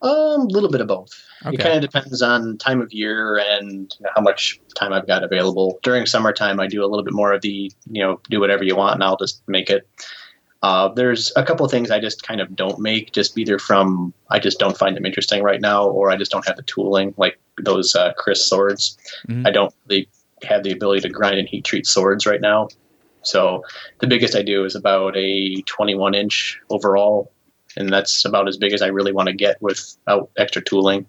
Um, 0.00 0.42
a 0.42 0.46
little 0.46 0.70
bit 0.70 0.80
of 0.80 0.86
both. 0.86 1.10
Okay. 1.44 1.54
It 1.54 1.60
kind 1.60 1.74
of 1.74 1.80
depends 1.80 2.22
on 2.22 2.56
time 2.58 2.80
of 2.80 2.92
year 2.92 3.36
and 3.36 3.92
you 3.98 4.04
know, 4.04 4.10
how 4.14 4.22
much 4.22 4.60
time 4.76 4.92
I've 4.92 5.06
got 5.06 5.24
available. 5.24 5.78
During 5.82 6.06
summertime, 6.06 6.60
I 6.60 6.66
do 6.66 6.84
a 6.84 6.86
little 6.86 7.04
bit 7.04 7.14
more 7.14 7.32
of 7.32 7.42
the, 7.42 7.72
you 7.90 8.02
know, 8.02 8.20
do 8.30 8.40
whatever 8.40 8.64
you 8.64 8.76
want 8.76 8.94
and 8.94 9.04
I'll 9.04 9.16
just 9.16 9.42
make 9.48 9.70
it. 9.70 9.88
Uh, 10.62 10.88
there's 10.88 11.32
a 11.36 11.44
couple 11.44 11.64
of 11.64 11.70
things 11.70 11.90
I 11.90 12.00
just 12.00 12.24
kind 12.24 12.40
of 12.40 12.56
don't 12.56 12.80
make, 12.80 13.12
just 13.12 13.38
either 13.38 13.58
from 13.58 14.12
I 14.30 14.40
just 14.40 14.58
don't 14.58 14.76
find 14.76 14.96
them 14.96 15.06
interesting 15.06 15.42
right 15.42 15.60
now, 15.60 15.86
or 15.86 16.10
I 16.10 16.16
just 16.16 16.32
don't 16.32 16.46
have 16.46 16.56
the 16.56 16.62
tooling, 16.64 17.14
like 17.16 17.38
those 17.62 17.94
uh, 17.94 18.12
kris 18.14 18.44
swords. 18.44 18.98
Mhm. 19.28 19.46
I 19.46 19.50
don't 19.50 19.72
really 19.88 20.08
have 20.42 20.64
the 20.64 20.72
ability 20.72 21.02
to 21.02 21.08
grind 21.08 21.38
and 21.38 21.48
heat 21.48 21.64
treat 21.64 21.86
swords 21.86 22.26
right 22.26 22.40
now. 22.40 22.68
So 23.22 23.62
the 24.00 24.06
biggest 24.06 24.34
I 24.34 24.42
do 24.42 24.64
is 24.64 24.74
about 24.74 25.16
a 25.16 25.62
21 25.62 26.14
inch 26.14 26.58
overall, 26.70 27.30
and 27.76 27.92
that's 27.92 28.24
about 28.24 28.48
as 28.48 28.56
big 28.56 28.72
as 28.72 28.82
I 28.82 28.88
really 28.88 29.12
want 29.12 29.28
to 29.28 29.34
get 29.34 29.60
without 29.60 30.30
extra 30.36 30.62
tooling. 30.62 31.06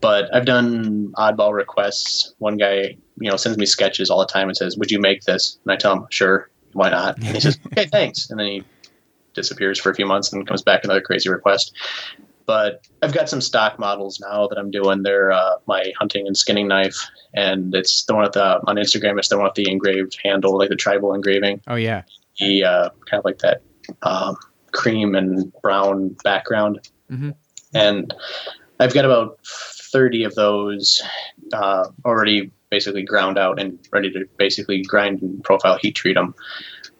But 0.00 0.34
I've 0.34 0.44
done 0.46 1.12
oddball 1.16 1.52
requests. 1.52 2.34
One 2.38 2.56
guy, 2.56 2.96
you 3.20 3.30
know, 3.30 3.36
sends 3.36 3.56
me 3.56 3.66
sketches 3.66 4.10
all 4.10 4.18
the 4.18 4.26
time 4.26 4.48
and 4.48 4.56
says, 4.56 4.76
"Would 4.76 4.90
you 4.90 4.98
make 5.00 5.22
this?" 5.22 5.58
And 5.64 5.72
I 5.72 5.76
tell 5.76 5.92
him, 5.92 6.06
"Sure, 6.10 6.50
why 6.72 6.90
not?" 6.90 7.16
And 7.18 7.26
he 7.26 7.40
says, 7.40 7.58
"Okay, 7.66 7.86
thanks." 7.86 8.28
And 8.28 8.38
then 8.40 8.46
he 8.46 8.64
disappears 9.34 9.78
for 9.78 9.90
a 9.90 9.94
few 9.94 10.06
months 10.06 10.32
and 10.32 10.46
comes 10.46 10.62
back 10.62 10.82
another 10.84 11.00
crazy 11.00 11.28
request. 11.28 11.72
But 12.44 12.84
I've 13.02 13.12
got 13.14 13.28
some 13.28 13.40
stock 13.40 13.78
models 13.78 14.18
now 14.20 14.48
that 14.48 14.58
I'm 14.58 14.72
doing. 14.72 15.04
They're 15.04 15.30
uh, 15.30 15.54
my 15.66 15.92
hunting 15.96 16.26
and 16.26 16.36
skinning 16.36 16.66
knife, 16.66 16.96
and 17.32 17.72
it's 17.72 18.02
the 18.04 18.14
one 18.14 18.24
with 18.24 18.32
the 18.32 18.60
on 18.66 18.76
Instagram. 18.76 19.18
It's 19.18 19.28
the 19.28 19.36
one 19.36 19.44
with 19.44 19.54
the 19.54 19.70
engraved 19.70 20.18
handle, 20.24 20.58
like 20.58 20.68
the 20.68 20.76
tribal 20.76 21.14
engraving 21.14 21.60
Oh 21.68 21.76
yeah. 21.76 22.02
the 22.40 22.64
uh, 22.64 22.88
kind 23.08 23.20
of 23.20 23.24
like 23.24 23.38
that 23.38 23.62
um, 24.02 24.36
cream 24.72 25.14
and 25.14 25.52
brown 25.62 26.16
background. 26.24 26.88
Mhm. 27.10 27.34
And 27.74 28.14
I've 28.80 28.94
got 28.94 29.04
about 29.04 29.38
30 29.44 30.24
of 30.24 30.34
those 30.34 31.02
uh, 31.52 31.86
already 32.04 32.50
basically 32.70 33.02
ground 33.02 33.38
out 33.38 33.60
and 33.60 33.78
ready 33.92 34.10
to 34.10 34.26
basically 34.38 34.82
grind 34.82 35.20
and 35.22 35.44
profile 35.44 35.78
heat 35.80 35.94
treat 35.94 36.14
them. 36.14 36.34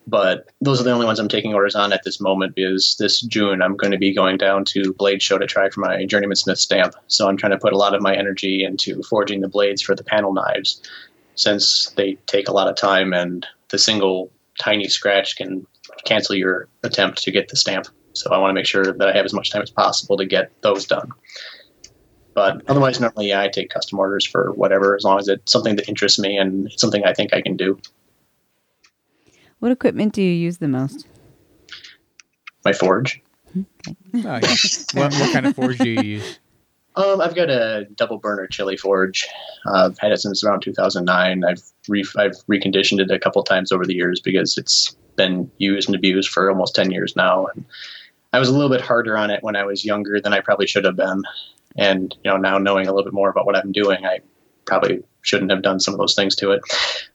But 0.07 0.47
those 0.61 0.81
are 0.81 0.85
the 0.85 0.91
only 0.91 1.07
ones 1.07 1.19
I'm 1.19 1.29
taking 1.29 1.55
orders 1.55 1.75
on 1.75 1.93
at 1.93 2.03
this 2.05 2.21
moment 2.21 2.55
because 2.55 2.97
this 2.99 3.21
June 3.23 3.63
I'm 3.63 3.77
going 3.77 3.93
to 3.93 3.99
be 3.99 4.13
going 4.13 4.37
down 4.37 4.65
to 4.67 4.93
Blade 4.95 5.23
Show 5.23 5.39
to 5.39 5.47
try 5.47 5.71
for 5.71 5.81
my 5.81 6.05
Journeyman 6.05 6.37
Smith 6.37 6.59
stamp. 6.59 6.95
So 7.07 7.29
I'm 7.29 7.37
trying 7.37 7.53
to 7.53 7.59
put 7.59 7.73
a 7.73 7.79
lot 7.79 7.95
of 7.95 8.03
my 8.03 8.15
energy 8.15 8.65
into 8.65 9.03
forging 9.05 9.41
the 9.41 9.49
blades 9.49 9.81
for 9.81 9.95
the 9.95 10.05
panel 10.05 10.33
knives 10.33 10.83
since 11.35 11.91
they 11.97 12.15
take 12.27 12.49
a 12.49 12.53
lot 12.53 12.69
of 12.69 12.77
time 12.77 13.13
and 13.13 13.47
the 13.71 13.79
single 13.79 14.31
tiny 14.59 14.89
scratch 14.89 15.37
can 15.37 15.67
cancel 16.05 16.35
your 16.35 16.69
attempt 16.83 17.23
to 17.23 17.31
get 17.31 17.49
the 17.49 17.57
stamp. 17.57 17.87
So 18.15 18.31
I 18.33 18.39
want 18.39 18.51
to 18.51 18.55
make 18.55 18.67
sure 18.67 18.85
that 18.85 19.09
I 19.09 19.17
have 19.17 19.25
as 19.25 19.33
much 19.33 19.51
time 19.51 19.63
as 19.63 19.71
possible 19.71 20.17
to 20.17 20.27
get 20.27 20.51
those 20.63 20.87
done. 20.87 21.11
But 22.35 22.63
otherwise, 22.69 23.01
normally, 23.01 23.29
yeah, 23.29 23.41
I 23.41 23.49
take 23.49 23.71
custom 23.71 23.99
orders 23.99 24.27
for 24.27 24.53
whatever, 24.53 24.95
as 24.97 25.05
long 25.05 25.19
as 25.19 25.29
it's 25.29 25.53
something 25.53 25.77
that 25.77 25.89
interests 25.89 26.19
me 26.19 26.37
and 26.37 26.67
it's 26.67 26.81
something 26.81 27.05
I 27.05 27.13
think 27.13 27.35
I 27.35 27.43
can 27.43 27.57
do. 27.57 27.79
What 29.59 29.73
equipment 29.73 30.15
do 30.15 30.23
you 30.23 30.33
use 30.33 30.59
the 30.59 30.69
most? 30.69 31.07
My 32.65 32.73
forge. 32.73 33.23
Oh, 33.57 33.65
yeah. 34.13 34.41
what, 34.95 35.13
what 35.15 35.33
kind 35.33 35.47
of 35.47 35.55
forge 35.55 35.79
do 35.79 35.89
you 35.89 36.03
use? 36.03 36.39
Um, 36.95 37.21
I've 37.21 37.35
got 37.35 37.49
a 37.49 37.87
double 37.97 38.19
burner 38.19 38.47
Chile 38.47 38.77
forge. 38.77 39.27
Uh, 39.67 39.87
I've 39.91 39.99
had 39.99 40.13
it 40.13 40.21
since 40.21 40.45
around 40.45 40.61
2009. 40.61 41.45
I've 41.45 41.63
re- 41.89 42.05
I've 42.17 42.37
reconditioned 42.51 43.01
it 43.01 43.11
a 43.11 43.19
couple 43.19 43.43
times 43.43 43.73
over 43.73 43.87
the 43.87 43.95
years 43.95 44.21
because 44.21 44.59
it's 44.59 44.95
been 45.17 45.51
used 45.59 45.89
and 45.89 45.97
abused 45.97 46.31
for 46.31 46.51
almost 46.51 46.75
10 46.75 46.91
years 46.91 47.17
now. 47.17 47.47
And 47.47 47.65
I 48.33 48.39
was 48.39 48.49
a 48.49 48.53
little 48.53 48.69
bit 48.69 48.81
harder 48.81 49.17
on 49.17 49.31
it 49.31 49.43
when 49.43 49.57
I 49.57 49.65
was 49.65 49.85
younger 49.85 50.21
than 50.21 50.33
I 50.33 50.41
probably 50.41 50.67
should 50.67 50.85
have 50.85 50.97
been. 50.97 51.23
And 51.77 52.15
you 52.25 52.31
know, 52.31 52.37
now 52.37 52.59
knowing 52.59 52.87
a 52.87 52.93
little 52.93 53.05
bit 53.05 53.15
more 53.15 53.31
about 53.31 53.47
what 53.47 53.57
I'm 53.57 53.73
doing, 53.73 54.05
I 54.05 54.21
probably 54.67 55.03
shouldn't 55.23 55.51
have 55.51 55.63
done 55.63 55.81
some 55.81 55.95
of 55.95 55.99
those 56.01 56.15
things 56.15 56.37
to 56.37 56.51
it. 56.53 56.63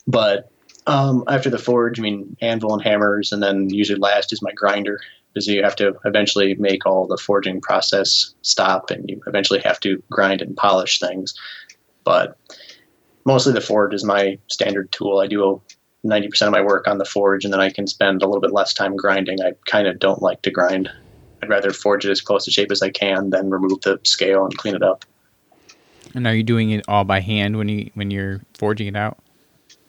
But 0.07 0.49
Um, 0.87 1.25
after 1.27 1.49
the 1.49 1.57
forge, 1.57 1.99
I 1.99 2.01
mean 2.01 2.37
anvil 2.41 2.73
and 2.73 2.81
hammers, 2.81 3.33
and 3.33 3.43
then 3.43 3.69
usually 3.69 3.99
last 3.99 4.31
is 4.31 4.41
my 4.41 4.53
grinder 4.53 5.01
because 5.37 5.47
you 5.47 5.63
have 5.63 5.75
to 5.75 5.95
eventually 6.03 6.55
make 6.55 6.87
all 6.87 7.05
the 7.05 7.15
forging 7.15 7.61
process 7.61 8.33
stop, 8.41 8.89
and 8.89 9.07
you 9.07 9.21
eventually 9.27 9.59
have 9.59 9.79
to 9.79 10.01
grind 10.09 10.41
and 10.41 10.57
polish 10.57 10.99
things. 10.99 11.35
But 12.03 12.35
mostly 13.23 13.53
the 13.53 13.61
forge 13.61 13.93
is 13.93 14.03
my 14.03 14.39
standard 14.47 14.91
tool. 14.91 15.19
I 15.19 15.27
do 15.27 15.61
90% 16.03 16.47
of 16.47 16.51
my 16.51 16.61
work 16.61 16.87
on 16.87 16.97
the 16.97 17.05
forge, 17.05 17.45
and 17.45 17.53
then 17.53 17.61
I 17.61 17.69
can 17.69 17.85
spend 17.85 18.23
a 18.23 18.25
little 18.25 18.41
bit 18.41 18.51
less 18.51 18.73
time 18.73 18.95
grinding. 18.95 19.39
I 19.43 19.51
kind 19.67 19.87
of 19.87 19.99
don't 19.99 20.23
like 20.23 20.41
to 20.41 20.49
grind. 20.49 20.89
I'd 21.43 21.49
rather 21.49 21.69
forge 21.69 22.03
it 22.03 22.09
as 22.09 22.19
close 22.19 22.45
to 22.45 22.51
shape 22.51 22.71
as 22.71 22.81
I 22.81 22.89
can, 22.89 23.29
then 23.29 23.51
remove 23.51 23.81
the 23.81 23.99
scale 24.05 24.43
and 24.43 24.57
clean 24.57 24.73
it 24.73 24.81
up. 24.81 25.05
And 26.15 26.25
are 26.25 26.33
you 26.33 26.41
doing 26.41 26.71
it 26.71 26.83
all 26.87 27.03
by 27.03 27.19
hand 27.19 27.57
when 27.57 27.69
you 27.69 27.91
when 27.93 28.09
you're 28.09 28.41
forging 28.55 28.87
it 28.87 28.95
out? 28.95 29.19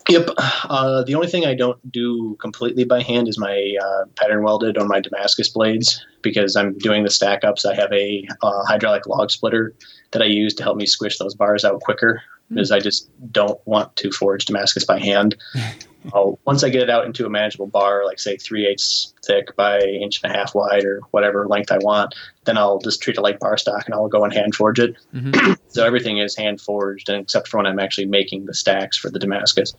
Yep. 0.09 0.31
Uh, 0.39 1.03
the 1.03 1.15
only 1.15 1.29
thing 1.29 1.45
I 1.45 1.55
don't 1.55 1.93
do 1.93 2.37
completely 2.41 2.85
by 2.85 3.03
hand 3.03 3.29
is 3.29 3.39
my 3.39 3.77
uh, 3.83 4.05
pattern 4.17 4.43
welded 4.43 4.79
on 4.79 4.89
my 4.89 5.01
Damascus 5.01 5.51
blades 5.51 6.05
because 6.23 6.57
I'm 6.57 6.79
doing 6.79 7.05
the 7.05 7.11
stack 7.11 7.45
ups. 7.45 7.67
I 7.67 7.75
have 7.75 7.93
a 7.93 8.27
uh, 8.43 8.65
hydraulic 8.65 9.07
log 9.07 9.31
splitter 9.31 9.75
that 10.13 10.23
I 10.23 10.27
use 10.27 10.55
to 10.55 10.63
help 10.63 10.79
me 10.79 10.87
squish 10.87 11.19
those 11.19 11.35
bars 11.35 11.65
out 11.65 11.81
quicker 11.81 12.23
because 12.49 12.71
I 12.71 12.81
just 12.81 13.11
don't 13.31 13.61
want 13.67 13.95
to 13.97 14.11
forge 14.11 14.47
Damascus 14.47 14.85
by 14.85 14.99
hand. 14.99 15.37
Once 16.47 16.65
I 16.65 16.71
get 16.71 16.83
it 16.83 16.91
out 16.91 17.05
into 17.05 17.27
a 17.27 17.31
manageable 17.31 17.67
bar, 17.67 18.05
like 18.07 18.19
say 18.19 18.37
three 18.37 18.67
eighths 18.67 19.13
thick 19.27 19.55
by 19.57 19.81
inch 19.81 20.23
and 20.23 20.33
a 20.33 20.37
half 20.37 20.55
wide 20.55 20.85
or 20.85 21.01
whatever 21.11 21.47
length 21.47 21.71
I 21.71 21.79
want, 21.79 22.15
then 22.45 22.57
I'll 22.57 22.79
just 22.79 23.03
treat 23.03 23.19
it 23.19 23.21
like 23.21 23.41
bar 23.41 23.59
stock 23.59 23.85
and 23.85 23.95
I'll 23.95 24.09
go 24.09 24.25
and 24.25 24.33
hand 24.33 24.55
forge 24.55 24.81
it. 24.81 24.97
Mm-hmm. 25.15 25.53
so 25.69 25.85
everything 25.85 26.19
is 26.19 26.35
hand 26.35 26.61
forged, 26.61 27.11
and 27.11 27.21
except 27.21 27.49
for 27.49 27.59
when 27.59 27.67
I'm 27.67 27.79
actually 27.79 28.07
making 28.07 28.47
the 28.47 28.55
stacks 28.55 28.97
for 28.97 29.11
the 29.11 29.19
Damascus. 29.19 29.75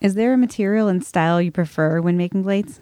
Is 0.00 0.14
there 0.14 0.32
a 0.32 0.36
material 0.36 0.88
and 0.88 1.04
style 1.04 1.42
you 1.42 1.50
prefer 1.50 2.00
when 2.00 2.16
making 2.16 2.42
blades? 2.44 2.80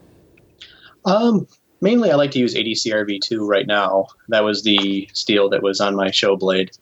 Um, 1.04 1.46
mainly, 1.80 2.10
I 2.10 2.16
like 2.16 2.30
to 2.32 2.38
use 2.38 2.54
80CrV2 2.54 3.38
right 3.40 3.66
now. 3.66 4.08
That 4.28 4.44
was 4.44 4.64
the 4.64 5.08
steel 5.12 5.48
that 5.50 5.62
was 5.62 5.80
on 5.80 5.94
my 5.94 6.10
show 6.10 6.36
blade, 6.36 6.72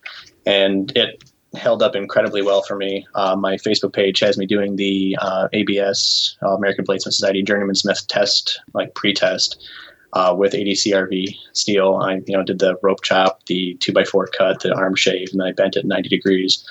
and 0.47 0.91
it 0.97 1.23
held 1.55 1.83
up 1.83 1.95
incredibly 1.95 2.43
well 2.43 2.63
for 2.63 2.77
me. 2.77 3.07
Uh, 3.15 3.37
my 3.37 3.55
Facebook 3.57 3.93
page 3.93 4.19
has 4.21 4.37
me 4.37 4.47
doing 4.47 4.77
the 4.77 5.17
uh, 5.21 5.49
ABS 5.53 6.37
uh, 6.43 6.57
American 6.57 6.85
Bladesmith 6.85 7.13
Society 7.13 7.43
Journeyman 7.43 7.77
Smith 7.77 8.07
test, 8.09 8.61
like 8.73 8.95
pre-test, 8.95 9.63
uh, 10.15 10.35
with 10.37 10.53
80CrV 10.53 11.37
steel. 11.53 11.97
I 11.97 12.15
you 12.27 12.37
know 12.37 12.43
did 12.43 12.59
the 12.59 12.77
rope 12.83 13.03
chop, 13.03 13.45
the 13.47 13.75
two 13.75 13.93
by 13.93 14.05
four 14.05 14.27
cut, 14.27 14.61
the 14.61 14.75
arm 14.75 14.97
shave, 14.97 15.29
and 15.31 15.41
then 15.41 15.49
I 15.49 15.53
bent 15.53 15.77
it 15.77 15.85
90 15.85 16.09
degrees. 16.09 16.67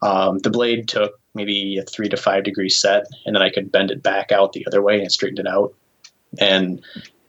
Um, 0.00 0.38
the 0.38 0.50
blade 0.50 0.88
took 0.88 1.21
maybe 1.34 1.78
a 1.78 1.82
three 1.82 2.08
to 2.08 2.16
five 2.16 2.44
degree 2.44 2.68
set, 2.68 3.06
and 3.26 3.34
then 3.34 3.42
I 3.42 3.50
could 3.50 3.72
bend 3.72 3.90
it 3.90 4.02
back 4.02 4.32
out 4.32 4.52
the 4.52 4.66
other 4.66 4.82
way 4.82 5.00
and 5.00 5.10
straighten 5.10 5.46
it 5.46 5.50
out. 5.50 5.74
And 6.38 6.82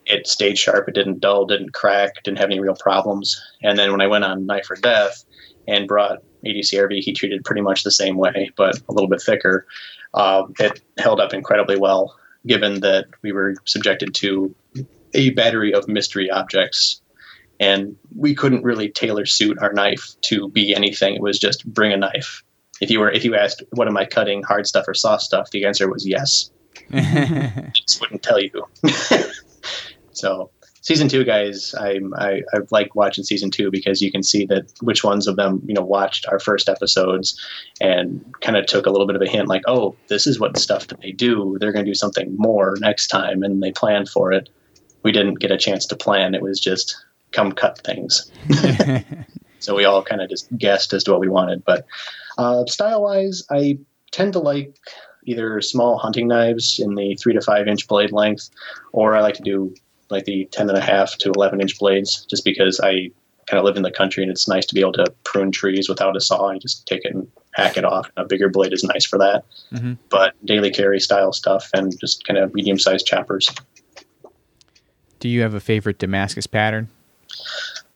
it 0.06 0.28
stayed 0.28 0.58
sharp. 0.58 0.88
It 0.88 0.96
didn't 0.96 1.20
dull, 1.20 1.46
didn't 1.46 1.74
crack, 1.74 2.24
didn't 2.24 2.40
have 2.40 2.50
any 2.50 2.60
real 2.60 2.76
problems. 2.76 3.42
And 3.62 3.78
then 3.78 3.92
when 3.92 4.02
I 4.02 4.08
went 4.08 4.24
on 4.24 4.46
Knife 4.46 4.70
or 4.70 4.76
Death 4.76 5.24
and 5.68 5.88
brought 5.88 6.24
80CrV 6.46 7.00
heat 7.00 7.16
treated 7.16 7.46
pretty 7.46 7.62
much 7.62 7.84
the 7.84 7.92
same 7.92 8.18
way, 8.18 8.52
but 8.56 8.82
a 8.90 8.94
little 8.94 9.10
bit 9.10 9.22
thicker, 9.22 9.66
uh, 10.14 10.44
it 10.60 10.82
held 10.98 11.20
up 11.20 11.34
incredibly 11.34 11.78
well, 11.78 12.16
given 12.46 12.82
that 12.82 13.06
we 13.22 13.32
were 13.32 13.56
subjected 13.66 14.14
to 14.16 14.54
a 15.14 15.30
battery 15.32 15.74
of 15.74 15.88
mystery 15.88 16.30
objects. 16.30 17.02
And 17.60 17.96
we 18.16 18.36
couldn't 18.36 18.64
really 18.64 18.90
tailor 18.90 19.26
suit 19.26 19.58
our 19.60 19.72
knife 19.72 20.16
to 20.24 20.50
be 20.50 20.76
anything. 20.76 21.16
It 21.16 21.22
was 21.22 21.40
just 21.40 21.66
bring 21.72 21.94
a 21.94 21.98
knife. 21.98 22.44
If 22.84 22.92
you 22.92 23.00
were 23.00 23.10
if 23.10 23.24
you 23.24 23.34
asked 23.34 23.64
what 23.72 23.88
am 23.88 23.96
I 23.96 24.06
cutting, 24.06 24.44
hard 24.44 24.68
stuff 24.68 24.86
or 24.90 24.94
soft 24.94 25.24
stuff, 25.24 25.52
the 25.52 25.64
answer 25.64 25.90
was 25.90 26.06
yes. 26.06 26.52
I 26.94 27.72
just 27.74 28.02
wouldn't 28.02 28.24
tell 28.24 28.42
you. 28.42 28.68
so 30.12 30.52
season 30.82 31.08
two 31.08 31.24
guys, 31.24 31.74
I, 31.74 32.02
I 32.18 32.42
I 32.54 32.58
like 32.72 32.94
watching 32.94 33.24
season 33.24 33.52
two 33.52 33.72
because 33.72 34.02
you 34.02 34.12
can 34.12 34.22
see 34.22 34.46
that 34.48 34.66
which 34.82 35.02
ones 35.02 35.28
of 35.28 35.38
them 35.38 35.62
you 35.66 35.74
know 35.74 35.82
watched 35.82 36.28
our 36.28 36.40
first 36.40 36.68
episodes 36.68 37.40
and 37.80 38.22
kind 38.42 38.58
of 38.58 38.66
took 38.66 38.86
a 38.86 38.90
little 38.90 39.08
bit 39.08 39.16
of 39.16 39.22
a 39.22 39.30
hint 39.30 39.48
like 39.48 39.64
oh 39.66 39.96
this 40.10 40.28
is 40.28 40.38
what 40.38 40.58
stuff 40.58 40.88
that 40.88 41.00
they 41.00 41.12
do 41.12 41.56
they're 41.62 41.72
going 41.72 41.86
to 41.86 41.90
do 41.90 41.96
something 41.96 42.36
more 42.38 42.76
next 42.82 43.08
time 43.08 43.44
and 43.44 43.64
they 43.64 43.72
planned 43.72 44.10
for 44.10 44.34
it. 44.34 44.50
We 45.04 45.14
didn't 45.14 45.40
get 45.40 45.52
a 45.52 45.58
chance 45.58 45.86
to 45.88 45.96
plan. 45.96 46.36
It 46.36 46.42
was 46.42 46.60
just 46.60 46.98
come 47.32 47.54
cut 47.54 47.80
things. 47.80 48.30
so 49.60 49.74
we 49.74 49.86
all 49.86 50.04
kind 50.04 50.22
of 50.22 50.30
just 50.30 50.56
guessed 50.58 50.94
as 50.94 51.06
to 51.06 51.12
what 51.12 51.22
we 51.22 51.30
wanted. 51.30 51.64
But 51.66 51.86
uh, 52.38 52.66
style 52.66 53.04
wise, 53.04 53.44
I 53.50 53.78
tend 54.12 54.34
to 54.34 54.40
like 54.40 54.76
either 55.26 55.62
small 55.62 55.98
hunting 55.98 56.28
knives 56.28 56.80
in 56.80 56.96
the 56.96 57.16
three 57.16 57.34
to 57.34 57.42
five 57.42 57.68
inch 57.68 57.88
blade 57.88 58.12
length, 58.12 58.50
or 58.92 59.16
I 59.16 59.22
like 59.22 59.36
to 59.36 59.44
do 59.44 59.74
like 60.10 60.26
the 60.26 60.46
10 60.52 60.70
and 60.70 60.78
a 60.78 60.82
half 60.82 61.18
to 61.18 61.32
11 61.32 61.62
inch 61.62 61.80
blades 61.80 62.26
just 62.26 62.44
because 62.44 62.80
I 62.80 63.10
kind 63.48 63.58
of 63.60 63.64
live 63.66 63.76
in 63.76 63.84
the 63.84 63.92
country 63.92 64.24
and 64.24 64.32
it's 64.32 64.48
nice 64.48 64.66
to 64.68 64.76
be 64.76 64.82
able 64.82 64.94
to 64.94 65.06
prune 65.24 65.52
trees 65.52 65.90
without 65.90 66.16
a 66.16 66.22
saw 66.22 66.50
and 66.50 66.62
just 66.62 66.86
take 66.88 67.04
it 67.04 67.14
and 67.14 67.28
hack 67.56 67.78
it 67.78 67.84
off. 67.86 68.10
A 68.16 68.26
bigger 68.26 68.50
blade 68.50 68.74
is 68.74 68.84
nice 68.84 69.06
for 69.06 69.18
that. 69.20 69.44
Mhm. 69.74 69.98
But 70.10 70.34
daily 70.46 70.72
carry 70.72 71.00
style 71.00 71.34
stuff 71.34 71.70
and 71.74 71.98
just 72.00 72.26
kind 72.26 72.38
of 72.38 72.54
medium 72.54 72.80
sized 72.80 73.06
choppers. 73.06 73.50
Do 75.20 75.30
you 75.30 75.42
have 75.42 75.54
a 75.54 75.60
favorite 75.60 76.00
Damascus 76.00 76.48
pattern? 76.48 76.90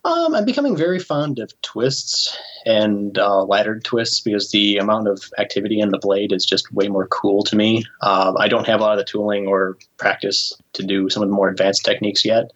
Um, 0.04 0.34
I'm 0.34 0.44
becoming 0.44 0.76
very 0.76 0.98
fond 0.98 1.38
of 1.38 1.52
twists 1.60 2.36
and 2.64 3.18
uh, 3.18 3.44
laddered 3.44 3.84
twists 3.84 4.20
because 4.20 4.50
the 4.50 4.78
amount 4.78 5.08
of 5.08 5.22
activity 5.38 5.80
in 5.80 5.90
the 5.90 5.98
blade 5.98 6.32
is 6.32 6.46
just 6.46 6.72
way 6.72 6.88
more 6.88 7.06
cool 7.08 7.42
to 7.44 7.56
me. 7.56 7.84
Um, 8.02 8.36
I 8.38 8.48
don't 8.48 8.66
have 8.66 8.80
a 8.80 8.82
lot 8.84 8.92
of 8.92 8.98
the 8.98 9.10
tooling 9.10 9.46
or 9.46 9.76
practice 9.96 10.52
to 10.74 10.82
do 10.82 11.10
some 11.10 11.22
of 11.22 11.28
the 11.28 11.34
more 11.34 11.48
advanced 11.48 11.84
techniques 11.84 12.24
yet, 12.24 12.52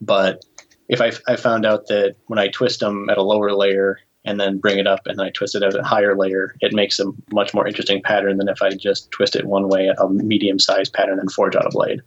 but 0.00 0.44
if 0.88 1.00
I, 1.00 1.12
I 1.30 1.36
found 1.36 1.66
out 1.66 1.88
that 1.88 2.16
when 2.26 2.38
I 2.38 2.48
twist 2.48 2.80
them 2.80 3.10
at 3.10 3.18
a 3.18 3.22
lower 3.22 3.52
layer 3.52 4.00
and 4.24 4.40
then 4.40 4.58
bring 4.58 4.78
it 4.78 4.86
up 4.86 5.06
and 5.06 5.18
then 5.18 5.26
I 5.26 5.30
twist 5.30 5.54
it 5.54 5.62
at 5.62 5.74
a 5.74 5.82
higher 5.82 6.16
layer, 6.16 6.56
it 6.60 6.72
makes 6.72 6.98
a 6.98 7.12
much 7.30 7.52
more 7.52 7.68
interesting 7.68 8.02
pattern 8.02 8.38
than 8.38 8.48
if 8.48 8.62
I 8.62 8.70
just 8.70 9.10
twist 9.10 9.36
it 9.36 9.44
one 9.44 9.68
way 9.68 9.88
at 9.88 10.00
a 10.00 10.08
medium 10.08 10.58
sized 10.58 10.94
pattern 10.94 11.18
and 11.20 11.30
forge 11.30 11.54
out 11.54 11.66
a 11.66 11.70
blade 11.70 12.00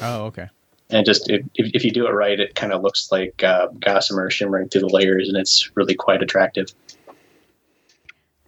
Oh, 0.00 0.24
okay. 0.26 0.48
And 0.90 1.04
just 1.04 1.28
if, 1.30 1.44
if 1.54 1.70
if 1.74 1.84
you 1.84 1.90
do 1.90 2.06
it 2.06 2.12
right, 2.12 2.38
it 2.38 2.54
kind 2.54 2.72
of 2.72 2.82
looks 2.82 3.10
like 3.10 3.42
uh, 3.42 3.68
gossamer 3.80 4.30
shimmering 4.30 4.68
through 4.68 4.82
the 4.82 4.88
layers, 4.88 5.28
and 5.28 5.36
it's 5.36 5.70
really 5.76 5.94
quite 5.94 6.22
attractive. 6.22 6.72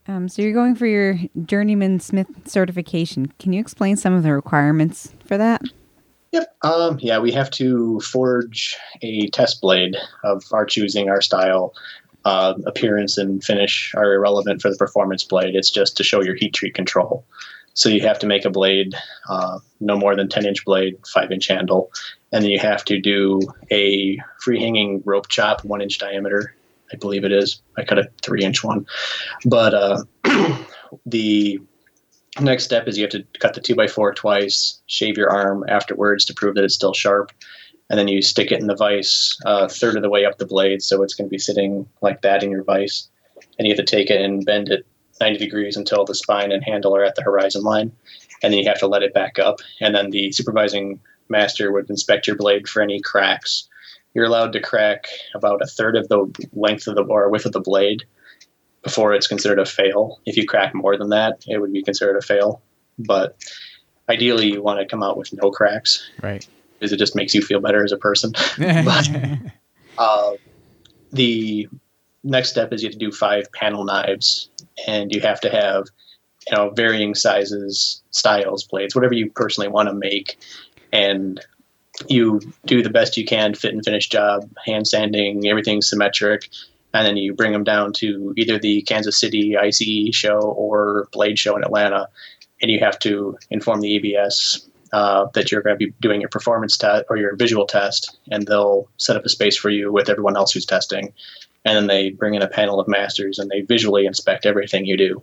Um, 0.07 0.29
so 0.29 0.41
you're 0.41 0.55
going 0.55 0.75
for 0.75 0.87
your 0.87 1.19
journeyman 1.45 2.01
smith 2.01 2.29
certification. 2.47 3.33
Can 3.39 3.53
you 3.53 3.61
explain 3.61 3.97
some 3.97 4.15
of 4.15 4.23
the 4.23 4.33
requirements 4.33 5.13
for 5.27 5.37
that? 5.37 5.63
Yep. 6.33 6.57
Um, 6.63 6.99
yeah, 7.01 7.19
we 7.19 7.33
have 7.33 7.51
to 7.53 8.01
forge 8.01 8.77
a 9.03 9.29
test 9.29 9.61
blade 9.61 9.97
of 10.25 10.45
our 10.53 10.65
choosing, 10.65 11.09
our 11.09 11.21
style. 11.21 11.75
Uh, 12.25 12.55
appearance 12.67 13.17
and 13.17 13.43
finish 13.43 13.95
are 13.95 14.13
irrelevant 14.13 14.61
for 14.61 14.71
the 14.71 14.77
performance 14.77 15.25
blade. 15.25 15.55
It's 15.55 15.71
just 15.71 15.97
to 15.97 16.05
show 16.05 16.23
your 16.23 16.35
heat 16.35 16.53
treat 16.53 16.75
control. 16.75 17.25
So 17.73 17.89
you 17.89 18.01
have 18.01 18.19
to 18.19 18.27
make 18.27 18.45
a 18.45 18.51
blade, 18.51 18.95
uh, 19.29 19.61
no 19.81 19.97
more 19.97 20.17
than 20.17 20.29
10 20.29 20.45
inch 20.45 20.65
blade, 20.65 20.97
5 21.07 21.31
inch 21.31 21.47
handle, 21.47 21.91
and 22.33 22.45
then 22.45 22.51
you 22.51 22.59
have 22.59 22.85
to 22.87 23.01
do 23.01 23.41
a 23.71 24.19
free 24.43 24.61
hanging 24.61 25.03
rope 25.05 25.29
chop, 25.29 25.65
1 25.65 25.81
inch 25.81 25.99
diameter, 25.99 26.55
I 26.93 26.97
believe 26.97 27.25
it 27.25 27.33
is. 27.33 27.61
I 27.77 27.85
cut 27.85 27.99
a 27.99 28.11
3 28.23 28.43
inch 28.43 28.65
one. 28.65 28.87
But 29.45 29.75
uh, 29.75 30.05
the 31.07 31.61
next 32.41 32.65
step 32.65 32.87
is 32.89 32.97
you 32.97 33.05
have 33.05 33.11
to 33.11 33.25
cut 33.41 33.55
the 33.55 33.61
two 33.61 33.75
by 33.75 33.87
four 33.87 34.15
twice, 34.15 34.81
shave 34.87 35.17
your 35.17 35.31
arm 35.31 35.65
afterwards 35.69 36.25
to 36.27 36.35
prove 36.35 36.55
that 36.55 36.65
it's 36.65 36.75
still 36.75 36.95
sharp, 36.95 37.33
and 37.91 37.99
then 37.99 38.09
you 38.09 38.23
stick 38.23 38.53
it 38.53 38.61
in 38.61 38.67
the 38.67 38.77
vise 38.77 39.37
a 39.45 39.69
third 39.69 39.97
of 39.97 40.03
the 40.03 40.11
way 40.11 40.25
up 40.25 40.39
the 40.39 40.47
blade, 40.47 40.83
so 40.83 41.03
it's 41.03 41.15
going 41.15 41.29
to 41.29 41.31
be 41.31 41.39
sitting 41.39 41.89
like 42.03 42.23
that 42.23 42.43
in 42.43 42.51
your 42.51 42.65
vise. 42.65 43.09
And 43.59 43.67
you 43.67 43.75
have 43.75 43.85
to 43.85 43.97
take 43.97 44.11
it 44.11 44.21
and 44.21 44.45
bend 44.45 44.69
it 44.69 44.87
90 45.21 45.39
degrees 45.39 45.77
until 45.77 46.05
the 46.05 46.15
spine 46.15 46.53
and 46.53 46.63
handle 46.63 46.95
are 46.95 47.05
at 47.05 47.15
the 47.17 47.23
horizon 47.23 47.63
line. 47.63 47.91
And 48.43 48.53
then 48.53 48.61
you 48.61 48.69
have 48.69 48.79
to 48.81 48.87
let 48.87 49.03
it 49.03 49.15
back 49.15 49.39
up. 49.39 49.59
And 49.81 49.95
then 49.95 50.11
the 50.11 50.31
supervising 50.31 51.01
master 51.31 51.73
would 51.73 51.89
inspect 51.91 52.27
your 52.27 52.37
blade 52.37 52.69
for 52.69 52.83
any 52.83 53.01
cracks. 53.01 53.69
You're 54.15 54.25
allowed 54.27 54.53
to 54.55 54.61
crack 54.61 55.07
about 55.35 55.63
a 55.63 55.67
third 55.67 55.97
of 55.97 56.09
the 56.09 56.27
length 56.53 56.87
of 56.87 56.95
the 56.97 57.03
or 57.03 57.29
width 57.31 57.47
of 57.47 57.53
the 57.53 57.61
blade 57.61 58.05
before 58.83 59.13
it's 59.13 59.27
considered 59.27 59.59
a 59.59 59.67
fail. 59.67 60.21
If 60.25 60.37
you 60.37 60.47
crack 60.47 60.75
more 60.75 60.97
than 60.97 61.11
that, 61.11 61.45
it 61.47 61.59
would 61.61 61.73
be 61.73 61.83
considered 61.83 62.17
a 62.17 62.23
fail. 62.23 62.63
But 62.99 63.37
ideally, 64.09 64.51
you 64.53 64.63
want 64.63 64.81
to 64.81 64.87
come 64.87 65.03
out 65.03 65.17
with 65.19 65.33
no 65.33 65.51
cracks 65.51 66.09
Right. 66.23 66.47
because 66.79 66.93
it 66.93 66.97
just 66.99 67.15
makes 67.15 67.35
you 67.35 67.43
feel 67.43 67.61
better 67.61 67.85
as 67.85 67.93
a 67.93 67.99
person. 67.99 68.33
But- 68.59 69.09
uh, 69.99 70.33
the 71.13 71.69
next 72.25 72.51
step 72.51 72.73
is 72.73 72.83
you 72.83 72.89
have 72.89 72.93
to 72.93 72.99
do 72.99 73.11
five 73.13 73.51
panel 73.53 73.85
knives, 73.85 74.49
and 74.87 75.13
you 75.15 75.21
have 75.21 75.41
to 75.41 75.51
have 75.51 75.87
you 76.51 76.57
know 76.57 76.71
varying 76.71 77.15
sizes, 77.15 78.03
styles, 78.11 78.65
blades, 78.65 78.95
whatever 78.95 79.15
you 79.15 79.31
personally 79.31 79.69
want 79.69 79.89
to 79.89 79.95
make, 79.95 80.39
and 80.93 81.41
you 82.07 82.41
do 82.65 82.83
the 82.83 82.91
best 82.91 83.17
you 83.17 83.25
can, 83.25 83.55
fit 83.55 83.75
and 83.75 83.85
finish 83.85 84.09
job, 84.09 84.49
hand 84.65 84.87
sanding, 84.87 85.49
everything 85.49 85.83
symmetric, 85.83 86.49
and 86.95 87.07
then 87.07 87.17
you 87.17 87.35
bring 87.35 87.53
them 87.53 87.65
down 87.65 87.93
to 87.95 88.33
either 88.37 88.59
the 88.59 88.83
Kansas 88.83 89.19
City 89.19 89.57
ICE 89.57 90.15
show 90.15 90.41
or 90.41 91.09
Blade 91.13 91.39
show 91.39 91.57
in 91.57 91.63
Atlanta. 91.63 92.09
and 92.61 92.71
you 92.71 92.81
have 92.81 92.99
to 92.99 93.39
inform 93.51 93.81
the 93.81 93.95
ABS 93.97 94.69
uh, 94.93 95.27
that 95.35 95.53
you're 95.53 95.63
going 95.63 95.79
to 95.79 95.87
be 95.87 95.93
doing 96.01 96.21
your 96.21 96.31
performance 96.31 96.77
test 96.77 97.05
or 97.09 97.17
your 97.17 97.37
visual 97.37 97.67
test, 97.67 98.19
and 98.31 98.47
they'll 98.47 98.89
set 98.97 99.17
up 99.17 99.25
a 99.25 99.29
space 99.29 99.57
for 99.57 99.71
you 99.71 99.93
with 99.93 100.09
everyone 100.09 100.37
else 100.37 100.53
who's 100.53 100.67
testing. 100.67 101.13
And 101.65 101.77
then 101.77 101.87
they 101.87 102.11
bring 102.11 102.35
in 102.35 102.43
a 102.43 102.49
panel 102.49 102.81
of 102.81 102.89
masters 102.89 103.39
and 103.39 103.51
they 103.51 103.61
visually 103.61 104.07
inspect 104.07 104.47
everything 104.47 104.87
you 104.87 104.97
do. 104.97 105.23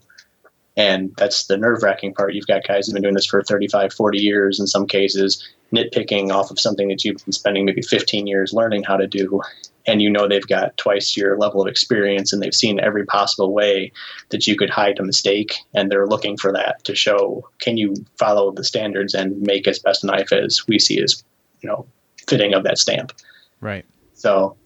And 0.77 1.15
that's 1.15 1.47
the 1.47 1.57
nerve 1.57 1.83
wracking 1.83 2.13
part. 2.13 2.33
You've 2.33 2.47
got 2.47 2.67
guys 2.67 2.85
who've 2.85 2.93
been 2.93 3.03
doing 3.03 3.15
this 3.15 3.25
for 3.25 3.41
35, 3.41 3.93
40 3.93 4.17
years 4.17 4.59
in 4.59 4.67
some 4.67 4.87
cases, 4.87 5.47
nitpicking 5.73 6.31
off 6.31 6.51
of 6.51 6.59
something 6.59 6.89
that 6.89 7.03
you've 7.03 7.23
been 7.23 7.31
spending 7.31 7.65
maybe 7.65 7.81
15 7.81 8.27
years 8.27 8.53
learning 8.53 8.83
how 8.83 8.97
to 8.97 9.07
do. 9.07 9.41
And 9.87 10.01
you 10.01 10.09
know 10.09 10.27
they've 10.27 10.47
got 10.47 10.75
twice 10.77 11.15
your 11.15 11.37
level 11.37 11.61
of 11.61 11.67
experience 11.67 12.33
and 12.33 12.41
they've 12.41 12.55
seen 12.55 12.79
every 12.79 13.05
possible 13.05 13.53
way 13.53 13.91
that 14.29 14.47
you 14.47 14.57
could 14.57 14.69
hide 14.69 14.99
a 14.99 15.03
mistake. 15.03 15.55
And 15.73 15.91
they're 15.91 16.07
looking 16.07 16.37
for 16.37 16.51
that 16.51 16.83
to 16.85 16.95
show 16.95 17.47
can 17.59 17.77
you 17.77 17.95
follow 18.17 18.51
the 18.51 18.63
standards 18.63 19.13
and 19.13 19.39
make 19.41 19.67
as 19.67 19.79
best 19.79 20.03
a 20.03 20.07
knife 20.07 20.33
as 20.33 20.67
we 20.67 20.79
see 20.79 21.01
as, 21.01 21.23
you 21.61 21.69
know, 21.69 21.85
fitting 22.27 22.53
of 22.53 22.63
that 22.63 22.79
stamp. 22.79 23.13
Right. 23.61 23.85
So 24.13 24.57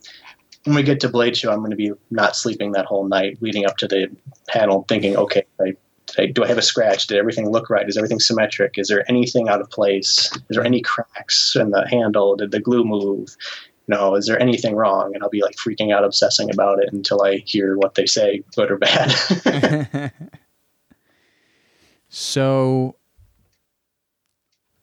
when 0.64 0.76
we 0.76 0.84
get 0.84 1.00
to 1.02 1.10
Blade 1.10 1.38
Show, 1.38 1.52
I'm 1.52 1.60
going 1.60 1.72
to 1.72 1.76
be 1.76 1.92
not 2.12 2.36
sleeping 2.36 2.72
that 2.72 2.86
whole 2.86 3.08
night 3.08 3.38
leading 3.42 3.66
up 3.66 3.78
to 3.78 3.88
the 3.88 4.10
panel, 4.48 4.86
thinking, 4.88 5.16
okay, 5.16 5.44
I 5.60 5.76
I, 6.18 6.28
do 6.28 6.44
I 6.44 6.48
have 6.48 6.58
a 6.58 6.64
scratch? 6.64 7.08
Did 7.08 7.18
everything 7.18 7.50
look 7.50 7.70
right? 7.70 7.88
Is 7.88 7.98
everything 7.98 8.20
symmetric? 8.20 8.78
Is 8.78 8.88
there 8.88 9.10
anything 9.10 9.50
out 9.50 9.62
of 9.62 9.70
place? 9.70 10.32
Is 10.50 10.56
there 10.56 10.66
any 10.66 10.82
cracks 10.82 11.56
in 11.56 11.72
the 11.72 11.88
handle? 11.90 12.36
Did 12.36 12.52
the 12.52 12.60
glue 12.60 12.84
move? 12.84 13.36
No, 13.88 14.16
is 14.16 14.28
there 14.28 14.40
anything 14.40 14.76
wrong? 14.76 15.14
And 15.14 15.24
I'll 15.24 15.30
be 15.30 15.42
like 15.42 15.56
freaking 15.56 15.94
out, 15.94 16.04
obsessing 16.04 16.52
about 16.52 16.82
it 16.82 16.94
until 16.94 17.24
I 17.24 17.38
hear 17.46 17.76
what 17.76 17.96
they 17.96 18.06
say, 18.06 18.44
good 18.56 18.70
or 18.70 18.78
bad. 18.78 20.12
so, 22.10 22.96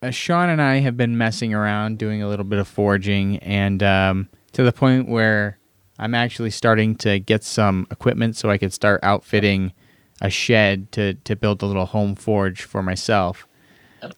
uh, 0.03 0.11
Sean 0.11 0.49
and 0.49 0.61
I 0.61 0.81
have 0.81 0.97
been 0.97 1.17
messing 1.17 1.55
around, 1.55 1.99
doing 1.99 2.21
a 2.21 2.29
little 2.29 2.45
bit 2.45 2.59
of 2.59 2.67
forging, 2.67 3.39
and 3.39 3.83
um, 3.83 4.29
to 4.53 4.65
the 4.65 4.73
point 4.73 5.09
where 5.09 5.59
I'm 5.99 6.15
actually 6.15 6.51
starting 6.51 6.97
to 6.97 7.19
get 7.19 7.45
some 7.45 7.87
equipment 7.91 8.37
so 8.37 8.51
I 8.51 8.59
could 8.59 8.73
start 8.73 9.01
outfitting 9.03 9.73
a 10.21 10.31
shed 10.31 10.91
to 10.93 11.15
to 11.15 11.37
build 11.37 11.63
a 11.63 11.67
little 11.67 11.87
home 11.87 12.15
forge 12.15 12.63
for 12.63 12.83
myself. 12.83 13.47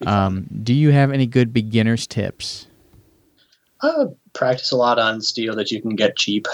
Um, 0.05 0.47
do 0.63 0.73
you 0.73 0.91
have 0.91 1.11
any 1.11 1.25
good 1.25 1.53
beginners 1.53 2.05
tips? 2.05 2.67
Uh, 3.81 4.07
practice 4.33 4.71
a 4.71 4.77
lot 4.77 4.99
on 4.99 5.21
steel 5.21 5.55
that 5.55 5.71
you 5.71 5.81
can 5.81 5.95
get 5.95 6.17
cheap. 6.17 6.47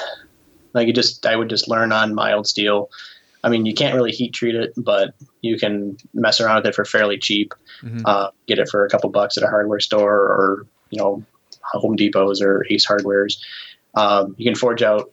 Like 0.73 0.88
you 0.88 0.93
just, 0.93 1.25
I 1.25 1.36
would 1.36 1.49
just 1.49 1.67
learn 1.67 1.91
on 1.91 2.13
mild 2.13 2.47
steel. 2.47 2.89
I 3.43 3.49
mean, 3.49 3.65
you 3.65 3.73
can't 3.73 3.95
really 3.95 4.12
heat 4.12 4.34
treat 4.34 4.55
it, 4.55 4.73
but 4.77 5.15
you 5.41 5.58
can 5.58 5.97
mess 6.13 6.39
around 6.39 6.58
with 6.58 6.67
it 6.67 6.75
for 6.75 6.86
fairly 6.86 7.17
cheap. 7.17 7.53
Mm-hmm. 7.81 8.01
Uh, 8.05 8.29
get 8.47 8.60
it 8.60 8.69
for 8.69 8.86
a 8.86 8.89
couple 8.89 9.10
bucks 9.10 9.38
at 9.38 9.43
a 9.43 9.47
hardware 9.47 9.79
store 9.79 10.15
or 10.15 10.67
you 10.89 10.99
know 10.99 11.23
Home 11.73 11.95
Depots 11.95 12.41
or 12.41 12.65
Ace 12.69 12.86
Hardwares. 12.86 13.38
Um, 13.95 14.36
you 14.38 14.45
can 14.45 14.55
forge 14.55 14.81
out 14.81 15.12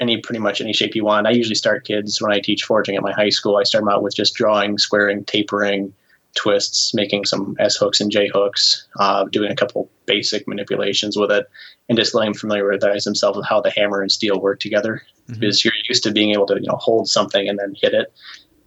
any 0.00 0.18
pretty 0.18 0.40
much 0.40 0.60
any 0.60 0.72
shape 0.72 0.94
you 0.94 1.04
want. 1.04 1.26
I 1.26 1.30
usually 1.30 1.54
start 1.54 1.86
kids 1.86 2.20
when 2.20 2.32
I 2.32 2.40
teach 2.40 2.64
forging 2.64 2.96
at 2.96 3.02
my 3.02 3.12
high 3.12 3.28
school. 3.28 3.56
I 3.56 3.64
start 3.64 3.82
them 3.82 3.92
out 3.92 4.02
with 4.02 4.14
just 4.14 4.34
drawing, 4.34 4.78
squaring, 4.78 5.24
tapering, 5.24 5.92
twists, 6.34 6.94
making 6.94 7.26
some 7.26 7.56
S 7.58 7.76
hooks 7.76 8.00
and 8.00 8.10
J 8.10 8.28
hooks, 8.28 8.88
uh, 8.98 9.24
doing 9.24 9.50
a 9.50 9.56
couple 9.56 9.90
basic 10.06 10.48
manipulations 10.48 11.16
with 11.16 11.30
it, 11.30 11.46
and 11.88 11.98
just 11.98 12.14
letting 12.14 12.32
them 12.32 12.40
familiarize 12.40 13.04
themselves 13.04 13.36
with 13.36 13.46
how 13.46 13.60
the 13.60 13.70
hammer 13.70 14.00
and 14.00 14.10
steel 14.10 14.40
work 14.40 14.60
together. 14.60 15.02
Mm-hmm. 15.28 15.40
Because 15.40 15.64
you're 15.64 15.74
used 15.88 16.02
to 16.04 16.12
being 16.12 16.30
able 16.30 16.46
to 16.46 16.54
you 16.54 16.68
know 16.68 16.76
hold 16.76 17.08
something 17.08 17.48
and 17.48 17.58
then 17.58 17.74
hit 17.76 17.92
it, 17.92 18.12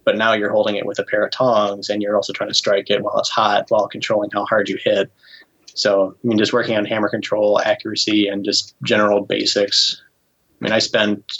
but 0.04 0.16
now 0.16 0.34
you're 0.34 0.52
holding 0.52 0.76
it 0.76 0.86
with 0.86 0.98
a 0.98 1.04
pair 1.04 1.24
of 1.24 1.32
tongs 1.32 1.88
and 1.88 2.00
you're 2.02 2.16
also 2.16 2.32
trying 2.32 2.50
to 2.50 2.54
strike 2.54 2.90
it 2.90 3.02
while 3.02 3.18
it's 3.18 3.30
hot, 3.30 3.66
while 3.70 3.88
controlling 3.88 4.30
how 4.30 4.44
hard 4.44 4.68
you 4.68 4.78
hit. 4.82 5.10
So 5.74 6.14
I 6.22 6.26
mean, 6.26 6.38
just 6.38 6.52
working 6.52 6.76
on 6.76 6.84
hammer 6.84 7.08
control, 7.08 7.60
accuracy, 7.60 8.28
and 8.28 8.44
just 8.44 8.76
general 8.84 9.22
basics 9.22 10.00
mean, 10.64 10.72
I 10.72 10.78
spent 10.78 11.32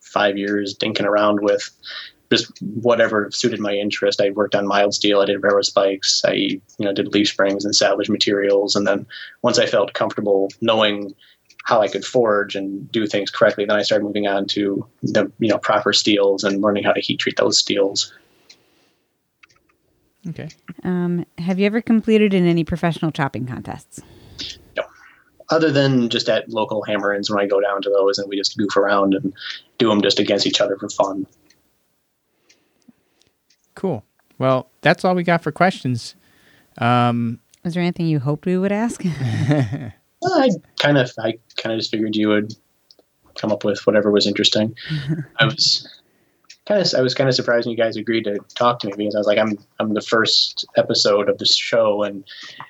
five 0.00 0.38
years 0.38 0.76
dinking 0.76 1.04
around 1.04 1.40
with 1.42 1.70
just 2.30 2.52
whatever 2.62 3.30
suited 3.30 3.60
my 3.60 3.74
interest. 3.74 4.20
I 4.20 4.30
worked 4.30 4.54
on 4.54 4.66
mild 4.66 4.94
steel. 4.94 5.20
I 5.20 5.26
did 5.26 5.42
railroad 5.42 5.64
spikes. 5.64 6.22
I 6.24 6.32
you 6.32 6.60
know 6.78 6.92
did 6.92 7.12
leaf 7.12 7.28
springs 7.28 7.64
and 7.64 7.74
salvage 7.74 8.08
materials. 8.08 8.76
And 8.76 8.86
then 8.86 9.06
once 9.42 9.58
I 9.58 9.66
felt 9.66 9.94
comfortable 9.94 10.48
knowing 10.60 11.14
how 11.64 11.80
I 11.80 11.88
could 11.88 12.04
forge 12.04 12.54
and 12.54 12.90
do 12.92 13.06
things 13.06 13.30
correctly, 13.30 13.64
then 13.64 13.76
I 13.76 13.82
started 13.82 14.04
moving 14.04 14.26
on 14.26 14.46
to 14.48 14.86
the 15.02 15.30
you 15.38 15.48
know 15.48 15.58
proper 15.58 15.92
steels 15.92 16.44
and 16.44 16.62
learning 16.62 16.84
how 16.84 16.92
to 16.92 17.00
heat 17.00 17.18
treat 17.18 17.36
those 17.36 17.58
steels. 17.58 18.12
Okay. 20.28 20.48
Um, 20.84 21.26
have 21.38 21.58
you 21.58 21.66
ever 21.66 21.82
completed 21.82 22.32
in 22.32 22.46
any 22.46 22.64
professional 22.64 23.10
chopping 23.10 23.46
contests? 23.46 24.00
Other 25.54 25.70
than 25.70 26.08
just 26.08 26.28
at 26.28 26.48
local 26.50 26.82
hammer-ins 26.82 27.30
when 27.30 27.40
I 27.40 27.46
go 27.46 27.60
down 27.60 27.80
to 27.82 27.90
those 27.90 28.18
and 28.18 28.28
we 28.28 28.36
just 28.36 28.58
goof 28.58 28.76
around 28.76 29.14
and 29.14 29.32
do 29.78 29.88
them 29.88 30.02
just 30.02 30.18
against 30.18 30.46
each 30.46 30.60
other 30.60 30.76
for 30.76 30.88
fun. 30.88 31.26
Cool. 33.74 34.04
Well, 34.38 34.68
that's 34.80 35.04
all 35.04 35.14
we 35.14 35.22
got 35.22 35.42
for 35.42 35.52
questions. 35.52 36.14
Um, 36.78 37.40
Was 37.62 37.74
there 37.74 37.82
anything 37.82 38.06
you 38.06 38.18
hoped 38.18 38.46
we 38.46 38.58
would 38.58 38.72
ask? 38.72 39.02
well, 39.48 39.92
I 40.24 40.50
kind 40.78 40.98
of, 40.98 41.12
I 41.18 41.38
kind 41.56 41.72
of 41.72 41.78
just 41.78 41.90
figured 41.90 42.16
you 42.16 42.28
would 42.28 42.54
come 43.36 43.52
up 43.52 43.64
with 43.64 43.86
whatever 43.86 44.10
was 44.10 44.26
interesting. 44.26 44.74
I 45.40 45.44
was 45.44 45.88
kind 46.66 46.80
of 46.80 46.94
I 46.94 47.02
was 47.02 47.14
kind 47.14 47.28
of 47.28 47.34
surprised 47.34 47.66
when 47.66 47.76
you 47.76 47.82
guys 47.82 47.96
agreed 47.96 48.24
to 48.24 48.38
talk 48.54 48.78
to 48.80 48.86
me 48.86 48.94
because 48.96 49.14
I 49.14 49.18
was 49.18 49.26
like 49.26 49.38
I'm 49.38 49.58
I'm 49.80 49.94
the 49.94 50.00
first 50.00 50.64
episode 50.76 51.28
of 51.28 51.38
the 51.38 51.46
show 51.46 52.02
and 52.02 52.24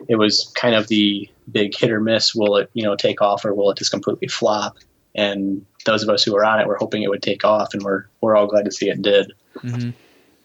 it 0.09 0.17
was 0.17 0.53
kind 0.57 0.75
of 0.75 0.89
the 0.89 1.29
big 1.51 1.77
hit 1.77 1.91
or 1.91 2.01
miss 2.01 2.35
will 2.35 2.57
it 2.57 2.71
you 2.75 2.83
know 2.83 2.97
take 2.97 3.21
off 3.21 3.45
or 3.45 3.55
will 3.55 3.71
it 3.71 3.79
just 3.79 3.91
completely 3.91 4.29
flop? 4.29 4.77
And 5.15 5.65
those 5.85 6.03
of 6.03 6.09
us 6.09 6.25
who 6.25 6.33
were 6.33 6.45
on 6.45 6.61
it 6.61 6.67
were 6.67 6.77
hoping 6.77 7.03
it 7.03 7.11
would 7.11 7.23
take 7.23 7.45
off 7.45 7.75
and 7.75 7.83
we're 7.83 8.05
we're 8.21 8.37
all 8.37 8.47
glad 8.47 8.65
to 8.65 8.73
see 8.73 8.89
it 8.89 9.03
did. 9.03 9.33
Mm-hmm. 9.57 9.91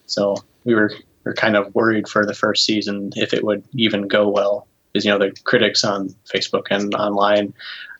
so 0.06 0.36
we 0.64 0.74
were 0.74 0.92
we 1.24 1.30
are 1.30 1.34
kind 1.34 1.56
of 1.56 1.74
worried 1.74 2.08
for 2.08 2.24
the 2.24 2.34
first 2.34 2.64
season 2.64 3.10
if 3.16 3.34
it 3.34 3.44
would 3.44 3.64
even 3.72 4.06
go 4.06 4.28
well. 4.28 4.66
Because 4.92 5.04
you 5.04 5.10
know 5.10 5.18
the 5.18 5.32
critics 5.44 5.84
on 5.84 6.14
Facebook 6.32 6.66
and 6.70 6.94
online 6.94 7.54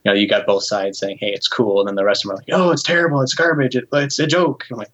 you 0.05 0.11
know 0.11 0.13
you 0.13 0.29
got 0.29 0.47
both 0.47 0.65
sides 0.65 0.99
saying 0.99 1.19
hey 1.21 1.31
it's 1.31 1.49
cool. 1.49 1.81
And 1.81 1.89
then 1.89 1.97
the 1.97 2.05
rest 2.05 2.25
of 2.25 2.29
them 2.29 2.35
are 2.35 2.39
like 2.39 2.49
oh 2.53 2.71
it's 2.71 2.83
terrible. 2.83 3.21
It's 3.23 3.35
garbage. 3.35 3.77
It, 3.77 3.89
it's 3.93 4.19
a 4.19 4.27
joke. 4.27 4.67
I'm 4.71 4.79
like 4.79 4.93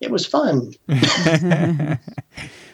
it 0.00 0.10
was 0.10 0.26
fun. 0.26 0.72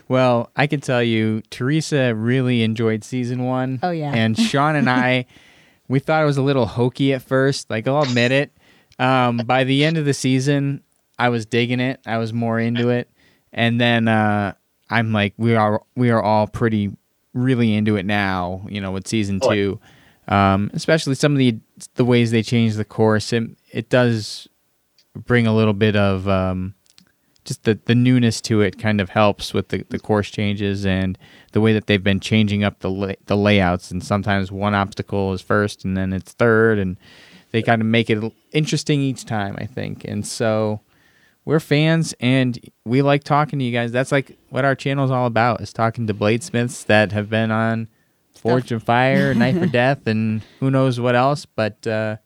well, 0.08 0.50
I 0.56 0.66
can 0.66 0.80
tell 0.80 1.02
you, 1.02 1.42
Teresa 1.50 2.14
really 2.14 2.62
enjoyed 2.62 3.04
season 3.04 3.44
one. 3.44 3.80
Oh 3.82 3.90
yeah, 3.90 4.12
and 4.12 4.38
Sean 4.38 4.76
and 4.76 4.88
I, 4.90 5.26
we 5.88 5.98
thought 5.98 6.22
it 6.22 6.26
was 6.26 6.36
a 6.36 6.42
little 6.42 6.66
hokey 6.66 7.12
at 7.12 7.22
first. 7.22 7.70
Like 7.70 7.86
I'll 7.86 8.02
admit 8.02 8.32
it. 8.32 8.52
Um, 8.98 9.38
by 9.38 9.64
the 9.64 9.84
end 9.84 9.96
of 9.96 10.04
the 10.04 10.14
season, 10.14 10.82
I 11.18 11.28
was 11.28 11.46
digging 11.46 11.80
it. 11.80 12.00
I 12.06 12.18
was 12.18 12.32
more 12.32 12.58
into 12.58 12.90
it, 12.90 13.10
and 13.52 13.80
then 13.80 14.08
uh, 14.08 14.54
I'm 14.90 15.12
like, 15.12 15.34
we 15.36 15.54
are 15.54 15.82
we 15.96 16.10
are 16.10 16.22
all 16.22 16.46
pretty 16.46 16.90
really 17.34 17.74
into 17.74 17.96
it 17.96 18.06
now. 18.06 18.66
You 18.68 18.80
know, 18.80 18.92
with 18.92 19.08
season 19.08 19.40
two, 19.40 19.80
um, 20.28 20.70
especially 20.74 21.14
some 21.14 21.32
of 21.32 21.38
the 21.38 21.58
the 21.94 22.04
ways 22.04 22.30
they 22.30 22.42
change 22.42 22.74
the 22.74 22.84
course. 22.84 23.32
It 23.32 23.50
it 23.70 23.88
does 23.88 24.48
bring 25.14 25.46
a 25.46 25.54
little 25.54 25.74
bit 25.74 25.96
of 25.96 26.28
um, 26.28 26.74
just 27.44 27.64
the, 27.64 27.78
the 27.86 27.94
newness 27.94 28.40
to 28.42 28.60
it 28.60 28.78
kind 28.78 29.00
of 29.00 29.10
helps 29.10 29.52
with 29.52 29.68
the, 29.68 29.84
the 29.88 29.98
course 29.98 30.30
changes 30.30 30.86
and 30.86 31.18
the 31.52 31.60
way 31.60 31.72
that 31.72 31.86
they've 31.86 32.02
been 32.02 32.20
changing 32.20 32.62
up 32.62 32.80
the 32.80 32.90
lay, 32.90 33.16
the 33.26 33.36
layouts. 33.36 33.90
And 33.90 34.02
sometimes 34.02 34.52
one 34.52 34.74
obstacle 34.74 35.32
is 35.32 35.42
first 35.42 35.84
and 35.84 35.96
then 35.96 36.12
it's 36.12 36.32
third 36.32 36.78
and 36.78 36.96
they 37.50 37.62
kind 37.62 37.82
of 37.82 37.86
make 37.86 38.08
it 38.10 38.32
interesting 38.52 39.00
each 39.00 39.24
time 39.24 39.56
I 39.58 39.66
think. 39.66 40.04
And 40.04 40.26
so 40.26 40.80
we're 41.44 41.60
fans 41.60 42.14
and 42.20 42.58
we 42.84 43.02
like 43.02 43.24
talking 43.24 43.58
to 43.58 43.64
you 43.64 43.72
guys. 43.72 43.90
That's 43.92 44.12
like 44.12 44.38
what 44.50 44.64
our 44.64 44.74
channel 44.74 45.04
is 45.04 45.10
all 45.10 45.26
about 45.26 45.60
is 45.60 45.72
talking 45.72 46.06
to 46.06 46.14
bladesmiths 46.14 46.86
that 46.86 47.12
have 47.12 47.28
been 47.28 47.50
on 47.50 47.88
Forged 48.34 48.72
in 48.72 48.80
Fire 48.80 49.34
Knife 49.34 49.56
or 49.56 49.66
Death 49.72 50.06
and 50.06 50.42
who 50.60 50.70
knows 50.70 50.98
what 50.98 51.14
else. 51.14 51.46
But 51.46 51.86
uh, 51.86 52.16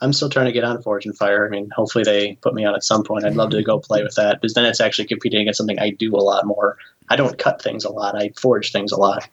I'm 0.00 0.12
still 0.12 0.28
trying 0.28 0.46
to 0.46 0.52
get 0.52 0.64
on 0.64 0.82
Forged 0.82 1.06
in 1.06 1.12
Fire. 1.12 1.46
I 1.46 1.48
mean, 1.48 1.70
hopefully 1.70 2.04
they 2.04 2.36
put 2.42 2.54
me 2.54 2.64
on 2.64 2.74
at 2.74 2.84
some 2.84 3.04
point. 3.04 3.24
I'd 3.24 3.36
love 3.36 3.50
to 3.50 3.62
go 3.62 3.78
play 3.78 4.02
with 4.02 4.14
that 4.16 4.40
because 4.40 4.54
then 4.54 4.64
it's 4.64 4.80
actually 4.80 5.06
competing 5.06 5.42
against 5.42 5.58
something 5.58 5.78
I 5.78 5.90
do 5.90 6.14
a 6.14 6.18
lot 6.18 6.46
more. 6.46 6.76
I 7.08 7.16
don't 7.16 7.38
cut 7.38 7.62
things 7.62 7.84
a 7.84 7.90
lot. 7.90 8.14
I 8.14 8.30
forge 8.36 8.72
things 8.72 8.92
a 8.92 8.96
lot. 8.96 9.28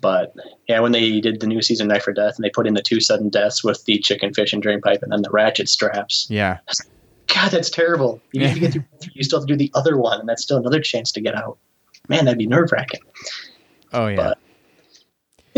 But 0.00 0.34
yeah, 0.68 0.80
when 0.80 0.92
they 0.92 1.20
did 1.20 1.40
the 1.40 1.46
new 1.46 1.60
season 1.62 1.88
Knife 1.88 2.06
or 2.06 2.12
Death 2.12 2.36
and 2.36 2.44
they 2.44 2.50
put 2.50 2.66
in 2.66 2.74
the 2.74 2.82
two 2.82 3.00
sudden 3.00 3.28
deaths 3.28 3.64
with 3.64 3.84
the 3.84 3.98
chicken 3.98 4.32
fish 4.32 4.52
and 4.52 4.62
drain 4.62 4.80
pipe 4.80 5.02
and 5.02 5.12
then 5.12 5.22
the 5.22 5.30
ratchet 5.30 5.68
straps. 5.68 6.26
Yeah. 6.30 6.58
God, 7.34 7.50
that's 7.50 7.70
terrible. 7.70 8.20
You 8.32 8.40
need 8.40 8.54
to 8.54 8.60
get 8.60 8.72
through. 8.72 8.84
You 9.14 9.22
still 9.22 9.40
have 9.40 9.46
to 9.46 9.54
do 9.54 9.58
the 9.58 9.70
other 9.74 9.96
one, 9.98 10.18
and 10.18 10.28
that's 10.28 10.42
still 10.42 10.56
another 10.56 10.80
chance 10.80 11.12
to 11.12 11.20
get 11.20 11.34
out. 11.34 11.58
Man, 12.08 12.24
that'd 12.24 12.38
be 12.38 12.46
nerve 12.46 12.72
wracking. 12.72 13.00
Oh 13.92 14.06
yeah. 14.06 14.16
But 14.16 14.38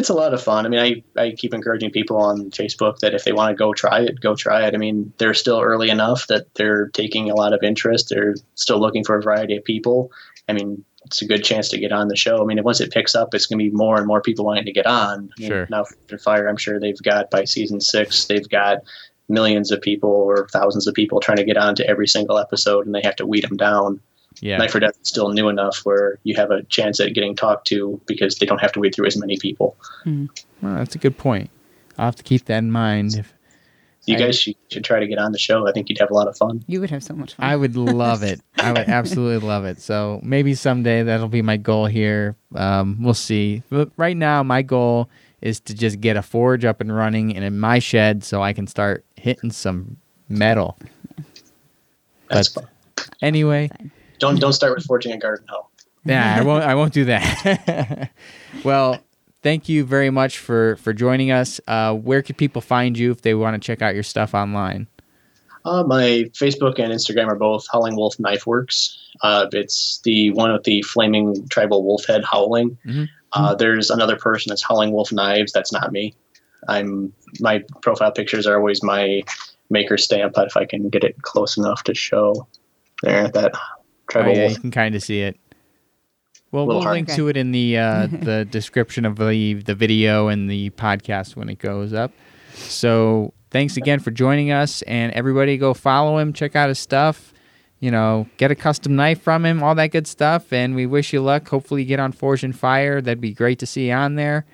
it's 0.00 0.08
a 0.08 0.14
lot 0.14 0.32
of 0.32 0.42
fun. 0.42 0.64
I 0.64 0.68
mean, 0.70 1.04
I, 1.16 1.20
I 1.20 1.32
keep 1.32 1.52
encouraging 1.52 1.90
people 1.90 2.16
on 2.16 2.50
Facebook 2.52 3.00
that 3.00 3.12
if 3.12 3.24
they 3.24 3.32
want 3.32 3.50
to 3.50 3.54
go 3.54 3.74
try 3.74 4.00
it, 4.00 4.18
go 4.18 4.34
try 4.34 4.66
it. 4.66 4.74
I 4.74 4.78
mean, 4.78 5.12
they're 5.18 5.34
still 5.34 5.60
early 5.60 5.90
enough 5.90 6.26
that 6.28 6.54
they're 6.54 6.88
taking 6.88 7.30
a 7.30 7.34
lot 7.34 7.52
of 7.52 7.62
interest. 7.62 8.08
They're 8.08 8.34
still 8.54 8.80
looking 8.80 9.04
for 9.04 9.16
a 9.16 9.22
variety 9.22 9.58
of 9.58 9.64
people. 9.64 10.10
I 10.48 10.54
mean, 10.54 10.82
it's 11.04 11.20
a 11.20 11.26
good 11.26 11.44
chance 11.44 11.68
to 11.68 11.78
get 11.78 11.92
on 11.92 12.08
the 12.08 12.16
show. 12.16 12.40
I 12.40 12.46
mean, 12.46 12.62
once 12.64 12.80
it 12.80 12.90
picks 12.90 13.14
up, 13.14 13.34
it's 13.34 13.44
going 13.44 13.58
to 13.58 13.70
be 13.70 13.76
more 13.76 13.98
and 13.98 14.06
more 14.06 14.22
people 14.22 14.46
wanting 14.46 14.64
to 14.64 14.72
get 14.72 14.86
on. 14.86 15.30
I 15.36 15.40
mean, 15.40 15.50
Sure. 15.50 15.66
Now, 15.70 15.84
Forged 15.84 16.24
Fire, 16.24 16.48
I'm 16.48 16.56
sure 16.56 16.80
they've 16.80 17.02
got 17.02 17.30
by 17.30 17.44
season 17.44 17.82
six, 17.82 18.24
they've 18.24 18.48
got 18.48 18.78
millions 19.28 19.70
of 19.70 19.82
people 19.82 20.10
or 20.10 20.48
thousands 20.48 20.86
of 20.86 20.94
people 20.94 21.20
trying 21.20 21.36
to 21.36 21.44
get 21.44 21.58
on 21.58 21.74
to 21.76 21.86
every 21.86 22.08
single 22.08 22.38
episode, 22.38 22.86
and 22.86 22.94
they 22.94 23.02
have 23.02 23.16
to 23.16 23.26
weed 23.26 23.44
them 23.44 23.58
down. 23.58 24.00
Yeah. 24.40 24.56
Knife 24.58 24.74
or 24.74 24.80
Death 24.80 24.96
is 25.02 25.08
still 25.08 25.30
new 25.30 25.48
enough 25.48 25.80
where 25.84 26.18
you 26.22 26.34
have 26.36 26.50
a 26.50 26.62
chance 26.64 27.00
at 27.00 27.12
getting 27.14 27.34
talked 27.36 27.66
to 27.68 28.00
because 28.06 28.36
they 28.36 28.46
don't 28.46 28.60
have 28.60 28.72
to 28.72 28.80
weed 28.80 28.94
through 28.94 29.06
as 29.06 29.16
many 29.16 29.36
people. 29.38 29.76
Well, 30.06 30.28
that's 30.62 30.94
a 30.94 30.98
good 30.98 31.18
point. 31.18 31.50
I'll 31.98 32.06
have 32.06 32.16
to 32.16 32.22
keep 32.22 32.44
that 32.46 32.58
in 32.58 32.70
mind. 32.70 33.16
If, 33.16 33.34
You 34.06 34.16
I- 34.16 34.18
guys 34.20 34.38
should, 34.38 34.54
should 34.70 34.84
try 34.84 35.00
to 35.00 35.06
get 35.06 35.18
on 35.18 35.32
the 35.32 35.38
show. 35.38 35.68
I 35.68 35.72
think 35.72 35.88
you'd 35.90 35.98
have 35.98 36.10
a 36.10 36.14
lot 36.14 36.28
of 36.28 36.36
fun. 36.36 36.64
You 36.68 36.80
would 36.80 36.90
have 36.90 37.02
so 37.02 37.14
much 37.14 37.34
fun. 37.34 37.44
I 37.44 37.56
would 37.56 37.76
love 37.76 38.22
it. 38.22 38.40
I 38.56 38.70
would 38.72 38.88
absolutely 38.88 39.46
love 39.46 39.64
it. 39.64 39.80
So 39.80 40.20
maybe 40.22 40.54
someday 40.54 41.02
that'll 41.02 41.28
be 41.28 41.42
my 41.42 41.56
goal 41.58 41.86
here. 41.86 42.36
Um, 42.54 42.98
we'll 43.02 43.12
see. 43.14 43.62
But 43.68 43.90
right 43.96 44.16
now, 44.16 44.42
my 44.42 44.62
goal 44.62 45.10
is 45.42 45.58
to 45.60 45.74
just 45.74 46.00
get 46.00 46.16
a 46.16 46.22
forge 46.22 46.64
up 46.64 46.80
and 46.80 46.94
running 46.94 47.34
and 47.34 47.44
in 47.44 47.58
my 47.58 47.78
shed 47.78 48.22
so 48.24 48.42
I 48.42 48.52
can 48.52 48.66
start 48.66 49.04
hitting 49.16 49.50
some 49.50 49.96
metal. 50.28 50.78
That's 52.28 52.48
But- 52.48 52.62
fun. 52.64 52.70
Anyway, 53.22 53.70
Don't 54.20 54.40
don't 54.40 54.52
start 54.52 54.74
with 54.76 54.84
forging 54.86 55.12
a 55.12 55.18
garden 55.18 55.46
hoe. 55.48 55.66
yeah, 56.04 56.36
I 56.38 56.42
won't. 56.44 56.62
I 56.64 56.74
won't 56.76 56.92
do 56.92 57.04
that. 57.06 58.10
well, 58.64 58.98
thank 59.42 59.68
you 59.68 59.84
very 59.84 60.10
much 60.10 60.38
for 60.38 60.76
for 60.76 60.92
joining 60.92 61.30
us. 61.32 61.60
Uh, 61.66 61.94
where 61.94 62.22
could 62.22 62.36
people 62.36 62.62
find 62.62 62.96
you 62.96 63.10
if 63.10 63.22
they 63.22 63.34
want 63.34 63.60
to 63.60 63.66
check 63.66 63.82
out 63.82 63.94
your 63.94 64.04
stuff 64.04 64.34
online? 64.34 64.86
Uh, 65.64 65.82
my 65.82 66.24
Facebook 66.32 66.78
and 66.78 66.90
Instagram 66.92 67.26
are 67.28 67.36
both 67.36 67.66
Howling 67.70 67.94
Wolf 67.96 68.18
Knife 68.18 68.46
Works. 68.46 68.96
Uh, 69.22 69.46
it's 69.52 70.00
the 70.04 70.30
one 70.30 70.52
with 70.52 70.64
the 70.64 70.80
flaming 70.82 71.46
tribal 71.48 71.84
wolf 71.84 72.06
head 72.06 72.24
howling. 72.24 72.78
Mhm. 72.86 73.08
Uh, 73.34 73.54
there's 73.54 73.90
another 73.90 74.16
person 74.16 74.48
that's 74.48 74.62
Howling 74.62 74.92
Wolf 74.92 75.12
Knives. 75.12 75.52
That's 75.52 75.70
not 75.72 75.92
me. 75.92 76.14
I'm 76.68 77.12
my 77.40 77.62
profile 77.82 78.10
pictures 78.12 78.46
are 78.46 78.56
always 78.56 78.82
my 78.82 79.22
maker 79.68 79.98
stamp. 79.98 80.34
If 80.38 80.56
I 80.56 80.64
can 80.64 80.88
get 80.88 81.04
it 81.04 81.20
close 81.22 81.56
enough 81.58 81.84
to 81.84 81.94
show 81.94 82.46
there, 83.02 83.28
that 83.28 83.52
Oh, 84.14 84.20
yeah, 84.20 84.38
wolf. 84.40 84.52
you 84.52 84.60
can 84.60 84.70
kind 84.70 84.94
of 84.94 85.02
see 85.02 85.20
it. 85.20 85.38
Well, 86.52 86.66
we'll 86.66 86.82
hard. 86.82 86.94
link 86.94 87.08
Okay. 87.08 87.16
to 87.16 87.28
it 87.28 87.36
in 87.36 87.52
the 87.52 87.78
uh, 87.78 88.06
the 88.12 88.44
description 88.50 89.04
of 89.04 89.16
the 89.16 89.54
the 89.54 89.74
video 89.74 90.28
and 90.28 90.50
the 90.50 90.70
podcast 90.70 91.36
when 91.36 91.48
it 91.48 91.58
goes 91.58 91.92
up. 91.92 92.12
So 92.54 93.32
thanks 93.50 93.76
again 93.76 94.00
for 94.00 94.10
joining 94.10 94.50
us, 94.50 94.82
and 94.82 95.12
everybody 95.12 95.56
go 95.58 95.74
follow 95.74 96.18
him, 96.18 96.32
check 96.32 96.56
out 96.56 96.68
his 96.68 96.78
stuff. 96.78 97.32
You 97.78 97.90
know, 97.90 98.28
get 98.36 98.50
a 98.50 98.54
custom 98.54 98.94
knife 98.94 99.22
from 99.22 99.46
him, 99.46 99.62
all 99.62 99.74
that 99.76 99.86
good 99.92 100.06
stuff. 100.06 100.52
And 100.52 100.74
we 100.74 100.84
wish 100.84 101.12
you 101.14 101.22
luck. 101.22 101.48
Hopefully, 101.48 101.82
you 101.82 101.88
get 101.88 101.98
on 102.00 102.12
Forged 102.12 102.44
in 102.44 102.52
Fire. 102.52 103.00
That'd 103.00 103.20
be 103.22 103.32
great 103.32 103.58
to 103.60 103.66
see 103.66 103.86
you 103.88 103.94
on 103.94 104.16
there. 104.16 104.44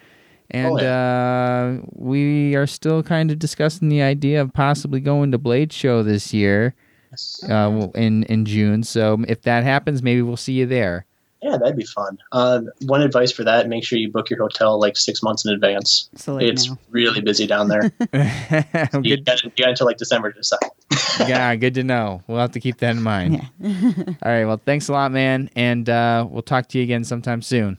And 0.49 0.81
Oh, 0.81 0.87
uh, 0.87 1.79
we 1.95 2.55
are 2.55 2.69
still 2.69 3.03
kind 3.03 3.33
of 3.33 3.39
discussing 3.41 3.89
the 3.89 4.01
idea 4.03 4.41
of 4.41 4.53
possibly 4.53 5.01
going 5.01 5.33
to 5.33 5.39
Blade 5.39 5.73
Show 5.73 6.05
this 6.05 6.33
year 6.33 6.77
Yes. 7.11 7.45
uh, 7.49 7.89
in 7.95 8.25
in 8.25 8.45
June. 8.45 8.83
So 8.83 9.25
if 9.29 9.43
that 9.43 9.65
happens, 9.65 10.03
maybe 10.03 10.23
we'll 10.23 10.37
see 10.37 10.55
you 10.55 10.67
there. 10.67 11.07
Yeah, 11.43 11.59
that'd 11.59 11.77
be 11.77 11.85
fun. 11.85 12.19
Uh, 12.33 12.63
one 12.87 13.03
advice 13.03 13.31
for 13.31 13.45
that: 13.45 13.69
make 13.69 13.85
sure 13.85 13.99
you 13.99 14.11
book 14.11 14.31
your 14.31 14.41
hotel 14.41 14.81
like 14.81 14.97
six 14.97 15.23
months 15.23 15.45
in 15.45 15.53
advance. 15.53 16.09
so 16.17 16.35
like 16.35 16.45
it's 16.45 16.69
now. 16.69 16.79
really 16.91 17.21
busy 17.21 17.47
down 17.47 17.69
there. 17.69 17.83
you, 19.03 19.17
got, 19.19 19.45
you 19.45 19.51
got 19.57 19.69
until 19.69 19.87
like 19.87 19.99
December 19.99 20.33
to 20.33 20.39
decide. 20.39 20.59
yeah, 21.29 21.55
good 21.55 21.75
to 21.75 21.85
know. 21.85 22.23
We'll 22.27 22.41
have 22.41 22.53
to 22.53 22.61
keep 22.61 22.79
that 22.79 22.97
in 22.97 23.03
mind. 23.03 23.49
Yeah. 23.61 23.83
All 24.23 24.33
right. 24.33 24.45
Well, 24.45 24.61
thanks 24.65 24.89
a 24.89 24.93
lot, 24.93 25.13
man, 25.13 25.51
and 25.55 25.89
uh, 25.89 26.27
we'll 26.29 26.43
talk 26.43 26.69
to 26.69 26.79
you 26.79 26.85
again 26.85 27.05
sometime 27.05 27.43
soon. 27.43 27.79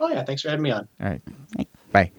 Oh 0.00 0.08
yeah, 0.08 0.24
thanks 0.24 0.42
for 0.42 0.48
having 0.48 0.62
me 0.62 0.70
on. 0.70 0.88
All 1.00 1.08
right. 1.08 1.22
Bye. 1.92 2.10